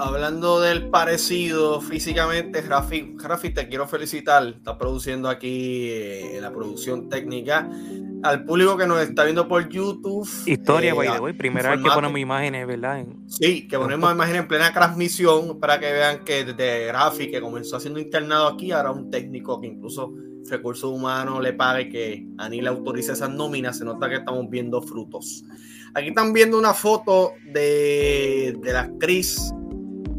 Hablando 0.00 0.60
del 0.60 0.90
parecido 0.90 1.80
físicamente, 1.80 2.62
Rafi, 2.62 3.16
Rafi, 3.18 3.50
te 3.50 3.66
quiero 3.66 3.88
felicitar. 3.88 4.46
Estás 4.46 4.76
produciendo 4.76 5.28
aquí 5.28 5.88
eh, 5.90 6.38
la 6.40 6.52
producción 6.52 7.08
técnica. 7.08 7.68
Al 8.22 8.44
público 8.44 8.76
que 8.76 8.86
nos 8.86 9.00
está 9.02 9.24
viendo 9.24 9.48
por 9.48 9.68
YouTube. 9.68 10.24
Historia, 10.46 10.92
eh, 10.92 11.10
the 11.14 11.18
way. 11.20 11.32
Primera 11.32 11.70
vez 11.70 11.82
que 11.82 11.90
ponemos 11.90 12.20
imágenes, 12.20 12.64
¿verdad? 12.68 13.00
En- 13.00 13.28
Sí, 13.28 13.66
que 13.66 13.76
ponemos 13.76 14.12
imágenes 14.12 14.42
en 14.42 14.46
plena 14.48 14.72
transmisión 14.72 15.58
para 15.58 15.80
que 15.80 15.90
vean 15.92 16.22
que 16.24 16.44
desde 16.44 16.92
Rafi, 16.92 17.28
que 17.28 17.40
comenzó 17.40 17.80
siendo 17.80 17.98
internado 17.98 18.46
aquí, 18.46 18.70
ahora 18.70 18.92
un 18.92 19.10
técnico 19.10 19.60
que 19.60 19.66
incluso 19.66 20.14
recursos 20.48 20.92
humanos 20.92 21.42
le 21.42 21.54
pague 21.54 21.88
que 21.88 22.24
Ani 22.38 22.60
le 22.60 22.68
autorice 22.68 23.12
esas 23.12 23.30
nóminas, 23.30 23.78
se 23.78 23.84
nota 23.84 24.08
que 24.08 24.14
estamos 24.14 24.48
viendo 24.48 24.80
frutos. 24.80 25.42
Aquí 25.94 26.08
están 26.10 26.32
viendo 26.32 26.56
una 26.56 26.72
foto 26.72 27.32
de, 27.52 28.56
de 28.62 28.72
la 28.72 28.82
actriz 28.82 29.52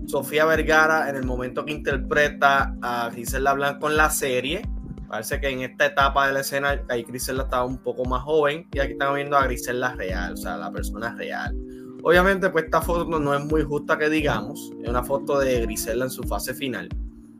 Sofía 0.09 0.43
Vergara 0.45 1.07
en 1.07 1.15
el 1.17 1.23
momento 1.23 1.63
que 1.63 1.71
interpreta 1.71 2.75
a 2.81 3.11
Griselda 3.11 3.53
Blanco 3.53 3.91
en 3.91 3.97
la 3.97 4.09
serie. 4.09 4.63
Parece 5.07 5.39
que 5.39 5.49
en 5.49 5.61
esta 5.61 5.85
etapa 5.85 6.25
de 6.27 6.33
la 6.33 6.39
escena, 6.39 6.81
ahí 6.89 7.03
Griselda 7.03 7.43
estaba 7.43 7.63
un 7.63 7.77
poco 7.77 8.05
más 8.05 8.23
joven 8.23 8.67
y 8.73 8.79
aquí 8.79 8.93
estamos 8.93 9.17
viendo 9.17 9.37
a 9.37 9.43
Griselda 9.43 9.93
real, 9.93 10.33
o 10.33 10.37
sea, 10.37 10.57
la 10.57 10.71
persona 10.71 11.13
real. 11.13 11.55
Obviamente, 12.01 12.49
pues 12.49 12.65
esta 12.65 12.81
foto 12.81 13.19
no, 13.19 13.35
es 13.35 13.45
muy 13.45 13.61
justa 13.61 13.99
que 13.99 14.09
digamos. 14.09 14.71
Es 14.81 14.89
una 14.89 15.03
foto 15.03 15.37
de 15.37 15.61
Griselda 15.61 16.05
en 16.05 16.11
su 16.11 16.23
fase 16.23 16.55
final. 16.55 16.89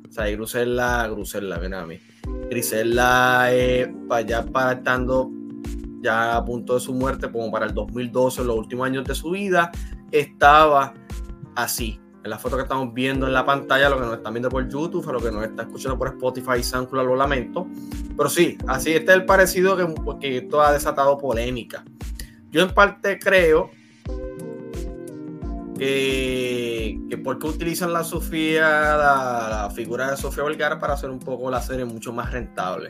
O 0.08 0.12
sea, 0.12 0.28
Griselda, 0.30 1.08
Griselda, 1.08 1.58
ven 1.58 1.74
a 1.74 1.88
mí. 1.88 2.00
Griselda, 2.52 3.52
eh, 3.52 3.92
ya 4.28 4.46
para 4.46 4.74
estando 4.74 5.32
ya 6.02 6.38
a 6.38 6.46
punto 6.46 6.76
de 6.76 6.82
su 6.82 6.94
muerte, 6.94 7.32
como 7.32 7.50
para 7.50 7.66
el 7.66 7.74
2012, 7.74 8.42
en 8.42 8.48
los 8.48 8.58
últimos 8.58 8.86
años 8.86 9.06
de 9.06 9.16
su 9.16 9.32
vida, 9.32 9.72
estaba 10.12 10.94
así. 11.56 12.00
En 12.24 12.30
la 12.30 12.38
foto 12.38 12.58
que 12.58 12.64
estamos 12.64 12.94
viendo 12.94 13.28
en 13.28 13.34
la 13.34 13.46
pantalla, 13.46 13.90
lo 13.90 13.96
que 13.96 14.06
nos 14.06 14.18
están 14.18 14.34
viendo 14.34 14.50
por 14.50 14.68
YouTube, 14.68 15.08
a 15.08 15.14
lo 15.14 15.22
que 15.22 15.32
nos 15.32 15.44
está 15.46 15.64
escuchando 15.64 15.98
por 15.98 16.10
Spotify 16.10 16.60
y 16.60 16.64
SoundCloud, 16.64 17.06
lo 17.06 17.16
lamento. 17.16 17.68
Pero 18.18 18.30
sí, 18.30 18.58
así 18.68 18.92
este 18.92 19.12
es 19.12 19.18
el 19.18 19.26
parecido 19.26 19.78
que, 19.78 19.88
que 20.20 20.38
esto 20.40 20.62
ha 20.62 20.74
desatado 20.74 21.18
polémica. 21.18 21.84
Yo 22.52 22.62
en 22.62 22.74
parte 22.74 23.20
creo 23.20 23.72
que, 25.78 27.00
que 27.10 27.18
porque 27.18 27.48
utilizan 27.48 27.94
la 27.94 28.04
Sofía, 28.04 28.68
la, 28.98 29.48
la 29.50 29.70
figura 29.74 30.12
de 30.12 30.18
Sofía 30.18 30.44
Vergara 30.44 30.78
para 30.78 30.96
hacer 30.96 31.10
un 31.10 31.20
poco 31.20 31.50
la 31.50 31.62
serie 31.62 31.86
mucho 31.86 32.12
más 32.12 32.32
rentable. 32.32 32.90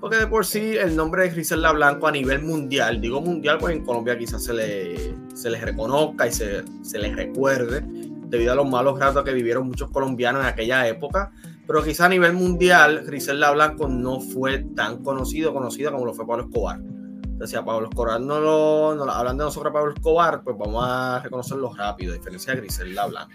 Porque 0.00 0.16
de 0.16 0.28
por 0.28 0.46
sí 0.46 0.76
el 0.76 0.94
nombre 0.94 1.24
de 1.24 1.30
Griselda 1.30 1.72
Blanco 1.72 2.06
a 2.06 2.12
nivel 2.12 2.42
mundial, 2.42 3.00
digo 3.00 3.20
mundial, 3.20 3.58
pues 3.58 3.74
en 3.74 3.84
Colombia 3.84 4.16
quizás 4.16 4.44
se 4.44 4.54
le, 4.54 5.14
se 5.34 5.50
les 5.50 5.60
reconozca 5.60 6.28
y 6.28 6.32
se, 6.32 6.62
se 6.82 6.98
les 7.00 7.16
recuerde 7.16 7.84
debido 8.28 8.52
a 8.52 8.54
los 8.54 8.68
malos 8.68 8.98
ratos 8.98 9.24
que 9.24 9.32
vivieron 9.32 9.66
muchos 9.66 9.90
colombianos 9.90 10.42
en 10.42 10.48
aquella 10.48 10.86
época. 10.86 11.32
Pero 11.66 11.82
quizás 11.82 12.06
a 12.06 12.08
nivel 12.08 12.32
mundial, 12.32 13.02
Griselda 13.04 13.50
Blanco 13.50 13.88
no 13.88 14.20
fue 14.20 14.58
tan 14.74 15.02
conocido, 15.02 15.52
conocida 15.52 15.90
como 15.90 16.06
lo 16.06 16.14
fue 16.14 16.26
Pablo 16.26 16.44
Escobar. 16.44 16.78
Entonces, 16.78 17.50
si 17.50 17.56
a 17.56 17.64
Pablo 17.64 17.88
Escobar 17.88 18.20
no 18.20 18.40
lo, 18.40 18.94
no 18.96 19.04
lo- 19.04 19.12
hablan 19.12 19.36
de 19.38 19.44
nosotros 19.44 19.72
Pablo 19.72 19.92
Escobar, 19.92 20.42
pues 20.42 20.56
vamos 20.58 20.82
a 20.86 21.20
reconocerlo 21.22 21.72
rápido, 21.74 22.12
a 22.12 22.16
diferencia 22.16 22.54
de 22.54 22.60
Griselda 22.62 23.06
Blanco. 23.06 23.32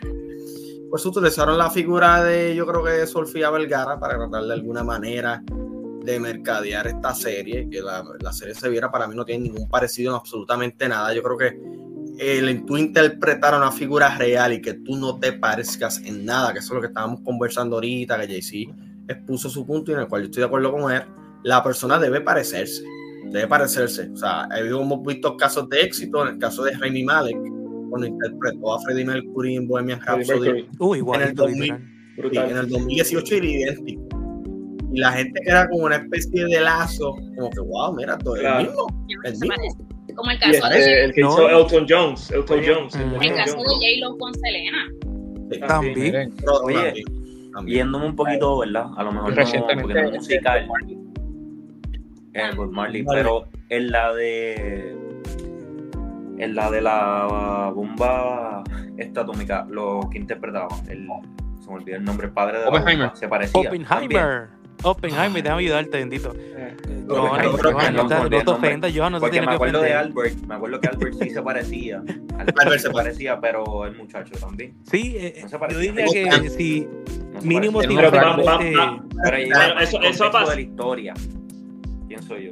Pues 0.90 1.06
utilizaron 1.06 1.58
la 1.58 1.70
figura 1.70 2.24
de, 2.24 2.54
yo 2.56 2.68
creo 2.68 2.84
que 2.84 2.92
de 2.92 3.08
Sofía 3.08 3.50
Vergara 3.50 4.00
para 4.00 4.18
tratar 4.18 4.44
de 4.44 4.54
alguna 4.54 4.84
manera 4.84 5.42
de 6.04 6.20
mercadear 6.20 6.86
esta 6.88 7.16
serie, 7.16 7.70
que 7.70 7.82
la, 7.82 8.04
la 8.20 8.34
serie 8.34 8.54
se 8.54 8.68
viera, 8.70 8.92
para 8.92 9.08
mí 9.08 9.16
no 9.16 9.24
tiene 9.26 9.46
ningún 9.46 9.70
parecido 9.70 10.12
en 10.12 10.18
absolutamente 10.18 10.88
nada. 10.90 11.14
Yo 11.14 11.24
creo 11.24 11.38
que 11.38 11.60
el 12.20 12.66
tú 12.66 12.78
interpretar 12.78 13.54
a 13.54 13.58
una 13.58 13.72
figura 13.72 14.16
real 14.18 14.54
y 14.54 14.62
que 14.62 14.74
tú 14.76 14.96
no 14.96 15.20
te 15.20 15.34
parezcas 15.34 16.00
en 16.06 16.26
nada, 16.26 16.54
que 16.54 16.60
eso 16.60 16.70
es 16.70 16.76
lo 16.76 16.82
que 16.82 16.88
estábamos 16.88 17.22
conversando 17.22 17.76
ahorita, 17.78 18.20
que 18.22 18.28
Jay-Z 18.28 18.74
expuso 19.08 19.50
su 19.50 19.66
punto 19.66 19.92
y 19.92 19.96
en 19.96 20.02
el 20.02 20.08
cual 20.08 20.22
yo 20.22 20.26
estoy 20.26 20.42
de 20.42 20.48
acuerdo 20.48 20.72
con 20.72 20.92
él, 20.92 21.02
la 21.44 21.62
persona 21.64 22.00
debe 22.00 22.22
parecerse, 22.22 22.84
debe 23.32 23.48
parecerse. 23.48 24.10
O 24.12 24.16
sea, 24.18 24.48
hemos 24.56 25.04
visto 25.04 25.36
casos 25.38 25.68
de 25.70 25.82
éxito, 25.82 26.22
en 26.28 26.36
el 26.36 26.40
caso 26.40 26.64
de 26.64 26.72
Remy 26.78 27.04
Malek, 27.04 27.38
cuando 27.90 28.08
interpretó 28.08 28.74
a 28.76 28.82
Freddie 28.82 29.06
Mercury 29.06 29.56
en 29.58 29.68
Bohemian 29.68 30.00
Rhapsody, 30.02 30.68
Uh, 30.80 30.96
igualito, 30.96 31.24
En 31.24 31.30
el 31.30 31.36
2000. 31.36 31.62
literal. 31.62 31.82
Sí, 32.16 32.22
brutal. 32.22 32.52
en 32.52 32.58
el 32.58 32.70
2018 32.70 33.36
era 33.36 33.46
idéntico. 33.46 34.02
Y 34.94 35.00
la 35.00 35.12
gente 35.14 35.40
era 35.46 35.68
como 35.70 35.86
una 35.86 35.96
especie 35.98 36.46
de 36.46 36.60
lazo, 36.62 37.16
como 37.36 37.50
que, 37.50 37.60
wow, 37.60 37.96
mira, 37.96 38.18
todo 38.20 38.36
Claro. 38.36 38.60
el 38.60 38.68
mismo. 38.68 38.88
El 39.24 39.32
mismo. 39.40 39.88
Parece. 40.14 40.16
Como 40.16 40.32
el 40.32 40.40
caso, 40.40 40.74
este, 40.76 40.90
de, 40.90 41.04
el 41.06 41.14
que 41.14 41.22
No. 41.22 41.30
hizo 41.30 41.50
Elton 41.50 41.86
Jones, 41.90 42.32
Elton 42.32 42.60
Oye, 42.60 42.74
Jones. 42.74 42.96
el 42.96 43.02
el 43.02 43.36
caso 43.36 43.56
John. 43.58 43.66
de 43.80 44.00
J-Lo 44.02 44.18
con 44.18 44.34
Selena. 44.36 44.88
También. 45.68 46.34
Oye, 46.64 46.76
también, 46.76 47.52
también. 47.54 47.78
Yéndome 47.78 48.06
un 48.08 48.16
poquito, 48.16 48.60
¿verdad? 48.60 48.88
A 48.98 49.04
lo 49.04 49.12
mejor 49.12 49.30
no, 49.30 49.36
recientemente 49.36 49.84
porque 49.94 50.02
no 50.02 50.08
es 50.10 50.16
musical, 50.16 50.68
eh, 52.34 52.52
Bob 52.56 52.72
Marley, 52.72 53.04
pero 53.06 53.46
en 53.70 53.92
la 53.92 54.14
de 54.14 54.98
en 56.40 56.56
la 56.56 56.72
de 56.72 56.82
la 56.82 57.72
bomba 57.76 58.64
esta 58.98 59.22
atómica, 59.22 59.68
lo 59.70 60.10
que 60.12 60.18
interpretaba, 60.18 60.68
el, 60.90 61.08
se 61.60 61.70
me 61.70 61.76
olvidó 61.76 61.98
el 61.98 62.04
nombre, 62.04 62.28
el 62.28 62.34
padre 62.34 62.58
de 62.58 62.64
la 62.66 62.70
Oppenheimer. 62.70 63.06
bomba, 63.08 63.16
se 63.16 63.28
parecía. 63.28 63.62
Oppenheimer. 63.62 64.50
Oppenheimer, 64.82 65.42
déjame 65.44 65.62
ayudarte, 65.62 65.98
bendito. 65.98 66.34
Eh, 66.36 66.76
No, 67.06 67.16
no, 67.16 67.24
no, 67.24 67.38
que 67.58 67.92
no 67.92 68.04
no 68.04 68.08
te- 68.08 68.30
no 68.30 68.44
te 68.44 68.50
ofendas, 68.52 68.92
Johan, 68.96 69.12
no 69.14 69.20
Porque 69.20 69.32
tiene 69.34 69.46
me 69.48 69.52
que 69.52 69.56
acuerdo 69.56 69.82
de. 69.82 69.94
Albert, 69.94 70.36
me 70.48 70.56
acuerdo 70.56 70.80
que 70.80 70.88
Albert 70.88 71.16
sí 71.22 71.30
se 71.30 71.42
parecía. 71.42 72.02
Albert, 72.38 72.80
se 72.80 72.90
parecía, 72.90 73.40
pero 73.40 73.86
el 73.86 73.96
muchacho 73.96 74.32
también. 74.40 74.74
Sí, 74.90 75.16
eh, 75.18 75.40
No 75.44 75.50
se 75.50 75.58
yo 75.74 75.80
diría 75.80 76.06
que 76.42 76.50
si 76.50 76.88
mínimo 77.44 77.80
tiene 77.82 77.96
Pero 78.10 78.12
que 78.12 78.18
este, 78.18 79.84
eso- 79.84 80.02
eso 80.02 80.32
pasa. 80.32 80.50
de 80.52 80.56
la 80.56 80.62
historia. 80.62 81.14
Pienso 82.08 82.38
yo. 82.38 82.52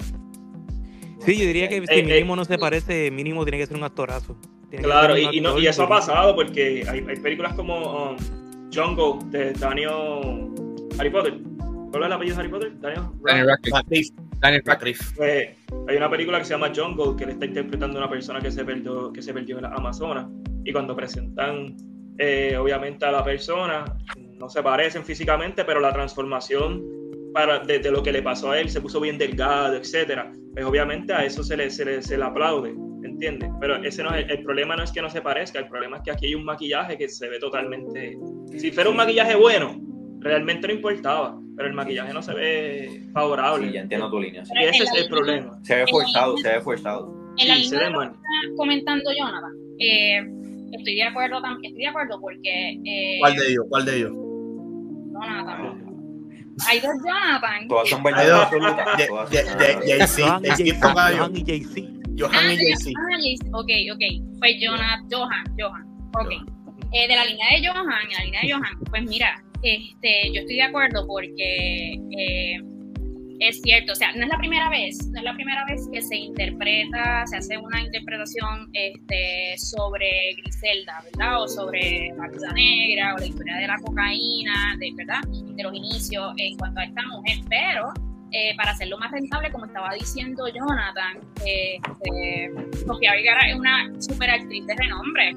Sí, 1.19 1.37
yo 1.37 1.45
diría 1.45 1.69
que 1.69 1.77
Eh, 1.77 1.83
si 1.87 1.99
eh, 1.99 2.03
mínimo 2.03 2.35
no 2.35 2.45
se 2.45 2.57
parece, 2.57 3.11
mínimo 3.11 3.43
tiene 3.45 3.57
que 3.59 3.67
ser 3.67 3.77
un 3.77 3.83
actorazo. 3.83 4.35
Tiene 4.69 4.83
que 4.83 4.89
Claro, 4.89 5.17
y, 5.17 5.39
no- 5.39 5.57
y 5.59 5.67
eso 5.67 5.83
ha 5.83 5.89
pasado 5.89 6.35
porque 6.35 6.83
hay, 6.89 7.05
hay 7.07 7.15
películas 7.19 7.53
como 7.53 8.11
um, 8.11 8.17
Jungle 8.73 9.19
de 9.29 9.53
Daniel 9.53 10.49
Harry 10.97 11.09
Potter. 11.09 11.37
¿Cuál 11.91 12.03
es 12.03 12.07
el 12.07 12.13
apellido 12.13 12.35
de 12.35 12.41
Harry 12.41 12.51
Potter? 12.51 12.79
Daniel. 12.79 13.03
Daniel 13.21 13.47
Radcliffe. 13.47 13.75
Radcliffe, 13.75 14.13
Daniel 14.39 14.63
Radcliffe. 14.65 15.15
Pues, 15.17 15.49
hay 15.89 15.97
una 15.97 16.09
película 16.09 16.39
que 16.39 16.45
se 16.45 16.53
llama 16.53 16.71
Jungle 16.73 17.17
que 17.17 17.25
le 17.25 17.33
está 17.33 17.45
interpretando 17.45 17.97
a 17.99 18.03
una 18.03 18.09
persona 18.09 18.39
que 18.39 18.49
se 18.49 18.63
perdió, 18.63 19.11
que 19.11 19.21
se 19.21 19.33
perdió 19.33 19.57
en 19.57 19.63
la 19.63 19.69
Amazonas. 19.69 20.27
Y 20.63 20.71
cuando 20.71 20.95
presentan, 20.95 21.75
eh, 22.17 22.55
obviamente, 22.57 23.05
a 23.05 23.11
la 23.11 23.23
persona, 23.23 23.83
no 24.39 24.49
se 24.49 24.63
parecen 24.63 25.03
físicamente, 25.03 25.65
pero 25.65 25.81
la 25.81 25.91
transformación 25.91 26.81
para, 27.33 27.59
de, 27.59 27.79
de 27.79 27.91
lo 27.91 28.01
que 28.01 28.11
le 28.11 28.21
pasó 28.21 28.51
a 28.51 28.59
él 28.59 28.69
se 28.69 28.79
puso 28.79 29.01
bien 29.01 29.17
delgado, 29.17 29.75
etcétera. 29.75 30.31
Pues 30.53 30.65
obviamente 30.65 31.13
a 31.13 31.25
eso 31.25 31.43
se 31.43 31.57
le, 31.57 31.69
se 31.69 31.85
le, 31.85 32.01
se 32.01 32.17
le 32.17 32.23
aplaude, 32.23 32.71
¿entiendes? 33.03 33.49
Pero 33.59 33.75
ese 33.83 34.03
no 34.03 34.13
es, 34.15 34.29
el 34.29 34.43
problema 34.43 34.75
no 34.75 34.83
es 34.83 34.91
que 34.91 35.01
no 35.01 35.09
se 35.09 35.21
parezca, 35.21 35.59
el 35.59 35.67
problema 35.67 35.97
es 35.97 36.03
que 36.03 36.11
aquí 36.11 36.27
hay 36.27 36.35
un 36.35 36.45
maquillaje 36.45 36.97
que 36.97 37.07
se 37.07 37.29
ve 37.29 37.39
totalmente. 37.39 38.17
Si 38.57 38.71
fuera 38.71 38.89
un 38.89 38.97
maquillaje 38.97 39.35
bueno, 39.35 39.79
realmente 40.21 40.67
no 40.67 40.73
importaba, 40.73 41.37
pero 41.57 41.67
el 41.67 41.73
maquillaje 41.75 42.13
no 42.13 42.21
se 42.21 42.33
ve 42.33 43.03
favorable. 43.13 43.67
Sí, 43.67 43.73
ya 43.73 43.81
entiendo 43.81 44.09
tu 44.09 44.19
línea. 44.19 44.45
sí. 44.45 44.51
Y 44.59 44.63
ese 44.65 44.83
es 44.83 44.91
el 44.95 45.07
problema. 45.09 45.59
Se 45.63 45.75
ve 45.75 45.85
forzado, 45.87 46.37
se 46.37 46.49
ve 46.49 46.61
forzado. 46.61 47.13
En 47.37 47.47
la 47.47 47.55
Sí, 47.55 47.61
línea 47.63 47.79
ve 47.79 47.85
de 47.85 47.91
lo 47.91 47.97
mal. 47.99 48.09
que 48.11 48.15
está 48.17 48.55
comentando 48.57 49.09
Jonathan, 49.17 49.51
eh, 49.79 50.21
estoy 50.73 50.95
de 50.95 51.03
acuerdo 51.03 51.37
tam- 51.41 51.57
estoy 51.63 51.81
de 51.81 51.87
acuerdo 51.87 52.19
porque 52.21 52.79
eh, 52.85 53.17
¿Cuál 53.19 53.35
de 53.35 53.47
ellos? 53.49 53.65
¿Cuál 53.69 53.85
de 53.85 53.97
ellos? 53.97 54.11
Jonathan, 55.11 55.87
hay 56.67 56.79
dos 56.79 56.91
Jonathan. 57.05 57.67
Todas 57.67 57.89
son 57.89 57.99
Hay 57.99 58.03
verdades 58.13 58.29
dos. 58.29 58.49
Johan 58.49 60.43
y 60.59 60.73
Tocayo, 60.73 61.17
Johan 61.17 61.35
y 61.35 61.45
Jay-Z. 61.45 61.81
Johan 62.17 62.51
y 62.51 62.57
Jay-Z. 62.57 62.91
Ah, 62.97 63.17
Jay- 63.17 63.37
ok, 63.51 63.93
ok. 63.95 64.39
Pues 64.39 64.51
Jonathan, 64.61 65.07
Johan, 65.11 65.43
Johan. 65.59 65.85
Ok. 66.19 66.31
Eh, 66.93 67.07
de 67.07 67.15
la 67.15 67.25
línea 67.25 67.47
de 67.57 67.67
Johan, 67.67 67.85
en 67.85 68.17
la 68.17 68.23
línea 68.25 68.41
de 68.41 68.51
Johan, 68.51 68.79
pues 68.89 69.03
mira, 69.05 69.41
este, 69.63 70.31
yo 70.33 70.41
estoy 70.41 70.55
de 70.55 70.63
acuerdo 70.63 71.05
porque 71.07 71.93
eh, 72.17 72.57
es 73.41 73.59
cierto, 73.61 73.93
o 73.93 73.95
sea, 73.95 74.11
no 74.13 74.23
es 74.23 74.29
la 74.29 74.37
primera 74.37 74.69
vez, 74.69 75.07
no 75.07 75.17
es 75.17 75.23
la 75.23 75.33
primera 75.33 75.65
vez 75.65 75.89
que 75.91 76.01
se 76.01 76.15
interpreta, 76.15 77.25
se 77.25 77.37
hace 77.37 77.57
una 77.57 77.81
interpretación 77.81 78.69
este, 78.73 79.55
sobre 79.57 80.35
Griselda, 80.37 81.03
¿verdad? 81.05 81.41
O 81.41 81.47
sobre 81.47 82.13
la 82.15 82.27
viuda 82.27 82.53
negra 82.53 83.15
o 83.15 83.17
la 83.17 83.25
historia 83.25 83.55
de 83.55 83.67
la 83.67 83.77
cocaína, 83.77 84.75
de, 84.79 84.91
¿verdad? 84.95 85.21
De 85.55 85.63
los 85.63 85.73
inicios 85.73 86.33
en 86.37 86.55
cuanto 86.57 86.81
a 86.81 86.83
esta 86.83 87.01
mujer, 87.07 87.37
pero 87.49 87.91
eh, 88.31 88.55
para 88.55 88.71
hacerlo 88.71 88.97
más 88.97 89.11
rentable, 89.11 89.51
como 89.51 89.65
estaba 89.65 89.93
diciendo 89.93 90.47
Jonathan, 90.47 91.17
eh, 91.45 91.77
este, 91.77 92.85
Sofía 92.85 93.13
es 93.15 93.55
una 93.55 93.89
super 93.99 94.29
actriz 94.29 94.65
de 94.67 94.75
renombre. 94.75 95.33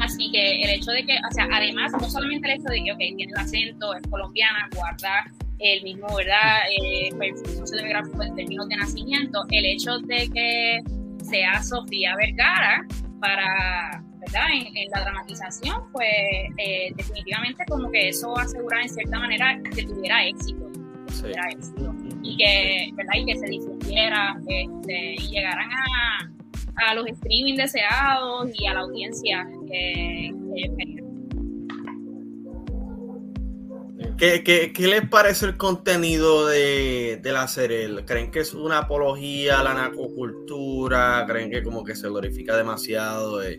Así 0.00 0.30
que 0.32 0.62
el 0.62 0.70
hecho 0.70 0.90
de 0.90 1.04
que, 1.04 1.16
o 1.16 1.32
sea, 1.32 1.46
además, 1.52 1.92
no 1.92 2.08
solamente 2.08 2.48
el 2.50 2.60
hecho 2.60 2.68
de 2.68 2.82
que, 2.84 2.92
ok, 2.92 2.98
tiene 2.98 3.32
el 3.32 3.38
acento, 3.38 3.94
es 3.94 4.02
colombiana, 4.08 4.68
guarda 4.74 5.24
el 5.58 5.82
mismo, 5.82 6.08
¿verdad? 6.14 6.58
Eh, 6.80 7.10
perfil 7.18 7.58
sociodemográfico 7.58 8.22
en 8.22 8.34
términos 8.34 8.68
de 8.68 8.76
nacimiento, 8.76 9.44
el 9.50 9.64
hecho 9.64 9.98
de 10.00 10.28
que 10.30 10.80
sea 11.24 11.62
Sofía 11.62 12.16
Vergara 12.16 12.84
para, 13.20 14.02
¿verdad? 14.18 14.46
En, 14.52 14.90
la 14.90 15.00
dramatización, 15.02 15.92
pues 15.92 16.08
eh, 16.58 16.92
definitivamente 16.96 17.64
como 17.68 17.90
que 17.90 18.08
eso 18.08 18.36
asegura 18.36 18.82
en 18.82 18.88
cierta 18.88 19.18
manera 19.18 19.58
que 19.74 19.84
tuviera 19.84 20.26
éxito, 20.26 20.68
que 21.06 21.14
tuviera 21.14 21.48
éxito 21.50 21.94
y 22.22 22.36
que, 22.36 22.90
¿verdad? 22.94 23.12
Y 23.16 23.26
que 23.26 23.38
se 23.38 23.46
difundiera 23.46 24.36
este, 24.48 25.14
y 25.14 25.28
llegaran 25.28 25.70
a, 25.70 26.30
a 26.76 26.94
los 26.94 27.06
streaming 27.06 27.56
deseados 27.56 28.50
y 28.54 28.66
a 28.66 28.74
la 28.74 28.80
audiencia 28.80 29.46
que, 29.66 30.32
que 30.56 31.02
¿Qué, 34.16 34.44
qué, 34.44 34.72
qué 34.72 34.86
les 34.86 35.08
parece 35.08 35.46
el 35.46 35.56
contenido 35.56 36.46
de, 36.46 37.18
de, 37.22 37.32
la 37.32 37.48
serie? 37.48 38.04
¿Creen 38.04 38.30
que 38.30 38.40
es 38.40 38.54
una 38.54 38.78
apología 38.78 39.60
a 39.60 39.64
la 39.64 39.74
narcocultura? 39.74 41.24
¿Creen 41.26 41.50
que 41.50 41.62
como 41.62 41.82
que 41.82 41.96
se 41.96 42.08
glorifica 42.08 42.56
demasiado 42.56 43.42
el, 43.42 43.56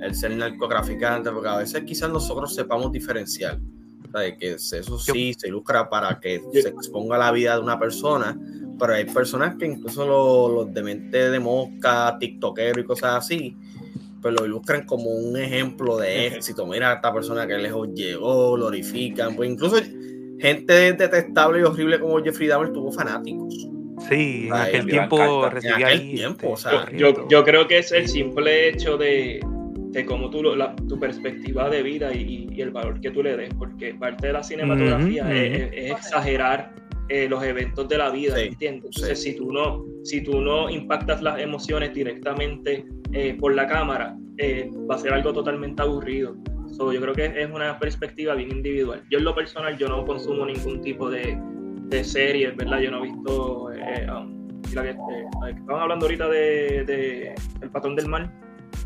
el 0.00 0.14
ser 0.14 0.32
narcotraficante? 0.36 1.30
Porque 1.30 1.48
a 1.48 1.56
veces 1.56 1.84
quizás 1.84 2.10
nosotros 2.10 2.54
sepamos 2.54 2.92
diferenciar. 2.92 3.58
¿sabes? 4.12 4.34
Que 4.38 4.52
eso 4.52 4.98
sí 4.98 5.34
se 5.36 5.48
ilustra 5.48 5.88
para 5.88 6.20
que 6.20 6.40
se 6.52 6.68
exponga 6.68 7.18
la 7.18 7.32
vida 7.32 7.56
de 7.56 7.62
una 7.62 7.78
persona, 7.78 8.38
pero 8.78 8.94
hay 8.94 9.04
personas 9.04 9.56
que 9.56 9.66
incluso 9.66 10.06
los, 10.06 10.52
los 10.66 10.74
de 10.74 10.82
mente 10.82 11.30
de 11.30 11.40
mosca, 11.40 12.16
tiktokero 12.18 12.80
y 12.80 12.84
cosas 12.84 13.16
así, 13.16 13.56
pues 14.20 14.34
lo 14.34 14.46
ilustran 14.46 14.86
como 14.86 15.10
un 15.10 15.36
ejemplo 15.36 15.98
de 15.98 16.28
éxito. 16.28 16.66
Mira 16.66 16.92
a 16.92 16.94
esta 16.94 17.12
persona 17.12 17.46
que 17.46 17.58
lejos 17.58 17.88
llegó, 17.94 18.52
glorifican. 18.54 19.36
Pues 19.36 19.50
incluso 19.50 19.76
gente 20.40 20.94
detestable 20.94 21.60
y 21.60 21.62
horrible 21.62 22.00
como 22.00 22.22
Jeffrey 22.22 22.48
Dahmer 22.48 22.72
tuvo 22.72 22.90
fanáticos. 22.90 23.68
Sí, 24.08 24.46
en 24.46 24.52
aquel 24.54 24.86
tiempo 24.86 25.48
recibía 25.48 25.86
aquel 25.86 26.14
tiempo, 26.14 26.50
o 26.50 26.56
sea, 26.56 26.90
yo, 26.92 27.28
yo, 27.28 27.44
creo 27.44 27.66
que 27.68 27.78
es 27.78 27.92
el 27.92 28.08
simple 28.08 28.68
hecho 28.68 28.98
de, 28.98 29.40
de 29.94 30.04
cómo 30.04 30.28
tú, 30.30 30.42
la, 30.42 30.74
tu 30.76 30.98
perspectiva 30.98 31.70
de 31.70 31.82
vida 31.82 32.12
y, 32.12 32.48
y, 32.50 32.60
el 32.60 32.70
valor 32.70 33.00
que 33.00 33.10
tú 33.10 33.22
le 33.22 33.36
des, 33.36 33.54
porque 33.54 33.94
parte 33.94 34.26
de 34.26 34.32
la 34.32 34.42
cinematografía 34.42 35.32
es, 35.32 35.70
es, 35.72 35.90
exagerar 35.92 36.74
eh, 37.08 37.28
los 37.28 37.42
eventos 37.42 37.88
de 37.88 37.98
la 37.98 38.10
vida, 38.10 38.36
sí, 38.36 38.42
¿entiendes? 38.42 38.84
Entonces, 38.96 39.22
sí. 39.22 39.32
si, 39.32 39.36
tú 39.36 39.52
no, 39.52 39.84
si 40.04 40.22
tú 40.22 40.40
no 40.40 40.70
impactas 40.70 41.22
las 41.22 41.38
emociones 41.40 41.92
directamente 41.92 42.84
eh, 43.12 43.36
por 43.38 43.54
la 43.54 43.66
cámara, 43.66 44.16
eh, 44.38 44.70
va 44.90 44.96
a 44.96 44.98
ser 44.98 45.12
algo 45.12 45.32
totalmente 45.32 45.82
aburrido. 45.82 46.36
So, 46.72 46.92
yo 46.92 47.00
creo 47.00 47.14
que 47.14 47.26
es 47.26 47.50
una 47.50 47.78
perspectiva 47.78 48.34
bien 48.34 48.50
individual. 48.50 49.02
Yo 49.10 49.18
en 49.18 49.24
lo 49.24 49.34
personal, 49.34 49.78
yo 49.78 49.88
no 49.88 50.04
consumo 50.04 50.44
ningún 50.44 50.80
tipo 50.80 51.08
de, 51.08 51.38
de 51.88 52.02
series, 52.02 52.56
¿verdad? 52.56 52.80
Yo 52.80 52.90
no 52.90 53.04
he 53.04 53.12
visto... 53.12 53.72
Eh, 53.72 54.06
um, 54.10 54.44
la 54.72 54.82
que, 54.82 54.90
estamos 54.90 55.80
hablando 55.80 56.06
ahorita 56.06 56.28
de, 56.28 56.84
de, 56.84 57.34
El 57.60 57.70
Patrón 57.70 57.94
del 57.94 58.08
Mal. 58.08 58.32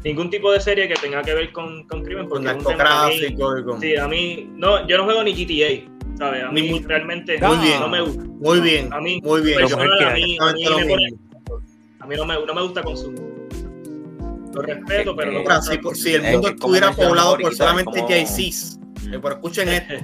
Ningún 0.04 0.30
tipo 0.30 0.52
de 0.52 0.60
serie 0.60 0.88
que 0.88 0.94
tenga 0.94 1.22
que 1.22 1.34
ver 1.34 1.52
con, 1.52 1.86
con 1.88 2.02
crimen. 2.02 2.28
Porque 2.28 2.46
con 2.46 2.56
narcotráfico. 2.56 3.64
Con... 3.64 3.80
Sí, 3.80 3.96
a 3.96 4.06
mí... 4.06 4.50
No, 4.54 4.86
yo 4.86 4.98
no 4.98 5.04
juego 5.04 5.22
ni 5.22 5.32
GTA. 5.32 5.98
¿sabes? 6.18 6.44
A 6.44 6.50
mí, 6.50 6.82
realmente 6.84 7.38
muy 7.38 7.56
bien, 7.58 7.80
no 7.80 7.88
me 7.88 8.00
gusta. 8.02 8.22
Muy 8.24 8.60
bien. 8.60 8.92
A 8.92 9.00
mí, 9.00 9.20
muy 9.22 9.40
bien. 9.40 9.58
Personal, 9.58 10.04
a 10.04 10.12
mí, 10.14 10.36
a 10.40 10.52
mí, 10.52 10.64
me 10.64 10.86
pone, 10.86 11.08
a 12.00 12.06
mí 12.06 12.16
no, 12.16 12.24
me, 12.24 12.46
no 12.46 12.54
me 12.54 12.62
gusta 12.62 12.82
consumir. 12.82 13.22
Lo 14.52 14.62
respeto, 14.62 15.14
pero 15.14 15.32
no. 15.32 15.38
Ahora, 15.40 15.62
si, 15.62 15.78
si 15.94 16.14
el 16.14 16.22
mundo 16.22 16.48
estuviera 16.48 16.92
poblado 16.92 17.38
por 17.38 17.54
solamente 17.54 18.04
Jay-Z's, 18.08 18.80
pero 19.10 19.34
escuchen 19.34 19.68
esto. 19.68 19.94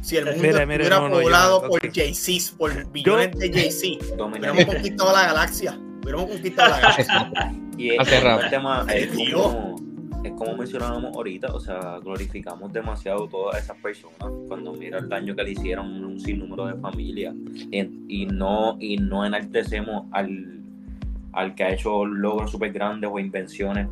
Si 0.00 0.16
el 0.16 0.26
mundo 0.26 0.42
mira, 0.42 0.66
mira, 0.66 0.84
estuviera 0.84 1.08
no, 1.08 1.10
poblado 1.10 1.62
no, 1.62 1.68
por 1.68 1.92
Jay-Z's, 1.92 2.50
por 2.52 2.92
billones 2.92 3.36
de 3.38 3.52
Jay-Z, 3.52 4.22
hubiéramos 4.22 4.64
conquistado 4.66 5.12
la 5.12 5.26
galaxia. 5.26 5.78
Hubiéramos 6.02 6.30
conquistado 6.30 6.70
la 6.70 6.80
galaxia. 6.80 7.54
Y 7.76 7.90
es, 7.90 8.12
el 8.12 8.50
tema 8.50 8.86
es 8.92 9.08
como, 9.32 9.76
es 10.24 10.32
como 10.32 10.56
mencionábamos 10.56 11.14
ahorita, 11.14 11.52
o 11.52 11.60
sea, 11.60 11.98
glorificamos 11.98 12.72
demasiado 12.72 13.28
todas 13.28 13.62
esas 13.62 13.76
personas 13.78 14.30
cuando 14.48 14.72
mira 14.72 14.98
el 14.98 15.08
daño 15.08 15.34
que 15.34 15.44
le 15.44 15.50
hicieron 15.52 15.86
a 16.02 16.06
un 16.06 16.20
sinnúmero 16.20 16.66
de 16.66 16.74
familias 16.74 17.34
y, 17.70 17.80
y, 18.08 18.26
no, 18.26 18.76
y 18.80 18.96
no 18.96 19.24
enaltecemos 19.24 20.06
al, 20.12 20.60
al 21.32 21.54
que 21.54 21.64
ha 21.64 21.72
hecho 21.72 22.04
logros 22.04 22.50
súper 22.50 22.72
grandes 22.72 23.10
o 23.12 23.18
invenciones 23.18 23.88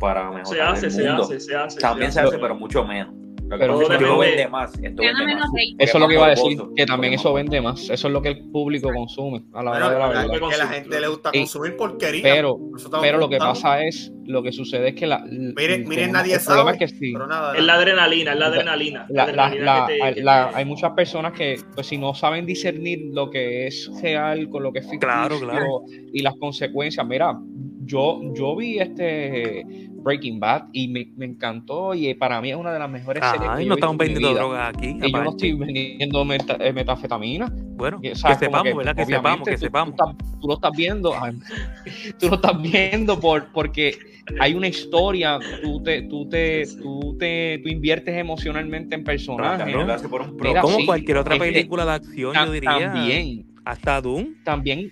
para 0.00 0.30
mejorar 0.30 0.46
se 0.46 0.86
hace, 0.86 0.86
el 0.86 0.92
se 0.92 1.08
mundo. 1.08 1.22
hace, 1.24 1.40
se 1.40 1.56
hace. 1.56 1.80
También 1.80 2.12
se 2.12 2.20
se 2.20 2.26
hace, 2.26 2.38
pero 2.38 2.54
mucho 2.54 2.84
menos. 2.84 3.14
Pero 3.48 3.80
esto 3.80 3.92
depende- 3.92 4.18
vende 4.18 4.48
más. 4.48 4.70
Esto 4.74 5.02
vende. 5.02 5.74
Eso 5.78 5.96
es 5.96 6.00
lo 6.00 6.08
que 6.08 6.14
iba 6.14 6.26
a 6.26 6.30
decir, 6.30 6.58
que 6.76 6.86
también 6.86 7.12
eso 7.14 7.28
no- 7.28 7.34
vende 7.34 7.60
más. 7.60 7.88
Eso 7.88 8.08
es 8.08 8.12
lo 8.12 8.20
que 8.22 8.28
el 8.28 8.50
público 8.50 8.92
consume 8.92 9.42
a 9.54 9.62
la 9.62 9.70
hora 9.70 9.90
de 9.90 9.98
la 9.98 10.08
verdad. 10.08 10.48
que 10.48 10.54
a 10.54 10.58
la 10.58 10.66
gente 10.66 11.00
le 11.00 11.08
gusta 11.08 11.30
Y- 11.32 11.38
consumir 11.40 11.76
porquería. 11.76 12.22
Pero, 12.22 12.58
eso 12.76 12.90
pero 13.00 13.18
lo 13.18 13.28
que 13.28 13.38
pasa 13.38 13.82
es, 13.84 14.12
lo 14.26 14.42
que 14.42 14.52
sucede 14.52 14.88
es 14.90 14.94
que 14.94 15.06
la. 15.06 15.20
Miren, 15.24 15.88
miren, 15.88 16.06
el 16.06 16.12
nadie 16.12 16.38
problema 16.38 16.72
sabe. 16.72 16.84
es 16.84 16.92
que 16.92 16.98
sí. 16.98 17.12
Pero 17.12 17.26
nada, 17.26 17.56
Es 17.56 17.62
la 17.64 17.74
adrenalina, 17.74 18.32
es 18.32 18.38
la 18.38 18.46
adrenalina. 18.46 19.06
La- 19.08 19.26
la- 19.32 19.86
te- 19.86 20.22
la- 20.22 20.50
hay 20.54 20.64
muchas 20.64 20.92
personas 20.92 21.32
que, 21.32 21.56
pues, 21.74 21.86
si 21.86 21.96
no 21.96 22.14
saben 22.14 22.44
discernir 22.44 23.00
lo 23.12 23.30
que 23.30 23.66
es 23.66 23.90
real 24.02 24.48
con 24.50 24.62
lo 24.62 24.72
que 24.72 24.80
es 24.80 24.84
ficticio 24.84 25.08
Claro, 25.08 25.38
claro. 25.40 25.82
y 26.12 26.22
las 26.22 26.34
consecuencias. 26.36 27.06
Mira, 27.06 27.38
yo, 27.84 28.20
yo 28.34 28.54
vi 28.54 28.78
este 28.78 29.64
Breaking 30.08 30.40
Bad 30.40 30.64
y 30.72 30.88
me, 30.88 31.06
me 31.16 31.26
encantó 31.26 31.94
y 31.94 32.14
para 32.14 32.40
mí 32.40 32.50
es 32.50 32.56
una 32.56 32.72
de 32.72 32.78
las 32.78 32.90
mejores 32.90 33.22
series 33.24 33.48
Ay, 33.50 33.58
que 33.58 33.64
yo 33.64 33.68
no 33.68 33.74
estamos 33.74 33.96
vendiendo 33.98 34.32
drogas 34.34 34.74
aquí. 34.74 34.96
Y 35.02 35.12
yo 35.12 35.22
no 35.22 35.30
estoy 35.30 35.52
vendiendo 35.52 36.24
meta- 36.24 36.56
eh, 36.60 36.72
metafetamina. 36.72 37.52
Bueno, 37.76 38.00
Que, 38.00 38.10
que 38.12 38.16
sepamos, 38.16 38.74
¿verdad? 38.76 38.96
Que 38.96 39.04
sepamos, 39.04 39.46
que 39.48 39.54
tú- 39.54 39.60
sepamos. 39.60 39.94
Tú, 40.40 40.48
lo 40.48 40.54
estás 40.54 40.72
viendo, 40.74 41.12
tú 42.18 42.28
lo 42.28 42.34
estás 42.36 42.62
viendo 42.62 43.20
por, 43.20 43.52
porque 43.52 43.98
hay 44.40 44.54
una 44.54 44.68
historia, 44.68 45.38
tú 45.62 45.82
te, 45.82 46.02
tú 46.02 46.26
te, 46.28 46.64
tú 46.80 47.16
te, 47.18 47.60
tú 47.62 47.68
inviertes 47.68 48.16
emocionalmente 48.16 48.94
en 48.94 49.04
personajes. 49.04 49.74
Por 50.08 50.22
un 50.22 50.36
Mira, 50.36 50.62
Como 50.62 50.78
sí, 50.78 50.86
cualquier 50.86 51.18
otra 51.18 51.34
que 51.34 51.40
película 51.40 51.84
de 51.84 51.92
acción, 51.92 52.34
yo 52.34 52.50
diría. 52.50 52.70
También, 52.92 53.44
Hasta 53.64 54.00
Doom. 54.00 54.34
también, 54.42 54.90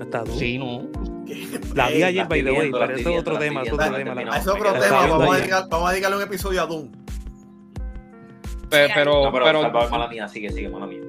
Hasta 0.00 0.22
Doom. 0.24 0.38
sí, 0.38 0.56
no. 0.58 0.88
La 1.74 1.88
vi 1.88 1.94
Ey, 1.96 2.02
ayer, 2.04 2.22
la 2.24 2.28
by 2.28 2.42
the 2.44 2.50
way, 2.52 2.70
pero 2.70 2.94
eso 2.96 3.10
es 3.10 3.18
otro 3.20 3.38
tema, 3.38 3.60
la 3.62 3.66
es 3.66 3.72
otro 3.72 3.92
tema. 3.94 4.22
Eso 4.38 4.38
es 4.38 4.46
otro 4.48 4.72
Vamos 4.72 4.84
a, 4.84 5.24
ayer. 5.32 5.40
dedicar, 5.40 5.64
vamos 5.70 5.88
a 5.88 5.92
dedicarle 5.92 6.16
un 6.16 6.22
episodio 6.22 6.62
a 6.62 6.66
Doom. 6.66 6.90
Pe- 8.70 8.88
Pero, 8.94 9.24
No, 9.24 9.32
pero, 9.32 9.44
pero 9.44 9.90
mala 9.90 10.08
mía, 10.08 10.28
sigue, 10.28 10.50
sigue, 10.50 10.68
mala 10.68 10.86
mía. 10.86 11.00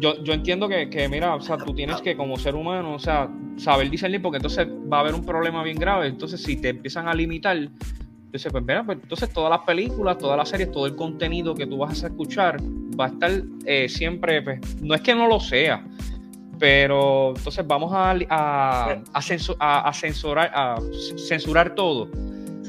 yo, 0.00 0.22
yo 0.24 0.32
entiendo 0.32 0.66
que, 0.68 0.88
que, 0.88 1.08
mira, 1.08 1.34
o 1.34 1.40
sea, 1.40 1.58
tú 1.58 1.74
tienes 1.74 2.00
que 2.00 2.16
como 2.16 2.36
ser 2.38 2.54
humano, 2.54 2.94
o 2.94 2.98
sea, 2.98 3.28
saber 3.56 3.90
discernir 3.90 4.22
porque 4.22 4.36
entonces 4.38 4.66
va 4.90 4.98
a 4.98 5.00
haber 5.00 5.14
un 5.14 5.24
problema 5.24 5.62
bien 5.62 5.76
grave. 5.78 6.06
Entonces, 6.06 6.42
si 6.42 6.56
te 6.56 6.70
empiezan 6.70 7.08
a 7.08 7.14
limitar, 7.14 7.56
entonces, 7.56 8.50
pues 8.50 8.64
mira, 8.64 8.82
pues 8.82 8.98
entonces 9.02 9.30
todas 9.30 9.50
las 9.50 9.60
películas, 9.60 10.16
todas 10.16 10.38
las 10.38 10.48
series, 10.48 10.70
todo 10.72 10.86
el 10.86 10.96
contenido 10.96 11.54
que 11.54 11.66
tú 11.66 11.76
vas 11.78 12.02
a 12.02 12.06
escuchar 12.06 12.56
va 12.98 13.04
a 13.06 13.08
estar 13.08 13.30
eh, 13.66 13.88
siempre, 13.90 14.40
pues, 14.40 14.60
no 14.82 14.94
es 14.94 15.02
que 15.02 15.14
no 15.14 15.26
lo 15.28 15.38
sea, 15.38 15.84
pero 16.62 17.34
entonces 17.36 17.66
vamos 17.66 17.90
a, 17.92 18.12
a, 18.30 18.92
a, 18.92 19.20
censu- 19.20 19.56
a- 19.58 19.88
a 19.88 19.92
censurar, 19.92 20.48
a 20.54 20.76
censurar 21.16 21.74
todo. 21.74 22.08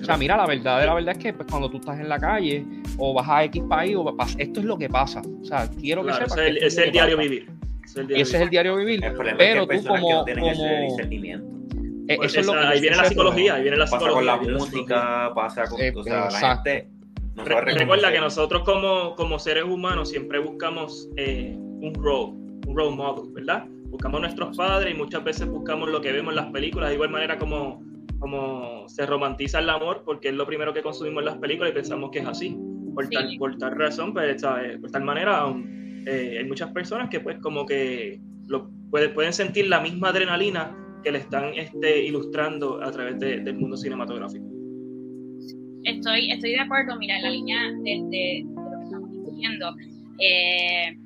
O 0.01 0.03
sea, 0.05 0.17
mira, 0.17 0.35
la 0.35 0.47
verdad 0.47 0.79
de 0.79 0.87
la 0.87 0.95
verdad 0.95 1.15
es 1.15 1.23
que 1.23 1.31
pues, 1.31 1.47
cuando 1.47 1.69
tú 1.69 1.77
estás 1.77 1.99
en 1.99 2.09
la 2.09 2.17
calle 2.17 2.65
o 2.97 3.13
vas 3.13 3.29
a 3.29 3.43
X 3.43 3.61
país, 3.69 3.95
o 3.95 4.03
vas- 4.03 4.35
esto 4.39 4.61
es 4.61 4.65
lo 4.65 4.79
que 4.79 4.89
pasa. 4.89 5.21
O 5.41 5.45
sea, 5.45 5.69
quiero 5.79 6.03
que 6.03 6.11
sepas 6.11 6.31
ese 6.39 6.47
es 6.49 6.57
que 6.59 6.65
es 6.65 6.77
el 6.79 6.91
diario 6.91 7.17
pasa. 7.17 7.29
vivir. 7.29 7.51
Ese 7.85 7.91
es 7.91 7.95
el 7.97 8.03
Y 8.03 8.07
diario 8.07 8.23
ese 8.23 8.35
es 8.37 8.41
el 8.41 8.49
diario 8.49 8.75
vivir. 8.77 9.05
El 9.05 9.13
problema 9.13 9.37
Pero 9.37 9.61
es 9.61 9.67
que 9.67 9.73
hay 9.75 9.79
tú 9.79 9.83
personas 9.85 10.01
que 10.01 10.07
como, 10.07 10.17
no 10.17 10.25
tienen 10.25 10.45
ese 10.45 10.61
como 10.63 10.81
discernimiento. 10.89 11.47
eh, 12.11 12.15
Pues 12.17 12.31
eso 12.31 12.39
es 12.39 12.45
lo 12.47 12.51
que 12.53 12.57
ahí 12.67 12.81
viene 12.81 12.95
la 12.97 13.05
psicología, 13.05 13.53
ahí 13.53 13.61
viene 13.61 13.77
la 13.77 13.85
Pasa 13.85 13.97
psicología. 13.99 14.37
con 14.37 14.47
la 14.53 14.57
música, 14.57 15.31
pasa 15.35 15.63
con. 15.65 15.79
Eh, 15.81 15.93
o 15.95 16.03
sea, 16.03 16.29
la 16.31 16.55
gente. 16.55 16.89
No 17.35 17.45
Re- 17.45 17.53
sabe 17.59 17.73
Recuerda 17.75 18.11
que 18.11 18.19
nosotros 18.19 18.63
como, 18.63 19.13
como 19.15 19.37
seres 19.37 19.63
humanos 19.65 20.09
siempre 20.09 20.39
buscamos 20.39 21.07
eh, 21.15 21.53
un 21.55 21.93
role, 21.93 22.33
un 22.67 22.75
role 22.75 22.95
model, 22.95 23.31
¿verdad? 23.33 23.65
Buscamos 23.93 24.21
nuestros 24.21 24.57
padres 24.57 24.91
y 24.91 24.97
muchas 24.97 25.23
veces 25.23 25.47
buscamos 25.47 25.87
lo 25.87 26.01
que 26.01 26.11
vemos 26.11 26.31
en 26.31 26.37
las 26.37 26.51
películas, 26.51 26.89
de 26.89 26.95
igual 26.95 27.11
manera 27.11 27.37
como, 27.37 27.79
como 28.17 28.89
se 28.89 29.05
romantiza 29.05 29.59
el 29.59 29.69
amor, 29.69 30.01
porque 30.03 30.29
es 30.29 30.33
lo 30.33 30.47
primero 30.47 30.73
que 30.73 30.81
consumimos 30.81 31.21
en 31.21 31.25
las 31.25 31.37
películas 31.37 31.71
y 31.71 31.75
pensamos 31.75 32.09
que 32.09 32.19
es 32.19 32.25
así. 32.25 32.57
Por, 32.95 33.05
Sí. 33.05 33.11
tal, 33.13 33.35
por 33.37 33.55
tal 33.59 33.75
razón, 33.77 34.11
pues, 34.13 34.41
¿sabes? 34.41 34.79
por 34.79 34.89
tal 34.89 35.03
manera, 35.03 35.45
eh, 36.07 36.37
hay 36.39 36.45
muchas 36.47 36.71
personas 36.71 37.07
que 37.11 37.19
pues 37.19 37.37
como 37.39 37.67
que 37.67 38.19
lo, 38.47 38.71
puede- 38.89 39.09
pueden 39.09 39.31
sentir 39.31 39.67
la 39.67 39.79
misma 39.79 40.09
adrenalina 40.09 40.75
que 41.03 41.11
le 41.11 41.19
están 41.19 41.53
este, 41.53 42.03
ilustrando 42.05 42.81
a 42.81 42.91
través 42.91 43.19
de- 43.19 43.41
del 43.41 43.55
mundo 43.55 43.77
cinematográfico. 43.77 44.45
estoy, 45.83 46.31
estoy 46.31 46.51
de 46.51 46.59
acuerdo, 46.61 46.97
mira, 46.97 47.17
en 47.17 47.23
la 47.23 47.29
línea 47.29 47.59
de, 47.71 47.91
de- 48.09 48.43
de 48.43 48.53
lo 48.55 48.77
que 48.79 48.83
estamos 48.85 49.11
discutiendo. 49.11 49.75
Eh, 50.19 50.97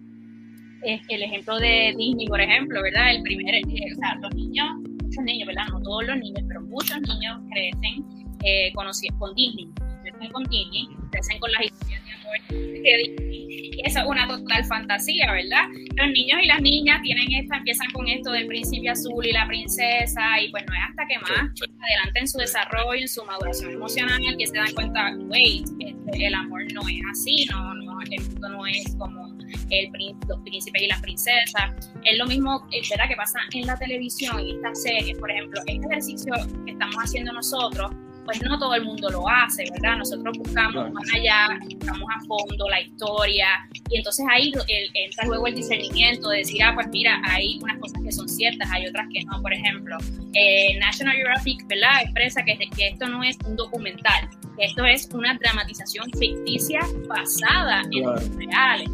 es 0.83 1.01
el 1.09 1.23
ejemplo 1.23 1.59
de 1.59 1.93
Disney, 1.97 2.27
por 2.27 2.41
ejemplo, 2.41 2.81
¿verdad? 2.81 3.15
El 3.15 3.21
primer, 3.23 3.55
eh, 3.55 3.63
o 3.63 3.99
sea, 3.99 4.15
los 4.21 4.33
niños, 4.35 4.67
muchos 5.03 5.23
niños, 5.23 5.47
¿verdad? 5.47 5.67
No 5.71 5.81
todos 5.81 6.05
los 6.05 6.17
niños, 6.17 6.43
pero 6.47 6.61
muchos 6.61 6.99
niños 7.01 7.39
crecen 7.51 8.05
eh, 8.43 8.71
conoci- 8.73 9.17
con 9.17 9.33
Disney, 9.35 9.67
crecen 10.03 10.31
con 10.31 10.43
Disney, 10.45 10.87
crecen 11.11 11.39
con 11.39 11.51
las 11.51 11.63
historias 11.63 12.05
de 12.05 12.11
amor 12.11 12.37
Disney 12.49 13.57
eso 13.85 13.99
es 13.99 14.05
una 14.05 14.27
total 14.27 14.65
fantasía, 14.65 15.31
¿verdad? 15.31 15.65
Los 15.95 16.07
niños 16.11 16.39
y 16.41 16.47
las 16.47 16.61
niñas 16.61 17.01
tienen 17.03 17.31
esta, 17.33 17.57
empiezan 17.57 17.89
con 17.91 18.07
esto 18.07 18.31
del 18.31 18.47
príncipe 18.47 18.89
azul 18.89 19.25
y 19.25 19.31
la 19.31 19.47
princesa, 19.47 20.41
y 20.41 20.49
pues 20.49 20.63
no 20.67 20.73
es 20.73 20.79
hasta 20.89 21.05
que 21.07 21.19
más 21.19 21.31
adelante 21.31 22.19
en 22.19 22.27
su 22.27 22.37
desarrollo, 22.39 23.01
en 23.01 23.07
su 23.07 23.23
maduración 23.23 23.73
emocional, 23.73 24.35
que 24.37 24.47
se 24.47 24.55
dan 24.55 24.73
cuenta, 24.73 25.15
wait, 25.27 25.67
este, 25.79 26.25
el 26.25 26.33
amor 26.33 26.61
no 26.73 26.81
es 26.89 26.99
así, 27.11 27.45
no, 27.51 27.73
no, 27.75 28.01
el 28.01 28.21
mundo 28.29 28.49
no 28.49 28.65
es 28.65 28.95
como 28.97 29.26
el, 29.69 29.89
los 30.27 30.39
príncipes 30.41 30.81
y 30.81 30.87
las 30.87 31.01
princesas. 31.01 31.91
Es 32.03 32.17
lo 32.17 32.25
mismo, 32.25 32.67
¿verdad?, 32.89 33.07
que 33.09 33.15
pasa 33.15 33.39
en 33.53 33.65
la 33.65 33.77
televisión, 33.77 34.39
en 34.39 34.55
estas 34.57 34.81
series, 34.83 35.17
por 35.17 35.31
ejemplo, 35.31 35.59
este 35.65 35.85
ejercicio 35.85 36.33
que 36.65 36.71
estamos 36.71 36.95
haciendo 36.95 37.33
nosotros, 37.33 37.91
pues 38.27 38.41
no 38.41 38.59
todo 38.59 38.75
el 38.75 38.83
mundo 38.83 39.09
lo 39.09 39.27
hace, 39.29 39.63
¿verdad? 39.71 39.97
Nosotros 39.99 40.37
buscamos 40.37 40.91
más 40.91 41.07
allá, 41.15 41.57
buscamos 41.63 42.09
a 42.13 42.19
fondo 42.25 42.67
la 42.69 42.81
historia 42.81 43.47
y 43.89 43.97
entonces 43.97 44.25
ahí 44.29 44.51
entra 44.93 45.25
luego 45.27 45.47
el 45.47 45.55
discernimiento 45.55 46.27
de 46.29 46.39
decir, 46.39 46.61
ah, 46.61 46.73
pues 46.75 46.87
mira, 46.89 47.21
hay 47.23 47.57
unas 47.63 47.77
cosas 47.79 48.03
que 48.03 48.11
son 48.11 48.27
ciertas, 48.27 48.69
hay 48.69 48.85
otras 48.85 49.07
que 49.13 49.23
no. 49.23 49.41
Por 49.41 49.53
ejemplo, 49.53 49.97
eh, 50.33 50.77
National 50.77 51.15
Geographic, 51.15 51.65
¿verdad? 51.67 52.01
Expresa 52.03 52.43
que, 52.43 52.57
que 52.57 52.89
esto 52.89 53.07
no 53.07 53.23
es 53.23 53.37
un 53.45 53.55
documental, 53.55 54.29
que 54.57 54.65
esto 54.65 54.83
es 54.83 55.07
una 55.13 55.33
dramatización 55.35 56.11
ficticia 56.19 56.81
basada 57.07 57.83
en 57.83 57.99
hechos 57.99 58.35
reales, 58.35 58.89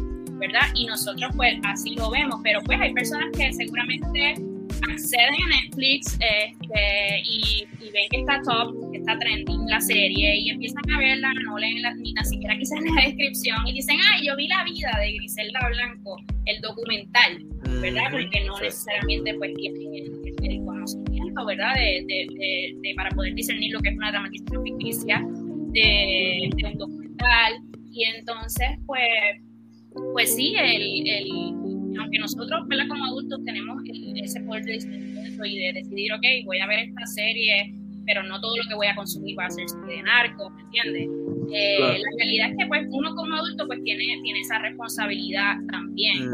¿verdad? 0.46 0.68
Y 0.74 0.86
nosotros 0.86 1.30
pues 1.36 1.56
así 1.64 1.94
lo 1.94 2.10
vemos, 2.10 2.40
pero 2.42 2.60
pues 2.62 2.80
hay 2.80 2.92
personas 2.92 3.28
que 3.36 3.52
seguramente 3.52 4.34
acceden 4.90 5.34
a 5.34 5.62
Netflix 5.62 6.14
este, 6.14 7.22
y, 7.24 7.66
ven 7.92 8.08
que 8.10 8.20
está 8.20 8.42
top, 8.42 8.90
que 8.90 8.98
está 8.98 9.16
trending 9.18 9.66
la 9.68 9.80
serie 9.80 10.36
y 10.36 10.50
empiezan 10.50 10.82
a 10.92 10.98
verla, 10.98 11.32
no 11.44 11.56
leen 11.58 11.80
la, 11.80 11.94
ni 11.94 12.12
siquiera 12.24 12.56
quizás 12.58 12.80
la 12.96 13.02
descripción 13.02 13.56
y 13.68 13.74
dicen, 13.74 13.96
ay, 14.12 14.26
yo 14.26 14.36
vi 14.36 14.48
la 14.48 14.64
vida 14.64 14.90
de 15.00 15.12
Griselda 15.12 15.60
Blanco, 15.68 16.16
el 16.46 16.60
documental, 16.60 17.44
¿verdad? 17.80 18.10
Porque 18.10 18.44
no 18.44 18.58
necesariamente 18.58 19.34
pues 19.34 19.54
tienen 19.54 19.94
el, 20.42 20.64
conocimiento, 20.64 21.46
¿verdad? 21.46 21.74
De, 21.76 22.04
de, 22.06 22.94
para 22.96 23.10
poder 23.10 23.34
discernir 23.34 23.72
lo 23.72 23.80
que 23.80 23.90
es 23.90 23.96
una 23.96 24.10
dramatización 24.10 24.62
ficticia 24.64 25.24
de, 25.74 26.50
un 26.64 26.78
documental 26.78 27.52
y 27.92 28.04
entonces 28.04 28.68
pues 28.86 29.40
pues 30.12 30.34
sí, 30.34 30.54
el, 30.58 31.08
el 31.08 31.54
aunque 31.98 32.18
nosotros, 32.18 32.66
¿verdad? 32.66 32.88
como 32.88 33.04
adultos 33.04 33.40
tenemos 33.44 33.82
ese 34.22 34.40
poder 34.40 34.64
de 34.64 34.72
discernimiento 34.72 35.44
y 35.44 35.58
de 35.58 35.72
decidir, 35.74 36.12
ok, 36.12 36.24
voy 36.44 36.58
a 36.58 36.66
ver 36.66 36.80
esta 36.80 37.06
serie, 37.06 37.74
pero 38.06 38.22
no 38.22 38.40
todo 38.40 38.56
lo 38.56 38.68
que 38.68 38.74
voy 38.74 38.86
a 38.86 38.94
consumir 38.94 39.38
va 39.38 39.46
a 39.46 39.50
ser 39.50 39.66
de 39.86 40.02
narco, 40.02 40.50
¿me 40.50 40.62
entiendes? 40.62 41.08
Eh, 41.52 41.78
la 41.78 42.16
realidad 42.18 42.50
es 42.50 42.56
que 42.58 42.66
pues 42.66 42.86
uno 42.90 43.14
como 43.14 43.34
adulto 43.34 43.66
pues 43.66 43.82
tiene, 43.84 44.04
tiene 44.22 44.40
esa 44.40 44.58
responsabilidad 44.58 45.56
también. 45.70 46.28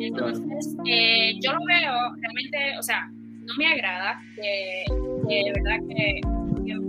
Entonces, 0.00 0.76
eh, 0.86 1.34
yo 1.42 1.52
lo 1.52 1.64
veo 1.66 1.94
realmente, 2.20 2.78
o 2.78 2.82
sea, 2.82 3.08
no 3.10 3.54
me 3.56 3.66
agrada 3.66 4.20
que, 4.34 4.84
de 5.28 5.52
verdad 5.52 5.78
que, 5.88 6.20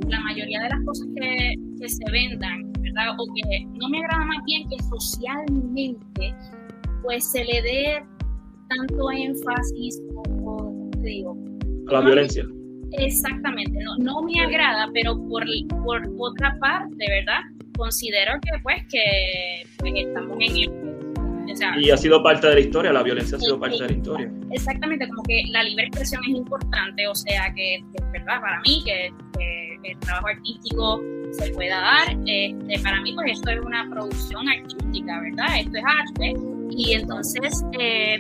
la 0.10 0.22
mayoría 0.22 0.62
de 0.64 0.70
las 0.70 0.86
cosas 0.86 1.08
que, 1.16 1.54
que 1.80 1.90
se 1.90 2.12
vendan, 2.12 2.67
¿verdad? 2.94 3.16
O 3.18 3.26
que 3.34 3.66
no 3.66 3.90
me 3.90 4.00
agrada 4.00 4.26
más 4.26 4.44
bien 4.46 4.68
que 4.70 4.78
socialmente 4.84 6.36
pues 7.04 7.32
se 7.32 7.44
le 7.44 7.62
dé 7.62 8.04
tanto 8.70 9.12
énfasis 9.12 10.02
como, 10.14 10.90
digo, 10.98 11.38
a 11.88 11.94
la 11.94 12.02
violencia. 12.02 12.46
Exactamente, 12.92 13.80
no, 13.84 13.98
no 13.98 14.22
me 14.24 14.40
agrada, 14.42 14.90
pero 14.94 15.16
por, 15.28 15.46
por 15.84 16.02
otra 16.18 16.58
parte, 16.60 17.06
¿verdad? 17.10 17.42
Considero 17.78 18.34
que 18.42 18.52
pues 18.64 18.82
que 18.90 19.68
pues, 19.80 19.94
estamos 19.96 20.38
en 20.40 20.58
el 20.58 20.98
y 21.80 21.92
ha 21.92 21.98
sido 21.98 22.22
parte 22.22 22.48
de 22.48 22.54
la 22.56 22.60
historia, 22.60 22.94
la 22.94 23.04
violencia 23.04 23.38
ha 23.38 23.40
sido 23.40 23.60
parte 23.60 23.82
de 23.82 23.90
la 23.90 23.96
historia. 23.96 24.32
Exactamente, 24.52 25.08
como 25.08 25.24
que 25.24 25.44
la 25.50 25.64
libre 25.64 25.86
expresión 25.86 26.22
es 26.24 26.36
importante, 26.36 27.08
o 27.08 27.16
sea 27.16 27.54
que, 27.56 27.84
verdad, 28.12 28.42
para 28.42 28.60
mí 28.62 28.84
que, 28.86 29.12
el 29.84 30.00
trabajo 30.00 30.28
artístico 30.28 31.02
se 31.32 31.52
pueda 31.52 31.80
dar, 31.80 32.18
este, 32.26 32.80
para 32.84 33.02
mí 33.02 33.14
pues 33.14 33.34
esto 33.34 33.52
es 33.52 33.60
una 33.60 33.88
producción 33.90 34.48
artística, 34.50 35.22
¿verdad? 35.22 35.60
Esto 35.60 35.78
es 35.78 35.84
arte. 35.86 36.34
Y 36.72 36.94
entonces, 36.94 37.64
eh, 37.80 38.18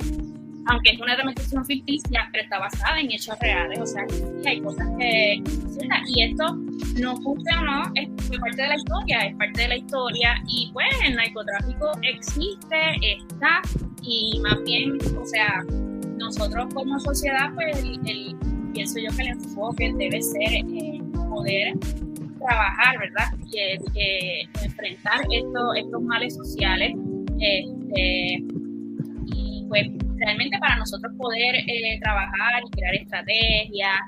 aunque 0.67 0.91
es 0.91 0.99
una 0.99 1.15
dramatización 1.15 1.65
ficticia, 1.65 2.27
pero 2.31 2.43
está 2.43 2.59
basada 2.59 2.99
en 2.99 3.11
hechos 3.11 3.37
reales, 3.39 3.79
o 3.79 3.85
sea, 3.85 4.05
hay 4.45 4.59
cosas 4.61 4.87
que... 4.99 5.41
Y 6.07 6.23
esto, 6.23 6.55
no 6.99 7.15
guste 7.17 7.55
o 7.55 7.61
no, 7.61 7.83
es 7.95 8.09
parte 8.39 8.61
de 8.61 8.67
la 8.67 8.75
historia, 8.75 9.19
es 9.19 9.35
parte 9.35 9.61
de 9.61 9.67
la 9.69 9.77
historia, 9.77 10.43
y 10.47 10.69
pues 10.73 10.87
el 11.05 11.15
narcotráfico 11.15 11.91
existe, 12.01 12.95
está, 13.01 13.61
y 14.01 14.39
más 14.41 14.61
bien, 14.63 14.97
o 15.17 15.25
sea, 15.25 15.63
nosotros 16.17 16.73
como 16.73 16.99
sociedad, 16.99 17.53
pues 17.53 17.77
el, 17.83 18.35
pienso 18.73 18.99
yo 18.99 19.15
que 19.15 19.23
el 19.23 19.29
enfoque 19.29 19.93
debe 19.97 20.21
ser 20.21 20.53
eh, 20.53 21.01
poder 21.29 21.73
trabajar, 22.39 22.99
¿verdad? 22.99 23.25
Y, 23.51 24.65
enfrentar 24.65 25.21
estos, 25.31 25.77
estos 25.77 26.01
males 26.01 26.35
sociales 26.35 26.93
este, 27.39 28.43
y 29.25 29.65
pues 29.69 29.87
realmente 30.17 30.57
para 30.59 30.77
nosotros 30.77 31.13
poder 31.17 31.55
eh, 31.55 31.99
trabajar 32.01 32.63
y 32.65 32.71
crear 32.71 32.95
estrategias 32.95 33.99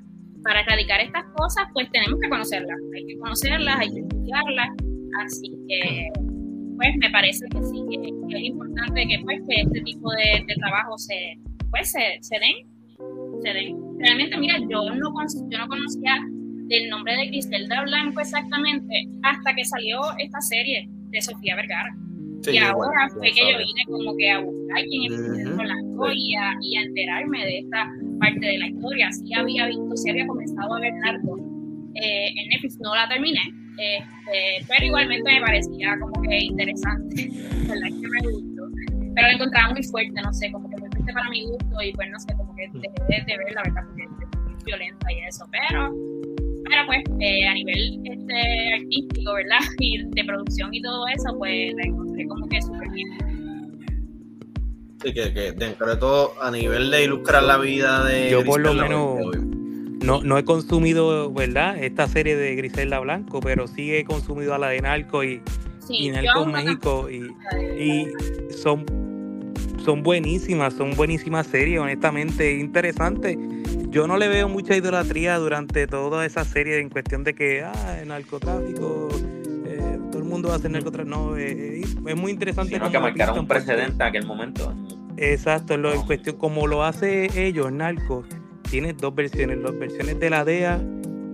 para 0.43 0.61
erradicar 0.61 1.01
estas 1.01 1.25
cosas, 1.35 1.65
pues 1.73 1.89
tenemos 1.91 2.19
que 2.21 2.29
conocerlas. 2.29 2.77
Hay 2.95 3.05
que 3.05 3.17
conocerlas, 3.17 3.79
hay 3.79 3.89
que 3.93 3.99
estudiarlas. 3.99 4.69
Así 5.25 5.51
que, 5.67 6.07
pues 6.77 6.95
me 6.97 7.09
parece 7.09 7.45
que 7.49 7.63
sí, 7.63 7.83
que, 7.89 8.37
es 8.37 8.43
importante 8.43 9.07
que, 9.07 9.19
pues, 9.23 9.41
que 9.47 9.61
este 9.61 9.81
tipo 9.81 10.09
de, 10.11 10.45
de 10.45 10.55
trabajo 10.55 10.97
se, 10.97 11.37
pues, 11.71 11.91
se, 11.91 12.17
se, 12.21 12.39
den. 12.39 12.67
Se 13.41 13.53
den. 13.53 13.77
Realmente, 13.99 14.37
mira, 14.37 14.57
yo 14.69 14.89
no, 14.95 15.13
yo 15.49 15.57
no 15.57 15.67
conocía 15.67 16.17
el 16.69 16.89
nombre 16.89 17.15
de 17.15 17.27
Griselda 17.27 17.81
Blanco 17.83 18.21
exactamente 18.21 19.07
hasta 19.23 19.53
que 19.55 19.65
salió 19.65 20.01
esta 20.17 20.41
serie 20.41 20.87
de 20.87 21.21
Sofía 21.21 21.55
Vergara 21.55 21.95
y 22.47 22.57
ahora 22.57 23.09
fue 23.09 23.31
que 23.31 23.51
yo 23.51 23.57
vine 23.57 23.83
como 23.85 24.15
que 24.15 24.31
a 24.31 24.39
buscar 24.39 24.83
quién 24.85 25.11
es 25.11 25.19
el 25.19 25.53
Blanco 25.53 26.11
y 26.11 26.35
a, 26.35 26.55
y 26.61 26.77
a 26.77 26.81
enterarme 26.83 27.45
de 27.45 27.59
esta 27.59 27.91
parte 28.19 28.45
de 28.45 28.57
la 28.57 28.67
historia. 28.67 29.11
Sí 29.11 29.33
había 29.33 29.67
visto, 29.67 29.97
sí 29.97 30.09
había 30.09 30.25
comenzado 30.25 30.75
a 30.75 30.79
ver 30.79 30.93
Narco 30.93 31.37
eh, 31.95 32.29
en 32.35 32.49
Netflix, 32.49 32.79
no 32.79 32.95
la 32.95 33.09
terminé, 33.09 33.41
este, 33.77 34.65
pero 34.67 34.85
igualmente 34.85 35.31
me 35.31 35.41
parecía 35.41 35.97
como 35.99 36.21
que 36.21 36.37
interesante, 36.37 37.29
¿verdad? 37.67 37.87
Que 37.87 38.07
me 38.07 38.31
gustó. 38.31 38.63
Pero 39.15 39.27
la 39.27 39.33
encontraba 39.33 39.73
muy 39.73 39.83
fuerte, 39.83 40.21
no 40.21 40.31
sé, 40.31 40.51
como 40.51 40.69
que 40.69 40.77
muy 40.77 40.89
fuerte 40.89 41.13
para 41.13 41.29
mi 41.29 41.45
gusto 41.45 41.81
y 41.83 41.91
pues 41.93 42.09
no 42.09 42.19
sé, 42.19 42.33
como 42.37 42.55
que 42.55 42.69
dejé 42.73 43.25
de, 43.25 43.37
ver 43.37 43.53
la 43.53 43.63
verdad 43.63 43.83
porque 43.87 44.03
es 44.03 44.63
violenta 44.63 45.11
y 45.11 45.19
eso, 45.27 45.45
pero 45.51 45.93
pero 46.69 46.85
pues 46.85 47.03
eh, 47.19 47.47
a 47.47 47.53
nivel 47.53 47.99
este, 48.05 48.73
artístico, 48.73 49.33
¿verdad? 49.33 49.59
Y 49.79 50.03
de 50.03 50.23
producción 50.23 50.73
y 50.73 50.81
todo 50.81 51.05
eso, 51.07 51.37
pues 51.37 51.73
la 51.75 51.83
encontré 51.83 52.27
como 52.27 52.47
que 52.47 52.61
súper 52.61 52.89
bien. 52.91 53.07
Sí, 55.03 55.13
que, 55.13 55.33
que, 55.33 55.51
dentro 55.53 55.87
de 55.87 55.95
todo, 55.95 56.33
a 56.41 56.51
nivel 56.51 56.91
de 56.91 57.05
ilustrar 57.05 57.43
la 57.43 57.57
vida 57.57 58.03
de. 58.03 58.31
Yo, 58.31 58.43
por 58.43 58.59
lo 58.59 58.73
menos, 58.73 59.17
no, 60.03 60.21
no 60.21 60.37
he 60.37 60.43
consumido, 60.43 61.31
¿verdad? 61.31 61.81
Esta 61.81 62.07
serie 62.07 62.35
de 62.35 62.55
Griselda 62.55 62.99
Blanco, 62.99 63.39
pero 63.39 63.67
sí 63.67 63.95
he 63.95 64.03
consumido 64.03 64.53
a 64.53 64.57
la 64.57 64.69
de 64.69 64.81
Narco 64.81 65.23
y, 65.23 65.41
y 65.89 66.09
Narco 66.09 66.45
México. 66.45 67.09
Y, 67.09 67.31
y, 67.81 68.07
son, 68.51 68.85
son 69.83 70.03
buenísimas, 70.03 70.73
son 70.73 70.95
buenísimas 70.95 71.47
series, 71.47 71.79
honestamente, 71.79 72.57
interesantes 72.57 73.37
yo 73.89 74.07
no 74.07 74.17
le 74.17 74.27
veo 74.27 74.49
mucha 74.49 74.75
idolatría 74.75 75.37
durante 75.37 75.87
toda 75.87 76.25
esa 76.25 76.43
serie 76.45 76.79
en 76.79 76.89
cuestión 76.89 77.23
de 77.23 77.33
que, 77.33 77.63
ah, 77.63 77.99
el 78.01 78.07
narcotráfico, 78.09 79.09
eh, 79.65 79.99
todo 80.11 80.21
el 80.21 80.27
mundo 80.27 80.49
va 80.49 80.55
a 80.55 80.57
hacer 80.57 80.71
narcotráfico. 80.71 81.15
No, 81.15 81.37
eh, 81.37 81.81
es 81.81 82.15
muy 82.15 82.31
interesante. 82.31 82.73
Sino 82.73 82.91
que 82.91 82.99
marcaron 82.99 83.39
un 83.39 83.47
precedente 83.47 83.95
en 83.95 84.01
aquel 84.01 84.25
momento. 84.25 84.73
Exacto, 85.17 85.75
lo, 85.77 85.93
en 85.93 86.03
cuestión, 86.03 86.37
como 86.37 86.67
lo 86.67 86.83
hace 86.83 87.29
ellos, 87.35 87.71
narcos, 87.71 88.25
tiene 88.69 88.93
dos 88.93 89.13
versiones, 89.15 89.57
las 89.57 89.77
versiones 89.77 90.19
de 90.19 90.29
la 90.29 90.45
DEA 90.45 90.81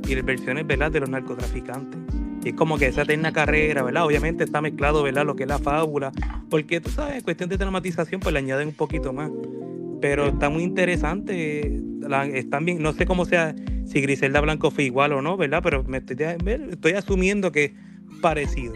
y 0.08 0.16
las 0.16 0.26
versiones, 0.26 0.66
¿verdad?, 0.66 0.92
de 0.92 1.02
los 1.02 1.10
narcotraficantes. 1.10 2.00
Y 2.44 2.50
es 2.50 2.56
como 2.56 2.78
que 2.78 2.88
esa 2.88 3.02
eterna 3.02 3.34
carrera, 3.34 3.84
¿verdad? 3.84 4.06
Obviamente 4.06 4.44
está 4.44 4.62
mezclado, 4.62 5.04
¿verdad? 5.04 5.26
Lo 5.26 5.36
que 5.36 5.44
es 5.44 5.50
la 5.50 5.60
fábula, 5.60 6.12
porque 6.50 6.80
tú 6.80 6.90
sabes, 6.90 7.16
en 7.16 7.22
cuestión 7.22 7.50
de 7.50 7.58
dramatización, 7.58 8.22
pues 8.22 8.34
le 8.34 8.40
añaden 8.40 8.70
un 8.70 8.74
poquito 8.76 9.14
más 9.14 9.30
pero 10.02 10.28
está 10.28 10.50
muy 10.50 10.64
interesante. 10.64 11.82
están 12.34 12.66
bien, 12.66 12.82
no 12.82 12.94
sé 12.94 13.06
cómo 13.06 13.26
sea, 13.26 13.56
si 13.86 14.02
Griselda 14.02 14.42
Blanco 14.42 14.72
fue 14.72 14.86
igual 14.86 15.14
o 15.14 15.22
no, 15.22 15.38
¿verdad? 15.38 15.62
Pero 15.64 15.84
me 15.84 15.98
estoy, 15.98 16.18
estoy 16.72 16.92
asumiendo 16.94 17.52
que 17.52 17.66
es 17.66 17.72
parecido. 18.22 18.74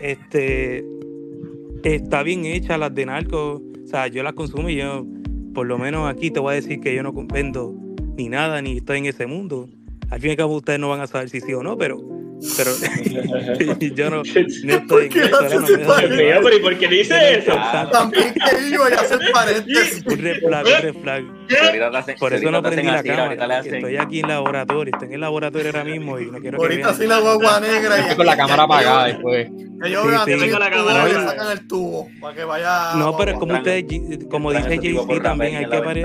Este 0.00 0.84
está 1.82 2.22
bien 2.22 2.44
hecha 2.44 2.78
las 2.78 2.94
de 2.94 3.06
narco, 3.06 3.62
o 3.84 3.86
sea, 3.86 4.06
yo 4.06 4.22
las 4.22 4.34
consumo 4.34 4.68
y 4.68 4.76
yo, 4.76 5.04
por 5.54 5.66
lo 5.66 5.78
menos 5.78 6.08
aquí 6.08 6.30
te 6.30 6.40
voy 6.40 6.52
a 6.52 6.56
decir 6.56 6.80
que 6.80 6.94
yo 6.94 7.02
no 7.02 7.12
vendo 7.12 7.74
ni 8.16 8.28
nada, 8.28 8.62
ni 8.62 8.78
estoy 8.78 8.98
en 8.98 9.06
ese 9.06 9.26
mundo. 9.26 9.68
Al 10.10 10.20
fin 10.20 10.28
y 10.28 10.30
al 10.32 10.36
cabo 10.36 10.56
ustedes 10.56 10.78
no 10.78 10.88
van 10.88 11.00
a 11.00 11.06
saber 11.06 11.28
si 11.28 11.40
sí 11.40 11.52
o 11.54 11.62
no, 11.62 11.76
pero 11.76 11.98
Pero 12.56 12.70
yo 13.94 14.10
no, 14.10 14.16
no 14.16 14.22
estoy 14.22 14.86
¿Por 14.88 15.02
en 15.02 15.22
eso, 15.22 15.36
ahora 15.36 16.08
no 16.08 16.42
pero 16.42 16.56
¿y 16.56 16.60
por 16.60 16.78
qué 16.78 16.88
dice 16.88 17.38
eso? 17.38 17.52
Ah, 17.56 17.88
También 17.90 18.34
que 18.34 18.70
yo 18.70 18.78
voy 18.82 18.92
a 18.92 19.00
hacer 19.00 19.20
paréntesis. 19.32 20.02
Un 20.06 20.18
red 20.18 20.40
flag, 20.40 20.66
un 20.66 20.82
red 20.82 20.94
flag. 21.02 21.24
ahorita 21.64 21.90
te 21.90 21.96
hacen- 21.96 22.18
Por 22.18 22.34
eso 22.34 22.50
no 22.50 22.62
prendí 22.62 22.82
la 22.82 23.02
le 23.02 23.08
cámara. 23.08 23.58
Estoy 23.60 23.96
aquí 23.96 24.20
en 24.20 24.28
laboratorio, 24.28 24.92
estoy 24.92 25.08
en 25.08 25.14
el 25.14 25.20
laboratorio 25.20 25.68
ahora 25.68 25.84
mismo 25.84 26.18
y 26.18 26.26
no 26.26 26.38
quiero 26.40 26.58
que 26.58 26.64
Ahorita 26.64 26.86
vean. 26.88 26.98
sí 27.00 27.06
la 27.06 27.20
guagua 27.20 27.60
negra. 27.60 27.98
Estoy 27.98 28.16
con 28.16 28.26
la 28.26 28.36
cámara 28.36 28.62
apagada 28.64 29.06
después. 29.06 29.48
Que 29.82 29.90
Tengo 29.90 30.58
la 30.58 30.70
cámara 30.70 31.08
y 31.08 31.12
le 31.12 31.20
sacan 31.20 31.52
el 31.52 31.66
tubo 31.66 32.08
para 32.20 32.34
que 32.34 32.44
vaya. 32.44 32.94
No, 32.96 33.16
pero 33.16 33.32
es 33.32 33.38
como 33.38 33.54
ustedes, 33.54 33.84
como 34.30 34.52
dice 34.52 34.78
JC 34.78 35.22
también, 35.22 35.56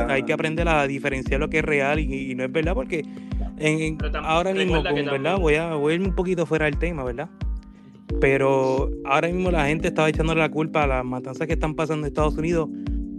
hay 0.09 0.23
que, 0.23 0.33
aprender 0.33 0.67
a 0.67 0.87
diferenciar 0.87 1.39
lo 1.39 1.49
que 1.49 1.59
es 1.59 1.65
real 1.65 1.99
y, 1.99 2.31
y 2.31 2.35
no 2.35 2.43
es 2.43 2.51
verdad, 2.51 2.73
porque 2.73 3.03
en, 3.57 3.97
Pero 3.97 4.19
ahora 4.19 4.53
mismo, 4.53 4.83
con, 4.83 4.93
¿verdad? 5.05 5.37
Voy 5.39 5.55
a, 5.55 5.73
voy 5.75 5.95
a 5.95 5.99
un 5.99 6.15
poquito 6.15 6.45
fuera 6.45 6.65
del 6.65 6.77
tema, 6.77 7.03
¿verdad? 7.03 7.29
Pero 8.21 8.89
ahora 9.05 9.27
mismo 9.27 9.51
la 9.51 9.65
gente 9.67 9.89
estaba 9.89 10.09
echándole 10.09 10.39
la 10.39 10.49
culpa 10.49 10.83
a 10.83 10.87
las 10.87 11.05
matanzas 11.05 11.45
que 11.47 11.53
están 11.53 11.75
pasando 11.75 12.05
en 12.05 12.11
Estados 12.11 12.37
Unidos 12.37 12.69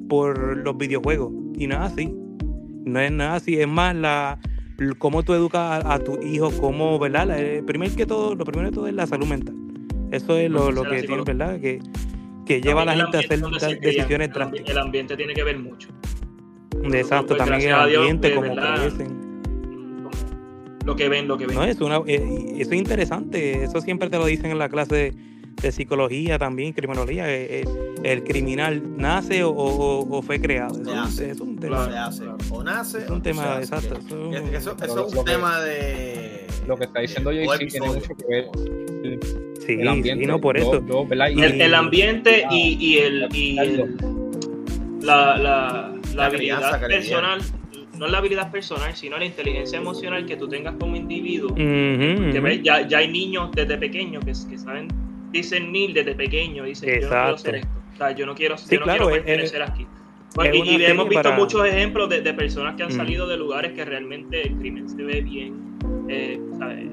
por 0.09 0.57
los 0.59 0.77
videojuegos. 0.77 1.33
Y 1.57 1.67
nada 1.67 1.87
así. 1.87 2.15
No 2.85 3.01
es 3.01 3.13
nada 3.13 3.35
así. 3.37 3.61
Es 3.61 3.69
más 3.69 3.95
la 3.95 4.39
cómo 4.99 5.23
tú 5.23 5.35
educas 5.35 5.85
a, 5.85 5.95
a 5.95 5.99
tu 5.99 6.19
hijo, 6.23 6.51
cómo, 6.61 6.99
¿verdad? 6.99 7.27
La- 7.27 7.39
eh, 7.41 7.63
primero 7.67 7.95
que 7.95 8.07
todo, 8.07 8.35
lo 8.35 8.45
primero 8.45 8.71
de 8.71 8.75
todo 8.75 8.87
es 8.87 8.95
la 8.95 9.07
salud 9.07 9.27
mental. 9.27 9.55
Eso 10.11 10.37
es 10.39 10.51
lo, 10.51 10.73
que 10.85 11.03
tiene. 11.03 11.23
¿verdad? 11.23 11.61
Que, 11.61 11.81
que 12.47 12.61
lleva 12.63 12.83
a 12.83 12.85
la 12.87 12.95
gente 12.95 13.17
a 13.19 13.21
hacer 13.21 13.41
decisiones 13.81 14.33
drásticas. 14.33 14.71
El 14.71 14.79
ambiente 14.79 15.17
tiene 15.17 15.35
que 15.35 15.43
ver 15.45 15.59
mucho. 15.59 15.89
Exacto, 16.93 17.37
Pues, 17.37 17.39
también 17.49 17.71
el 17.71 17.75
ambiente, 17.77 18.29
de 18.31 18.35
como 18.35 18.55
crecen. 18.55 19.28
Lo 20.89 20.97
que 20.97 21.09
ven, 21.11 21.29
lo 21.29 21.37
que 21.37 21.47
ven. 21.47 21.55
No, 21.55 21.65
es 21.65 21.79
una, 21.83 21.99
eh, 22.07 22.55
eso 22.59 22.71
es 22.73 22.79
interesante. 22.79 23.63
Eso 23.63 23.81
siempre 23.83 24.09
te 24.09 24.17
lo 24.17 24.25
dicen 24.25 24.51
en 24.51 24.59
la 24.59 24.71
clase 24.71 24.95
de, 24.95 25.15
de 25.61 25.71
psicología 25.73 26.39
también, 26.39 26.73
criminología. 26.73 27.29
eh, 27.29 27.61
eh, 27.61 27.65
el 28.05 28.25
criminal 28.25 28.83
nace 28.97 29.45
o, 29.45 29.51
o- 29.51 30.17
o 30.19 30.23
fue 30.23 30.41
creado. 30.41 30.81
Eso, 30.81 31.25
es 31.25 31.41
un- 31.41 31.57
Se 31.57 31.61
tema. 31.61 32.07
hace. 32.07 32.25
O 32.51 32.63
nace. 32.65 32.99
Es 33.05 33.11
un 33.11 33.21
tema, 33.23 33.59
exacto. 33.59 33.99
Eso 33.99 34.31
Eso, 34.33 34.77
eso 34.83 35.09
es 35.09 35.25
que- 35.25 35.67
de. 35.67 36.47
Lo 36.67 36.77
que 36.79 36.85
está 36.85 37.01
diciendo 37.01 37.31
todo 37.31 37.59
tiene 37.59 37.87
mucho 37.87 38.15
que 38.17 38.25
ver 38.27 38.47
sí, 39.67 39.73
el 39.81 39.89
ambiente. 39.89 40.25
sí, 40.25 40.27
no, 40.31 40.41
por 40.41 40.57
eso. 40.57 40.83
yo, 40.87 41.07
¿verdad? 41.07 41.29
Y- 41.29 41.43
el, 41.43 41.61
el 41.61 41.75
ambiente 41.75 42.45
y, 42.51 42.77
y 42.81 42.99
el, 42.99 43.29
y 43.35 43.59
el- 43.59 43.97
la, 45.03 45.37
la, 45.37 45.39
la 45.39 45.93
La 46.15 46.27
habilidad 46.27 46.79
crianza 46.79 46.89
le 46.89 47.58
no 47.99 48.07
la 48.07 48.19
habilidad 48.19 48.51
personal, 48.51 48.95
sino 48.95 49.19
la 49.19 49.25
inteligencia 49.25 49.79
emocional 49.79 50.25
que 50.27 50.37
tú 50.37 50.49
tengas 50.49 50.75
como 50.79 50.97
individuo. 50.97 51.51
Ujú, 51.53 51.59
Que 51.59 52.31
ujú. 52.39 52.43
ves, 52.43 52.63
ya, 52.63 52.87
ya 52.87 52.99
hay 52.99 53.09
niños 53.09 53.51
desde 53.55 53.77
pequeños 53.79 54.25
que, 54.25 54.33
que 54.51 54.59
saben 54.59 54.89
discernir 55.31 55.93
desde 55.93 56.15
pequeño, 56.15 56.65
dicen 56.65 56.89
yo 56.89 56.95
no 56.95 56.99
quiero 57.01 57.15
Exacto. 57.17 57.39
ser 57.39 57.55
esto, 57.57 57.69
o 57.93 57.97
sea, 57.97 58.11
yo 58.13 58.27
no 58.27 58.35
quiero, 58.35 58.57
Sí, 58.57 58.69
yo 58.75 58.81
no 58.81 58.85
claro, 58.85 59.07
quiero 59.09 59.17
es- 59.17 59.23
pertenecer 59.25 59.63
aquí. 59.63 59.83
es 59.83 59.89
Pues, 60.35 60.55
y, 60.55 60.61
una 60.61 60.71
y 60.73 60.85
hemos 60.85 61.09
visto 61.09 61.23
para- 61.25 61.37
muchos 61.37 61.67
ejemplos 61.67 62.09
de, 62.09 62.21
de 62.23 62.35
personas 62.35 62.77
que 62.77 62.83
han 62.85 62.89
Mm. 62.91 62.97
salido 62.97 63.27
de 63.27 63.37
lugares 63.37 63.73
que 63.73 63.85
realmente 63.85 64.47
el 64.47 64.55
crimen 64.57 64.89
se 64.89 65.03
ve 65.03 65.21
bien, 65.21 65.55
eh, 66.09 66.39
¿sabes? 66.59 66.87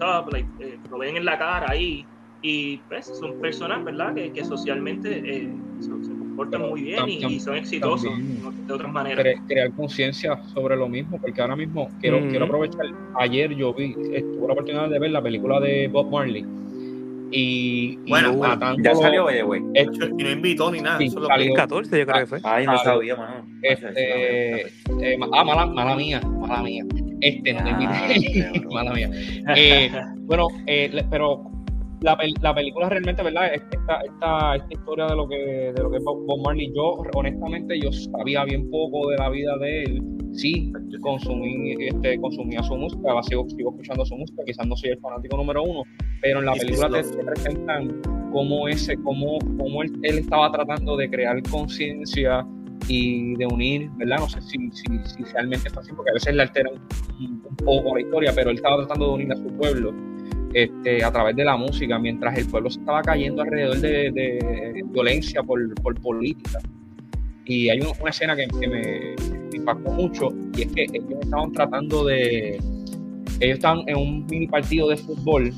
Up, 0.00 0.32
like, 0.32 0.48
eh, 0.60 0.78
lo 0.90 0.98
ven 0.98 1.16
en 1.16 1.24
la 1.24 1.38
cara 1.38 1.66
ahí 1.70 2.04
y 2.42 2.78
pues 2.88 3.06
son 3.06 3.38
personas, 3.40 3.84
¿verdad? 3.84 4.14
Que, 4.14 4.32
que 4.32 4.44
socialmente 4.44 5.10
eh, 5.24 5.50
se, 5.80 5.90
se 6.36 6.50
comportan 6.50 6.60
Pero 6.60 6.70
muy 6.70 6.82
bien 6.82 7.08
y, 7.08 7.20
tam- 7.22 7.30
y 7.30 7.40
son 7.40 7.56
exitosos 7.56 8.10
también. 8.10 8.66
de 8.66 8.72
otras 8.72 8.92
maneras. 8.92 9.24
cre- 9.24 9.40
crear 9.46 9.72
conciencia 9.72 10.38
sobre 10.54 10.76
lo 10.76 10.88
mismo, 10.88 11.18
porque 11.20 11.40
ahora 11.40 11.56
mismo 11.56 11.88
quiero, 12.00 12.18
Ujú. 12.18 12.28
quiero 12.28 12.44
aprovechar, 12.44 12.86
ayer 13.18 13.54
yo 13.54 13.72
vi, 13.74 13.94
tuve 13.94 14.46
la 14.46 14.52
oportunidad 14.52 14.88
de 14.90 14.98
ver 14.98 15.10
la 15.10 15.22
película 15.22 15.60
de 15.60 15.88
Bob 15.88 16.10
Marley 16.10 16.44
y, 17.30 17.98
y 18.04 18.08
Bueno, 18.10 18.34
matándolo- 18.36 18.84
Ya 18.84 18.94
salió, 18.94 19.24
oye, 19.24 19.42
güey. 19.42 19.60
Y 20.18 20.22
no 20.22 20.30
invitó 20.30 20.70
ni 20.70 20.80
nada. 20.80 20.98
Sí, 20.98 21.06
eso 21.06 21.16
es 21.18 21.22
lo 21.22 21.28
salió. 21.28 21.46
El 21.50 21.54
14 21.56 21.98
yo 21.98 22.06
creo 22.06 22.20
que 22.20 22.26
fue. 22.26 22.38
Ay, 22.44 22.66
no 22.66 22.78
sabía, 22.78 23.16
mano. 23.16 23.46
este, 23.62 24.60
eh, 25.02 25.18
ah, 25.32 25.42
mala, 25.44 25.66
mala 25.66 25.96
mía, 25.96 26.20
mala 26.20 26.62
mía. 26.62 26.84
Este 27.20 27.52
no 27.54 27.64
te 27.64 27.70
Ah, 27.70 28.06
invité. 28.12 28.60
mala 28.70 28.92
mía. 28.92 29.10
Eh, 29.56 29.90
bueno, 30.20 30.46
eh, 30.66 31.02
pero 31.10 31.50
la, 32.06 32.16
la 32.40 32.54
película 32.54 32.88
realmente, 32.88 33.22
¿verdad? 33.22 33.52
Esta, 33.52 34.00
esta, 34.00 34.56
esta 34.56 34.68
historia 34.70 35.06
de 35.06 35.16
lo 35.16 35.28
que 35.28 35.72
de 35.74 35.82
lo 35.82 35.90
que 35.90 35.96
es 35.96 36.04
Bob 36.04 36.40
Marley, 36.44 36.72
yo 36.74 37.02
honestamente 37.14 37.78
yo 37.80 37.90
sabía 37.92 38.44
bien 38.44 38.70
poco 38.70 39.10
de 39.10 39.16
la 39.16 39.28
vida 39.28 39.56
de 39.58 39.82
él. 39.82 40.02
Sí, 40.32 40.72
consumí, 41.00 41.74
este, 41.78 42.20
consumía 42.20 42.62
su 42.62 42.76
música, 42.76 43.14
la 43.14 43.22
sigo, 43.22 43.48
sigo 43.48 43.70
escuchando 43.70 44.04
su 44.04 44.16
música, 44.16 44.42
quizás 44.44 44.66
no 44.66 44.76
soy 44.76 44.90
el 44.90 44.98
fanático 44.98 45.36
número 45.36 45.62
uno, 45.62 45.82
pero 46.20 46.40
en 46.40 46.46
la 46.46 46.52
película 46.52 46.90
te, 46.90 47.02
te 47.02 47.24
presentan 47.24 48.02
cómo 48.32 48.68
ese, 48.68 48.96
cómo, 49.02 49.38
cómo 49.58 49.82
él, 49.82 49.92
él 50.02 50.18
estaba 50.18 50.52
tratando 50.52 50.96
de 50.96 51.08
crear 51.08 51.42
conciencia 51.50 52.46
y 52.86 53.34
de 53.36 53.46
unir, 53.46 53.88
¿verdad? 53.96 54.18
No 54.18 54.28
sé 54.28 54.42
si, 54.42 54.58
si, 54.72 54.84
si 55.04 55.24
realmente 55.32 55.70
fue 55.70 55.82
así, 55.82 55.92
porque 55.94 56.10
a 56.10 56.14
veces 56.14 56.34
le 56.34 56.42
altera 56.42 56.70
un, 56.70 57.42
un 57.48 57.56
poco 57.56 57.94
la 57.94 58.02
historia, 58.02 58.32
pero 58.34 58.50
él 58.50 58.56
estaba 58.56 58.76
tratando 58.76 59.06
de 59.08 59.14
unir 59.14 59.32
a 59.32 59.36
su 59.36 59.46
pueblo 59.56 59.94
este, 60.56 61.04
a 61.04 61.12
través 61.12 61.36
de 61.36 61.44
la 61.44 61.54
música, 61.54 61.98
mientras 61.98 62.38
el 62.38 62.46
pueblo 62.46 62.70
se 62.70 62.78
estaba 62.78 63.02
cayendo 63.02 63.42
alrededor 63.42 63.78
de, 63.78 64.82
violencia 64.86 65.42
por, 65.42 65.74
por 65.82 66.00
política. 66.00 66.60
Y 67.44 67.68
hay 67.68 67.78
un- 67.82 67.92
una 68.00 68.08
escena 68.08 68.34
que, 68.34 68.46
me, 68.66 69.14
impactó 69.54 69.90
mucho, 69.90 70.30
y 70.56 70.62
es 70.62 70.72
que 70.72 70.84
ellos 70.84 71.20
estaban 71.20 71.52
tratando 71.52 72.06
de... 72.06 72.58
Ellos 73.38 73.56
estaban 73.58 73.86
en 73.86 73.98
un 73.98 74.26
mini 74.30 74.46
partido 74.46 74.88
de 74.88 74.96
fútbol, 74.96 75.52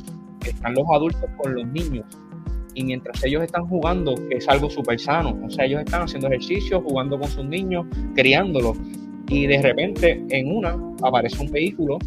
están 0.44 0.74
los 0.74 0.84
adultos 0.92 1.30
con 1.36 1.54
los 1.54 1.66
niños, 1.68 2.04
y 2.74 2.82
mientras 2.82 3.22
ellos 3.22 3.44
están 3.44 3.68
jugando, 3.68 4.16
que 4.28 4.38
es 4.38 4.48
algo 4.48 4.68
súper 4.68 4.98
sano, 4.98 5.38
o 5.46 5.48
sea, 5.48 5.64
ellos 5.66 5.82
están 5.84 6.02
haciendo 6.02 6.26
ejercicio, 6.26 6.80
jugando 6.80 7.20
con 7.20 7.28
sus 7.28 7.44
niños, 7.44 7.86
criándolos, 8.16 8.76
y 9.28 9.46
de 9.46 9.62
repente 9.62 10.24
en 10.30 10.56
una 10.56 10.76
aparece 11.04 11.40
un 11.40 11.52
vehículo 11.52 11.98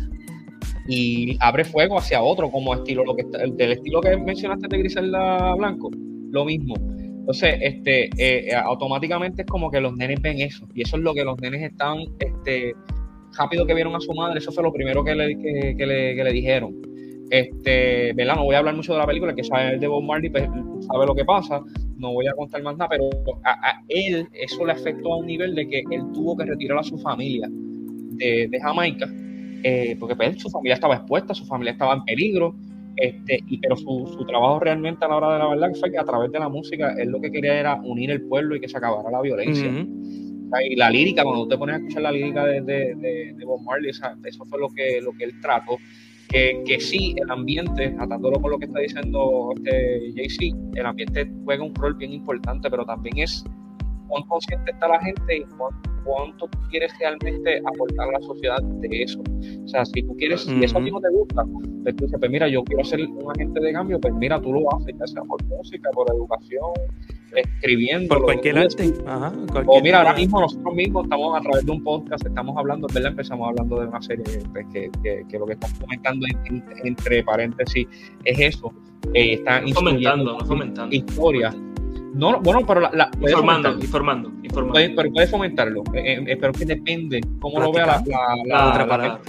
y 0.88 1.38
abre 1.40 1.64
fuego 1.64 1.98
hacia 1.98 2.22
otro, 2.22 2.50
como 2.52 2.74
estilo 2.74 3.04
lo 3.06 3.16
que 3.16 3.22
está- 3.22 3.40
del 3.40 3.72
estilo 3.74 4.02
que 4.02 4.18
mencionaste 4.18 4.68
de 4.68 4.78
Griselda 4.78 5.54
Blanco, 5.56 5.92
lo 6.32 6.46
mismo. 6.46 6.76
Entonces, 7.22 7.56
este, 7.62 8.06
eh, 8.06 8.50
eh, 8.50 8.56
automáticamente 8.56 9.44
es 9.44 9.48
como 9.48 9.70
que 9.70 9.80
los 9.80 9.96
nenes 9.96 10.22
ven 10.22 10.40
eso, 10.42 10.68
y 10.74 10.82
eso 10.82 10.98
es 10.98 11.04
lo 11.04 11.14
que 11.14 11.24
los 11.24 11.40
nenes 11.40 11.62
están, 11.62 12.00
este, 12.20 12.74
rápido 13.38 13.66
que 13.66 13.76
vieron 13.76 13.96
a 13.96 14.00
su 14.02 14.12
madre, 14.14 14.40
eso 14.40 14.52
fue 14.52 14.64
lo 14.64 14.74
primero 14.74 15.04
que 15.04 15.14
le, 15.16 15.38
que, 15.38 15.86
le, 15.86 16.16
que 16.16 16.24
le 16.24 16.32
dijeron. 16.34 16.76
Este, 17.30 18.12
¿verdad? 18.14 18.36
No 18.36 18.44
voy 18.44 18.56
a 18.56 18.60
hablar 18.60 18.76
mucho 18.76 18.92
de 18.92 19.00
la 19.00 19.06
película, 19.06 19.32
el 19.32 19.38
que 19.38 19.44
sabe 19.44 19.78
de 19.78 19.88
Bob 19.88 20.04
Marley 20.04 20.30
pues, 20.30 20.44
sabe 20.92 21.06
lo 21.06 21.16
que 21.16 21.24
pasa, 21.24 21.62
no 21.98 22.12
voy 22.12 22.28
a 22.28 22.34
contar 22.34 22.62
más 22.64 22.76
nada, 22.76 22.90
pero 22.90 23.10
a, 23.46 23.82
él 23.88 24.28
eso 24.34 24.66
le 24.66 24.74
afectó 24.74 25.14
a 25.14 25.18
un 25.18 25.28
nivel 25.28 25.56
de 25.56 25.66
que 25.70 25.84
él 25.92 26.02
tuvo 26.14 26.36
que 26.36 26.44
retirar 26.46 26.80
a 26.80 26.84
su 26.84 26.98
familia 26.98 27.48
de 27.50 28.60
Jamaica, 28.62 29.08
eh, 29.64 29.95
porque 29.99 30.16
pues, 30.16 30.39
su 30.41 30.49
familia 30.49 30.76
estaba 30.76 30.95
expuesta, 30.95 31.34
su 31.34 31.45
familia 31.45 31.72
estaba 31.74 31.93
en 31.93 32.03
peligro, 32.03 32.55
este, 32.95 33.39
y, 33.47 33.57
pero 33.57 33.76
su, 33.78 34.05
su 34.18 34.26
trabajo 34.26 34.59
realmente 34.59 35.03
a 35.05 35.07
la 35.07 35.16
hora 35.16 35.34
de 35.34 35.39
la 35.39 35.47
verdad 35.47 35.70
fue 35.80 35.91
que 35.91 35.97
a 35.97 36.03
través 36.03 36.32
de 36.32 36.39
la 36.39 36.49
música 36.49 36.93
él 36.99 37.09
lo 37.09 37.22
que 37.22 37.32
quería 37.32 37.59
era 37.59 37.76
unir 37.84 38.12
el 38.12 38.22
pueblo 38.24 38.55
y 38.55 38.59
que 38.59 38.68
se 38.68 38.78
acabara 38.78 39.09
la 39.09 39.22
violencia. 39.22 39.68
O 40.47 40.49
sea, 40.49 40.68
Y 40.68 40.76
la 40.76 40.89
lírica, 40.89 41.24
cuando 41.24 41.47
te 41.47 41.57
pones 41.57 41.76
a 41.76 41.78
escuchar 41.80 42.01
la 42.03 42.12
lírica 42.12 42.45
de, 42.45 42.62
de, 42.62 42.95
de- 42.95 43.34
de 43.38 43.45
Bob 43.45 43.62
Marley, 43.64 43.91
o 43.91 43.93
sea, 43.93 44.16
eso 44.26 44.43
fue 44.45 44.59
lo 44.59 44.68
que, 44.70 44.99
lo 45.01 45.14
que 45.14 45.24
él 45.24 45.34
trató. 45.41 45.78
Que, 46.28 46.62
que 46.66 46.80
sí, 46.80 47.14
el 47.18 47.30
ambiente, 47.30 47.93
atándolo 47.99 48.39
con 48.41 48.51
lo 48.51 48.57
que 48.59 48.66
está 48.66 48.80
diciendo 48.80 49.51
este 49.55 50.12
Jay-Z, 50.16 50.57
el 50.76 50.86
ambiente 50.86 51.30
juega 51.43 51.64
un 51.64 51.76
rol 51.76 51.93
bien 51.95 52.14
importante, 52.14 52.70
pero 52.70 52.86
también 52.86 53.18
es 53.20 53.43
cuán 54.07 54.24
consciente 54.24 54.72
está 54.72 54.88
la 54.89 54.99
gente 55.01 55.38
y 55.38 55.41
cuán- 55.57 55.74
cuánto 56.04 56.47
tú 56.47 56.58
quieres 56.70 56.91
realmente 56.99 57.60
aportar 57.66 58.10
a 58.10 58.12
la 58.14 58.22
sociedad 58.22 58.62
de 58.62 59.04
eso. 59.04 59.22
O 59.64 59.68
sea, 59.68 59.86
si 59.86 60.02
tú 60.04 60.16
quieres, 60.18 60.41
si 60.41 60.64
eso 60.64 60.78
a 60.78 60.84
ti 60.84 60.91
no 60.91 60.99
te 60.99 61.10
gusta, 61.10 61.43
pues 61.84 61.95
tú 61.95 62.06
dices, 62.06 62.20
pues 62.20 62.32
mira, 62.32 62.47
yo 62.47 62.64
quiero 62.64 62.84
ser 62.84 63.02
un 63.08 63.32
agente 63.32 63.60
de 63.60 63.74
cambio, 63.74 63.99
pues 63.99 64.14
mira, 64.16 64.39
tú 64.41 64.54
lo 64.54 64.62
haces, 64.76 64.95
ya 64.99 65.08
sea 65.08 65.24
por 65.24 65.43
música, 65.45 65.89
por 65.93 66.08
educación, 66.12 66.72
escribiendo. 67.36 68.16
Por 68.16 68.24
cualquier 68.26 68.58
arte. 68.58 68.93
Ajá, 69.06 69.34
o 69.36 69.47
cualquier 69.52 69.84
mira, 69.84 69.97
ahora 69.99 70.14
mismo 70.14 70.39
nosotros 70.41 70.74
mismos 70.76 71.04
estamos 71.06 71.38
a 71.38 71.41
través 71.41 71.66
de 71.66 71.72
un 71.72 71.84
podcast, 71.84 72.26
estamos 72.26 72.58
hablando, 72.58 72.88
¿verdad? 72.93 73.12
Empezamos 73.12 73.47
hablando 73.49 73.80
de 73.80 73.88
una 73.88 74.02
serie 74.02 74.24
pues, 74.52 74.66
que, 74.74 74.89
que, 75.04 75.24
que 75.30 75.39
lo 75.39 75.45
que 75.45 75.54
estamos 75.54 75.80
comentando 75.80 76.26
en- 76.28 76.56
en- 76.58 76.88
entre 76.88 77.24
paréntesis 77.24 77.88
es 78.26 78.39
eso. 78.39 78.74
Eh, 79.14 79.34
está 79.34 79.62
No 79.62 79.70
fomentando, 79.70 80.24
no 80.26 80.32
instruyendo 80.32 80.45
fomentando. 80.45 80.95
historia. 80.95 81.56
No, 82.14 82.39
bueno, 82.41 82.62
pero 82.68 82.82
la, 82.82 83.09
Informando, 83.22 83.70
fomentarlo, 83.70 83.80
informando, 83.84 84.30
informando. 84.43 84.74
puede- 84.74 84.89
pero 84.95 85.12
puede 85.12 85.28
fomentarlo. 85.28 85.84
Eh, 85.93 86.24
eh, 86.28 86.38
pero 86.39 86.51
que 86.53 86.66
depende 86.66 87.22
cómo 87.39 87.59
lo 87.59 87.72
vea 87.72 87.86
la, 87.86 88.03
la, 88.05 88.36
la- 88.45 88.57
La 88.57 88.70
otra 88.70 88.84
la- 88.84 88.88
palabra. 88.89 89.20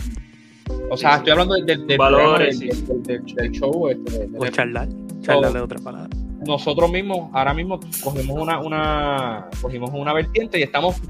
O 0.90 0.96
sea, 0.96 1.10
Sí, 1.10 1.14
sí. 1.14 1.18
estoy 1.18 1.30
hablando 1.32 1.54
del, 1.54 1.66
del, 1.66 1.86
del 1.86 1.98
Valores, 1.98 2.26
programa, 2.26 2.44
del, 2.44 2.54
sí. 2.54 2.86
del, 2.86 3.02
del- 3.24 3.34
del 3.34 3.50
show. 3.52 3.88
Este, 3.88 4.28
O 4.36 4.46
charlar. 4.48 4.88
Charlar 5.20 5.52
de 5.52 5.60
otra 5.60 5.78
palabra. 5.78 6.08
nosotros 6.46 6.90
mismos, 6.90 7.30
ahora 7.32 7.54
mismo 7.54 7.78
cogimos 8.02 8.36
una, 8.36 8.58
una, 8.58 9.46
cogimos 9.60 9.90
una 9.94 10.12
vertiente 10.12 10.58
y 10.58 10.62
estamos, 10.64 11.00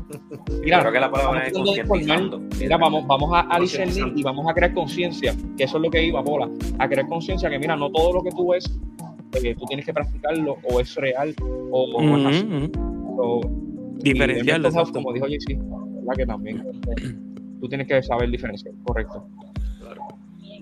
mira, 0.62 0.80
Creo 0.80 0.92
que 0.92 1.00
la 1.00 1.10
palabra 1.10 1.40
es 1.40 1.46
estamos 1.48 1.72
tratando 1.74 1.94
de 1.94 2.00
informar. 2.02 2.18
concientizando. 2.28 2.58
Mira, 2.62 2.76
vamos, 2.76 3.06
vamos 3.06 3.30
a, 3.32 3.46
a 3.54 3.58
discernir 3.58 4.12
y 4.14 4.22
vamos 4.22 4.46
a 4.46 4.52
crear 4.52 4.74
conciencia, 4.74 5.34
que 5.56 5.64
eso 5.64 5.78
es 5.78 5.82
lo 5.82 5.90
que 5.90 6.04
iba, 6.04 6.22
Pola, 6.22 6.50
a 6.78 6.86
crear 6.86 7.08
conciencia 7.08 7.48
que 7.48 7.58
mira, 7.58 7.74
no 7.76 7.90
todo 7.90 8.12
lo 8.12 8.22
que 8.22 8.30
tú 8.30 8.50
ves, 8.50 8.78
eh, 9.34 9.54
tú 9.58 9.64
tienes 9.66 9.84
que 9.86 9.92
practicarlo, 9.92 10.58
o 10.62 10.80
es 10.80 10.94
real, 10.96 11.34
o, 11.40 11.84
o 11.84 12.18
es 12.18 12.26
así. 12.26 12.70
O- 13.18 13.40
Diferenciarlo. 13.96 14.68
exacto. 14.68 14.92
como 14.94 15.12
dijo 15.12 15.26
JC, 15.28 15.56
¿verdad? 15.58 16.14
Que 16.16 16.26
también 16.26 16.64
este, 16.72 17.14
tú 17.60 17.68
tienes 17.68 17.86
que 17.86 18.02
saber 18.02 18.30
diferenciar, 18.30 18.74
correcto. 18.84 19.26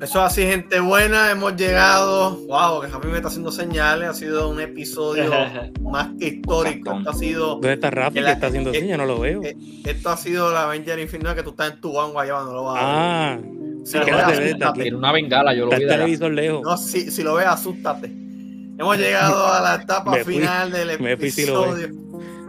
Eso 0.02 0.18
es 0.20 0.24
así, 0.32 0.42
gente 0.44 0.80
buena. 0.80 1.30
Hemos 1.30 1.56
llegado. 1.56 2.36
Wow, 2.46 2.80
que 2.80 2.88
Javi 2.88 3.08
me 3.08 3.16
está 3.16 3.28
haciendo 3.28 3.52
señales. 3.52 4.08
Ha 4.08 4.14
sido 4.14 4.48
un 4.48 4.58
episodio 4.58 5.30
más 5.82 6.08
que 6.18 6.28
histórico. 6.28 6.96
Esto 6.96 7.10
ha 7.10 7.14
sido, 7.14 7.46
¿Dónde 7.56 7.74
está 7.74 7.90
Rafi? 7.90 8.22
Que 8.22 8.30
está 8.30 8.46
haciendo 8.46 8.72
eh? 8.72 8.86
Yo 8.88 8.96
no 8.96 9.04
lo 9.04 9.20
veo. 9.20 9.42
eh, 9.42 9.54
esto 9.84 10.08
ha 10.08 10.16
sido 10.16 10.52
la 10.54 10.64
Avenger 10.64 10.98
Infinite 10.98 11.34
que 11.34 11.42
tú 11.42 11.50
estás 11.50 11.72
en 11.74 11.80
tu 11.82 11.90
guagua 11.90 12.22
allá, 12.22 12.40
no 12.44 12.52
lo 12.54 12.64
vas 12.64 12.82
a 12.82 12.86
ver. 12.86 12.94
Ah, 12.96 13.38
Si 13.84 13.98
lo 13.98 14.04
¿qué 14.06 14.10
ves, 14.12 14.22
asústate. 14.24 14.82
Tiene 14.82 14.96
una 14.96 15.12
bengala, 15.12 15.54
yo 15.54 15.66
lo 15.66 15.72
está 15.72 15.82
vi 15.82 15.86
televisor 15.86 16.32
lejos. 16.32 16.62
No, 16.62 16.76
si, 16.78 17.10
si 17.10 17.22
lo 17.22 17.34
ves, 17.34 17.46
asústate. 17.46 18.10
Hemos 18.80 18.96
llegado 18.96 19.46
a 19.46 19.60
la 19.60 19.74
etapa 19.82 20.12
fui- 20.24 20.34
final 20.36 20.72
del 20.72 20.90
episodio. 20.90 21.88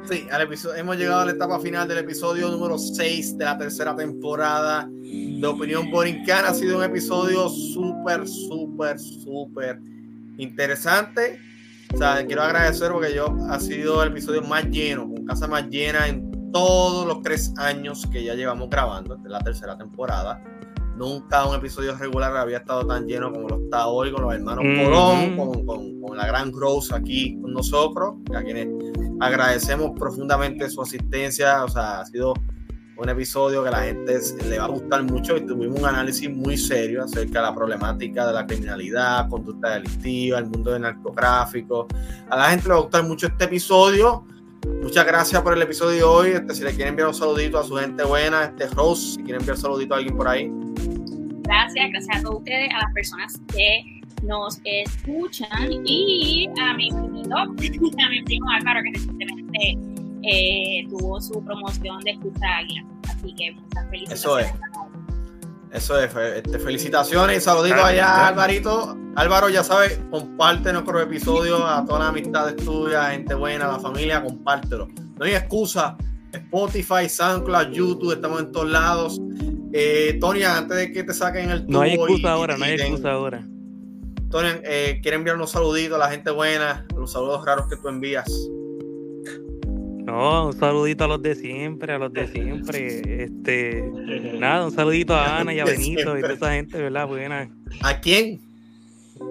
Sí, 0.09 0.27
al 0.31 0.41
episodio, 0.41 0.75
hemos 0.77 0.97
llegado 0.97 1.19
a 1.21 1.25
la 1.25 1.31
etapa 1.31 1.59
final 1.59 1.87
del 1.87 1.99
episodio 1.99 2.49
número 2.49 2.77
6 2.77 3.37
de 3.37 3.45
la 3.45 3.57
tercera 3.57 3.95
temporada 3.95 4.87
de 4.89 5.45
Opinión 5.45 5.91
Borincana. 5.91 6.49
Ha 6.49 6.53
sido 6.53 6.77
un 6.77 6.83
episodio 6.83 7.49
súper, 7.49 8.27
súper, 8.27 8.97
súper 8.99 9.79
interesante. 10.37 11.39
O 11.93 11.97
sea, 11.97 12.25
quiero 12.25 12.41
agradecer 12.43 12.91
porque 12.91 13.13
yo 13.13 13.35
ha 13.49 13.59
sido 13.59 14.01
el 14.01 14.11
episodio 14.11 14.41
más 14.41 14.65
lleno, 14.69 15.03
con 15.09 15.25
casa 15.25 15.47
más 15.47 15.67
llena 15.69 16.07
en 16.07 16.31
todos 16.53 17.05
los 17.05 17.21
tres 17.21 17.53
años 17.57 18.07
que 18.11 18.23
ya 18.23 18.33
llevamos 18.35 18.69
grabando, 18.69 19.17
la 19.25 19.39
tercera 19.39 19.77
temporada. 19.77 20.41
Nunca 21.01 21.47
un 21.47 21.55
episodio 21.55 21.95
regular 21.97 22.37
había 22.37 22.57
estado 22.57 22.85
tan 22.85 23.07
lleno 23.07 23.31
como 23.33 23.49
lo 23.49 23.55
está 23.63 23.87
hoy 23.87 24.11
con 24.11 24.21
los 24.21 24.35
hermanos 24.35 24.63
Ujú. 24.63 24.83
Colón, 24.85 25.35
con, 25.35 25.65
con- 25.65 25.99
con 25.99 26.15
la 26.15 26.27
gran 26.27 26.51
Rose 26.53 26.93
aquí 26.93 27.39
con 27.41 27.53
nosotros, 27.53 28.17
a 28.35 28.43
quienes 28.43 28.67
agradecemos 29.19 29.91
profundamente 29.97 30.69
su 30.69 30.79
asistencia. 30.79 31.63
O 31.63 31.69
sea, 31.69 32.01
ha 32.01 32.05
sido 32.05 32.35
un 32.97 33.09
episodio 33.09 33.63
que 33.63 33.69
a 33.69 33.71
la 33.71 33.79
gente 33.81 34.19
le 34.47 34.59
va 34.59 34.65
a 34.65 34.67
gustar 34.67 35.01
mucho 35.01 35.35
y 35.37 35.41
tuvimos 35.41 35.79
un 35.79 35.87
análisis 35.87 36.29
muy 36.29 36.55
serio 36.55 37.03
acerca 37.03 37.39
de 37.39 37.45
la 37.47 37.55
problemática 37.55 38.27
de 38.27 38.33
la 38.33 38.45
criminalidad, 38.45 39.27
conducta 39.27 39.69
delictiva, 39.71 40.37
el 40.37 40.45
mundo 40.45 40.71
del 40.73 40.83
narcotráfico. 40.83 41.87
A 42.29 42.37
la 42.37 42.49
gente 42.51 42.67
le 42.67 42.73
va 42.75 42.79
a 42.79 42.81
gustar 42.83 43.03
mucho 43.07 43.25
este 43.25 43.45
episodio. 43.45 44.23
Muchas 44.83 45.03
gracias 45.07 45.41
por 45.41 45.53
el 45.53 45.61
episodio 45.63 45.95
de 45.97 46.03
hoy. 46.03 46.29
Este, 46.29 46.53
si 46.53 46.63
le 46.63 46.69
quieren 46.75 46.89
enviar 46.89 47.07
un 47.07 47.15
saludito 47.15 47.57
a 47.57 47.63
su 47.63 47.75
gente 47.77 48.03
buena, 48.03 48.43
este 48.43 48.67
Rose, 48.67 49.13
si 49.13 49.23
quieren 49.23 49.37
enviar 49.41 49.55
un 49.55 49.61
saludito 49.63 49.95
a 49.95 49.97
alguien 49.97 50.15
por 50.15 50.27
ahí. 50.27 50.51
Gracias, 51.43 51.89
gracias 51.91 52.17
a 52.17 52.21
todos 52.21 52.37
ustedes, 52.37 52.69
a 52.73 52.77
las 52.79 52.93
personas 52.93 53.41
que 53.53 54.01
nos 54.23 54.59
escuchan 54.63 55.69
y 55.85 56.47
a 56.59 56.73
mi 56.75 56.89
primito, 56.91 57.35
a 57.37 57.45
mi 57.47 58.23
primo 58.23 58.49
Álvaro, 58.51 58.81
que 58.83 58.91
recientemente 58.93 59.77
eh, 60.23 60.85
tuvo 60.89 61.19
su 61.19 61.43
promoción 61.43 61.99
de 62.01 62.11
Escucha 62.11 62.57
Águila. 62.57 62.85
Así 63.09 63.33
que 63.35 63.51
muchas 63.53 63.89
felicidades. 63.89 64.19
Eso 64.19 64.39
es. 64.39 64.53
Eso 65.71 65.99
es, 66.01 66.11
fe- 66.13 66.37
este, 66.39 66.59
felicitaciones 66.59 67.37
y 67.37 67.41
saluditos 67.41 67.77
Claro, 67.79 67.87
allá, 67.93 68.05
claro. 68.13 68.27
Alvarito. 68.27 68.97
Álvaro, 69.15 69.49
ya 69.49 69.63
sabes, 69.63 69.99
comparte 70.09 70.71
nuestros 70.73 71.01
episodios 71.03 71.61
a 71.65 71.83
todas 71.85 72.01
las 72.01 72.09
amistades 72.09 72.55
tuyas, 72.57 73.11
gente 73.11 73.33
buena, 73.35 73.67
la 73.67 73.79
familia, 73.79 74.21
compártelo. 74.23 74.87
No 75.17 75.25
hay 75.25 75.31
excusa. 75.33 75.97
Spotify, 76.33 77.09
SoundCloud, 77.09 77.71
YouTube, 77.71 78.13
estamos 78.13 78.41
en 78.41 78.51
todos 78.51 78.69
lados. 78.69 79.19
Eh, 79.73 80.17
Tony, 80.19 80.43
antes 80.43 80.75
de 80.77 80.91
que 80.91 81.03
te 81.03 81.13
saquen 81.13 81.49
el 81.49 81.65
No 81.67 81.81
hay 81.81 81.95
tubo 81.95 82.07
excusa 82.07 82.27
y- 82.27 82.31
ahora, 82.31 82.57
no 82.57 82.65
y 82.65 82.69
hay 82.69 82.77
den- 82.77 82.87
excusa 82.87 83.11
ahora. 83.11 83.47
Tony, 84.29 84.47
eh, 84.63 84.99
quiere 85.01 85.17
enviar 85.17 85.35
unos 85.35 85.51
saluditos 85.51 85.95
a 85.95 85.99
la 85.99 86.09
gente 86.11 86.31
buena, 86.31 86.85
los 86.95 87.11
saludos 87.11 87.45
raros 87.45 87.67
que 87.69 87.75
tú 87.77 87.87
envías. 87.89 88.29
No, 90.05 90.47
un 90.47 90.53
saludito 90.53 91.03
a 91.05 91.07
los 91.07 91.21
de 91.21 91.35
siempre, 91.35 91.93
a 91.93 91.97
los 91.99 92.11
de 92.11 92.27
siempre. 92.27 93.23
Este, 93.23 93.83
nada, 94.39 94.65
un 94.65 94.71
saludito 94.71 95.13
a 95.15 95.37
Ana 95.39 95.53
y 95.53 95.59
a 95.59 95.65
Benito 95.65 96.17
y 96.17 96.21
toda 96.21 96.33
esa 96.33 96.51
gente, 96.53 96.77
¿verdad? 96.81 97.07
Buena. 97.07 97.49
¿A 97.83 97.99
quién? 97.99 98.41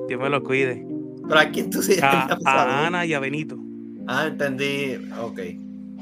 Dios 0.09 0.21
me 0.21 0.29
los 0.31 0.43
cuide. 0.43 0.87
¿Pero 1.29 1.39
a 1.41 1.45
quién 1.51 1.71
tú 1.71 1.83
sí 1.83 1.97
A, 2.03 2.39
a? 2.45 2.87
Ana 2.87 3.05
y 3.05 3.13
a 3.15 3.21
Benito. 3.21 3.59
Ah, 4.07 4.27
entendí. 4.29 4.97
Ok. 5.21 5.41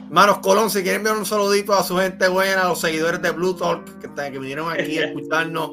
Hermanos 0.09 0.39
Colón, 0.39 0.71
si 0.71 0.81
quieren 0.81 1.03
enviar 1.03 1.19
un 1.19 1.27
saludito 1.27 1.75
a 1.75 1.83
su 1.83 1.95
gente 1.99 2.29
buena, 2.29 2.63
a 2.63 2.69
los 2.71 2.81
seguidores 2.81 3.21
de 3.21 3.31
Blue 3.31 3.55
Talk 3.55 3.85
que, 4.01 4.39
vinieron 4.39 4.73
aquí 4.73 4.97
a 4.97 5.05
escucharnos. 5.09 5.73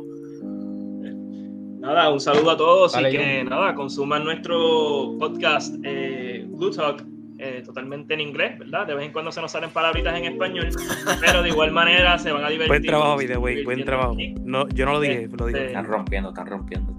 Nada, 1.80 2.12
un 2.12 2.20
saludo 2.20 2.52
a 2.52 2.58
todos 2.58 2.92
Dale, 2.92 3.12
y 3.12 3.14
que 3.14 3.44
nada, 3.46 3.74
consuman 3.74 4.26
nuestro 4.26 5.16
podcast 5.18 5.74
eh, 5.86 6.46
Blue 6.50 6.70
Talk 6.70 7.06
eh, 7.40 7.64
totalmente 7.66 8.14
en 8.14 8.20
inglés, 8.20 8.60
¿verdad? 8.60 8.86
De 8.86 8.96
vez 8.96 9.06
en 9.06 9.14
cuando 9.14 9.32
se 9.32 9.40
nos 9.40 9.54
salen 9.54 9.70
palabritas 9.70 10.18
en 10.18 10.26
español, 10.26 10.68
pero 11.22 11.42
de 11.42 11.48
igual 11.48 11.72
manera 11.72 12.18
se 12.18 12.34
van 12.34 12.44
a 12.44 12.50
divertir. 12.50 12.68
Buen 12.68 12.84
trabajo, 12.84 13.18
Video, 13.18 13.40
güey. 13.40 13.64
Buen 13.64 13.86
trabajo. 13.86 14.14
aquí. 14.16 14.36
No, 14.44 14.68
yo 14.68 14.86
no 14.86 14.92
lo 14.92 15.00
dije, 15.00 15.30
lo 15.30 15.46
digo. 15.46 15.58
Este, 15.58 15.68
Están 15.68 15.86
rompiendo, 15.86 16.30
están 16.30 16.48
rompiendo. 16.48 16.94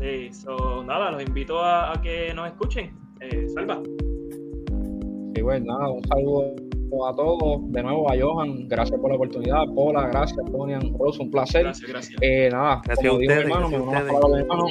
Sí, 0.00 0.32
so, 0.32 0.82
nada, 0.82 1.12
los 1.12 1.22
invito 1.22 1.60
a, 1.60 1.92
a 1.92 2.02
que 2.02 2.34
nos 2.34 2.48
escuchen. 2.48 2.92
Eh, 3.20 3.46
salva. 3.54 3.80
Sí, 5.32 5.42
pues 5.42 5.62
nada, 5.62 5.88
un 5.88 6.04
saludo 6.08 6.71
a 6.92 7.16
todos. 7.16 7.72
De 7.72 7.82
nuevo 7.82 8.10
a 8.10 8.14
Johan, 8.20 8.68
gracias 8.68 9.00
por 9.00 9.08
la 9.10 9.16
oportunidad. 9.16 9.64
Pola, 9.74 10.06
gracias, 10.08 10.44
Tonian, 10.50 10.92
Rose, 10.98 11.22
un 11.22 11.30
placer. 11.30 11.62
Gracias, 11.64 11.90
gracias. 11.90 12.20
Eh, 12.22 12.48
nada, 12.52 12.80
Gracias 12.84 13.08
como 13.08 13.18
a 13.18 13.20
dijo 13.20 13.32
mi 13.32 13.38
ustedes, 13.40 13.44
hermano, 13.44 13.68
me 13.68 13.78
ustedes. 13.78 14.12
palabras 14.12 14.30
de 14.30 14.36
mi 14.36 14.42
hermano. 14.42 14.66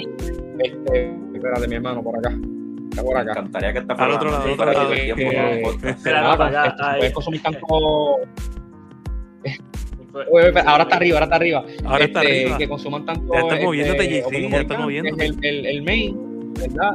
Este, 0.59 1.13
espérate, 1.35 1.67
mi 1.67 1.75
hermano, 1.75 2.03
por 2.03 2.17
acá. 2.19 2.29
Está 2.91 3.03
por 3.03 3.13
Me 3.15 3.19
acá. 3.21 3.31
encantaría 3.31 3.73
que 3.73 3.79
esta 3.79 3.93
Al 3.93 4.11
otro 4.11 4.29
lado, 4.31 4.43
otro 4.43 4.57
para 4.57 4.73
lado. 4.73 4.93
el 4.93 4.99
tiempo 5.15 5.35
con 5.35 5.45
un 5.57 5.61
podcast. 5.63 5.85
Espera, 5.97 6.37
para 6.37 6.45
allá, 6.47 6.65
este, 6.69 6.83
puedes 6.99 7.13
consumir 7.13 7.41
tanto. 7.41 7.59
Oye, 7.69 8.27
oye, 10.49 10.59
ahora 10.65 10.83
está 10.83 10.95
arriba, 10.97 11.15
ahora 11.17 11.25
está 11.25 11.35
arriba. 11.37 11.63
Ahora 11.85 12.03
está 12.05 12.21
Este, 12.23 12.41
arriba. 12.43 12.57
Que 12.57 12.67
consuman 12.69 13.05
tanto. 13.05 13.33
Ya 13.33 13.39
este, 13.39 13.63
moviéndote, 13.65 14.07
JC, 14.09 14.25
opinión 14.27 14.51
ya 14.51 14.57
volcán, 14.59 14.81
moviéndote. 14.81 15.31
que 15.39 15.49
el, 15.49 15.65
el 15.65 15.81
main, 15.83 16.53
¿verdad? 16.53 16.91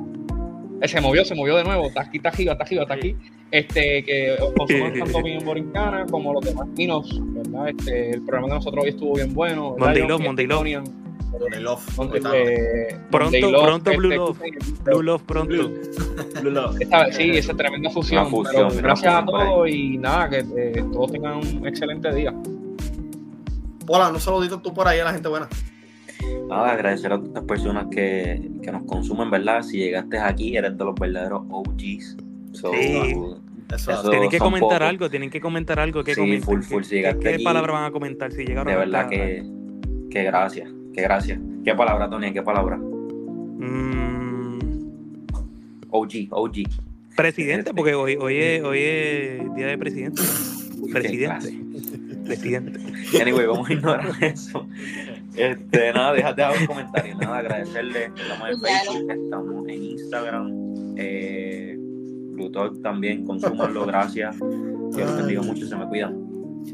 Eh, 0.81 0.89
Se 0.89 1.01
movió, 1.01 1.25
se 1.25 1.35
movió 1.35 1.57
de 1.57 1.65
nuevo. 1.65 1.87
Está 1.89 2.03
aquí, 2.03 2.19
está 2.19 2.29
arriba, 2.31 2.53
está 2.53 2.65
arriba, 2.65 2.83
está 2.83 2.95
aquí. 2.95 3.17
Este, 3.51 4.05
que 4.05 4.37
consuman 4.57 4.93
tanto 4.99 5.19
opinión 5.19 5.45
borincana 5.45 6.05
como 6.07 6.33
los 6.33 6.45
demás 6.45 6.67
vinos, 6.75 7.09
¿verdad? 7.35 7.69
Este, 7.69 8.11
el 8.11 8.23
programa 8.23 8.49
de 8.49 8.55
nosotros 8.55 8.85
hoy 8.85 8.91
estuvo 8.91 9.15
bien 9.15 9.33
bueno. 9.33 9.75
Este, 9.91 10.01
totalmente. 10.19 10.43
eh, 12.35 12.99
Pronto, 13.11 13.37
pronto 13.63 13.91
Blue 13.97 14.09
este, 14.09 14.17
Love. 14.17 14.43
escuchen, 14.43 14.85
Blue 14.85 15.03
Love 15.03 15.23
pronto. 15.23 15.71
Blue 16.41 16.51
Love. 16.51 16.81
Esta, 16.81 17.13
sí, 17.13 17.31
esa 17.31 17.55
tremenda 17.55 17.91
fusión. 17.91 18.25
Pero 18.53 18.69
gracias 18.83 19.15
a 19.15 19.25
todos 19.25 19.69
y 19.69 19.99
nada, 19.99 20.29
que 20.31 20.39
eh, 20.39 20.85
todos 20.93 21.13
tengan 21.13 21.37
un 21.37 21.67
excelente 21.67 22.13
día. 22.15 22.35
Hola, 23.89 24.09
un 24.11 24.21
saludito 24.21 24.59
tú 24.61 24.75
por 24.75 24.89
ahí 24.89 24.99
a 24.99 25.05
la 25.05 25.13
gente 25.13 25.29
buena. 25.29 25.49
Nada, 26.49 26.73
agradecer 26.73 27.13
a 27.13 27.17
todas 27.17 27.29
estas 27.29 27.45
personas 27.45 27.87
que, 27.91 28.51
que 28.63 28.71
nos 28.73 28.83
consumen, 28.85 29.31
¿verdad? 29.31 29.63
Si 29.63 29.79
llegaste 29.79 30.19
aquí, 30.19 30.57
eres 30.57 30.77
de 30.79 30.85
los 30.85 30.95
verdaderos 30.95 31.43
OGs. 31.51 32.17
So, 32.53 32.73
Sí. 32.73 33.03
Eso, 33.75 33.91
Eso- 33.91 34.11
Tienen 34.11 34.31
que 34.31 34.39
comentar 34.39 34.69
pocos. 34.79 34.89
algo, 34.89 35.11
tienen 35.11 35.29
que 35.29 35.41
comentar 35.41 35.81
algo. 35.81 36.05
¿Qué 36.05 36.15
Sí, 36.15 36.39
full, 36.41 36.61
¿Qué- 36.61 36.67
full, 36.67 36.83
si 36.85 36.91
qué, 36.91 36.97
llegaste 36.97 37.21
qué 37.21 37.35
aquí, 37.35 37.43
palabra 37.45 37.73
van 37.73 37.85
a 37.85 37.91
comentar 37.91 38.31
si 38.31 38.45
llegaron 38.45 38.73
de 38.73 38.79
verdad 38.79 39.09
que, 39.09 39.45
que 40.09 40.23
gracias, 40.23 40.71
que 40.95 41.03
gracias. 41.03 41.41
¿Qué 41.65 41.75
palabra, 41.75 42.09
Tony? 42.09 42.33
¿Qué 42.33 42.43
palabra? 42.43 42.77
Mm, 42.77 44.59
OG, 45.91 46.29
OG. 46.31 46.53
presidente, 47.17 47.73
porque 47.75 47.95
hoy, 47.95 48.17
hoy, 48.21 48.37
es, 48.37 48.63
hoy 48.63 48.79
es 48.79 49.55
día 49.57 49.67
de 49.67 49.79
presidente. 49.79 50.23
Uy, 50.79 50.93
Presidente. 50.93 51.53
Presidente. 52.25 52.79
Anyway, 53.21 53.47
vamos 53.47 53.69
a 53.69 53.73
ignorar 53.73 54.11
eso. 54.23 54.67
Este, 55.37 55.93
nada, 55.93 56.13
déjate 56.13 56.43
dejar 56.43 56.61
un 56.61 56.67
comentario. 56.67 57.17
Nada, 57.17 57.39
agradecerle. 57.39 58.13
Estamos 58.17 58.51
en 58.51 58.61
Facebook, 58.61 59.11
estamos 59.11 59.69
en 59.69 59.83
Instagram. 59.85 60.95
Eh, 60.97 61.77
Blue 61.79 62.51
Talk 62.51 62.83
también, 62.83 63.25
consúmanlo, 63.25 63.87
gracias. 63.87 64.37
Dios 64.39 65.11
los 65.11 65.17
bendiga 65.17 65.43
mucho, 65.43 65.67
se 65.67 65.77
me 65.77 65.87
cuidan. 65.89 66.27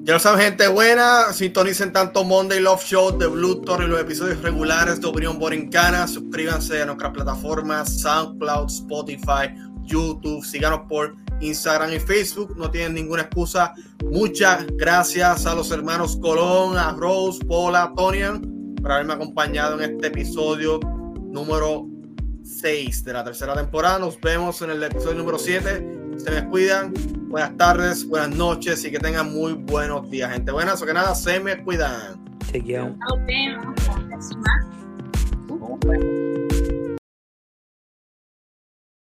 Ya 0.04 0.14
lo 0.14 0.18
saben, 0.18 0.40
gente 0.40 0.66
buena. 0.68 1.32
Sintonicen 1.32 1.92
tanto 1.92 2.24
Monday 2.24 2.60
Love 2.60 2.82
Show 2.84 3.16
de 3.16 3.26
Blue 3.26 3.60
Tor 3.60 3.84
y 3.84 3.86
los 3.86 4.00
episodios 4.00 4.40
regulares 4.42 5.00
de 5.00 5.06
Opinión 5.06 5.38
Borincana. 5.38 6.08
Suscríbanse 6.08 6.82
a 6.82 6.86
nuestras 6.86 7.12
plataformas 7.12 8.00
SoundCloud, 8.00 8.68
Spotify, 8.68 9.54
YouTube. 9.84 10.44
Síganos 10.44 10.80
por 10.88 11.14
Instagram 11.42 11.92
y 11.92 12.00
Facebook. 12.00 12.56
No 12.56 12.70
tienen 12.70 12.94
ninguna 12.94 13.22
excusa. 13.22 13.74
Muchas 14.04 14.66
gracias 14.76 15.46
a 15.46 15.54
los 15.54 15.70
hermanos 15.70 16.16
Colón, 16.16 16.78
a 16.78 16.92
Rose, 16.92 17.44
Paula, 17.44 17.92
Tonian 17.96 18.52
por 18.82 18.92
haberme 18.92 19.14
acompañado 19.14 19.80
en 19.80 19.92
este 19.92 20.08
episodio 20.08 20.78
número 21.20 21.86
6 22.42 23.04
de 23.04 23.12
la 23.12 23.24
tercera 23.24 23.54
temporada. 23.54 24.00
Nos 24.00 24.20
vemos 24.20 24.60
en 24.62 24.70
el 24.70 24.82
episodio 24.82 25.18
número 25.18 25.38
7. 25.38 26.16
Se 26.16 26.30
me 26.30 26.48
cuidan. 26.48 26.92
Buenas 27.28 27.56
tardes, 27.56 28.06
buenas 28.06 28.36
noches 28.36 28.84
y 28.84 28.90
que 28.90 28.98
tengan 28.98 29.32
muy 29.32 29.54
buenos 29.54 30.10
días, 30.10 30.32
gente. 30.32 30.52
Buenas 30.52 30.82
o 30.82 30.86
que 30.86 30.92
nada, 30.92 31.14
se 31.14 31.40
me 31.40 31.62
cuidan. 31.62 32.22
Chequeado. 32.50 32.88
Nos 32.88 33.26
vemos. 33.26 33.66
Hasta 33.78 34.00
la 34.00 34.08
próxima. 34.08 34.42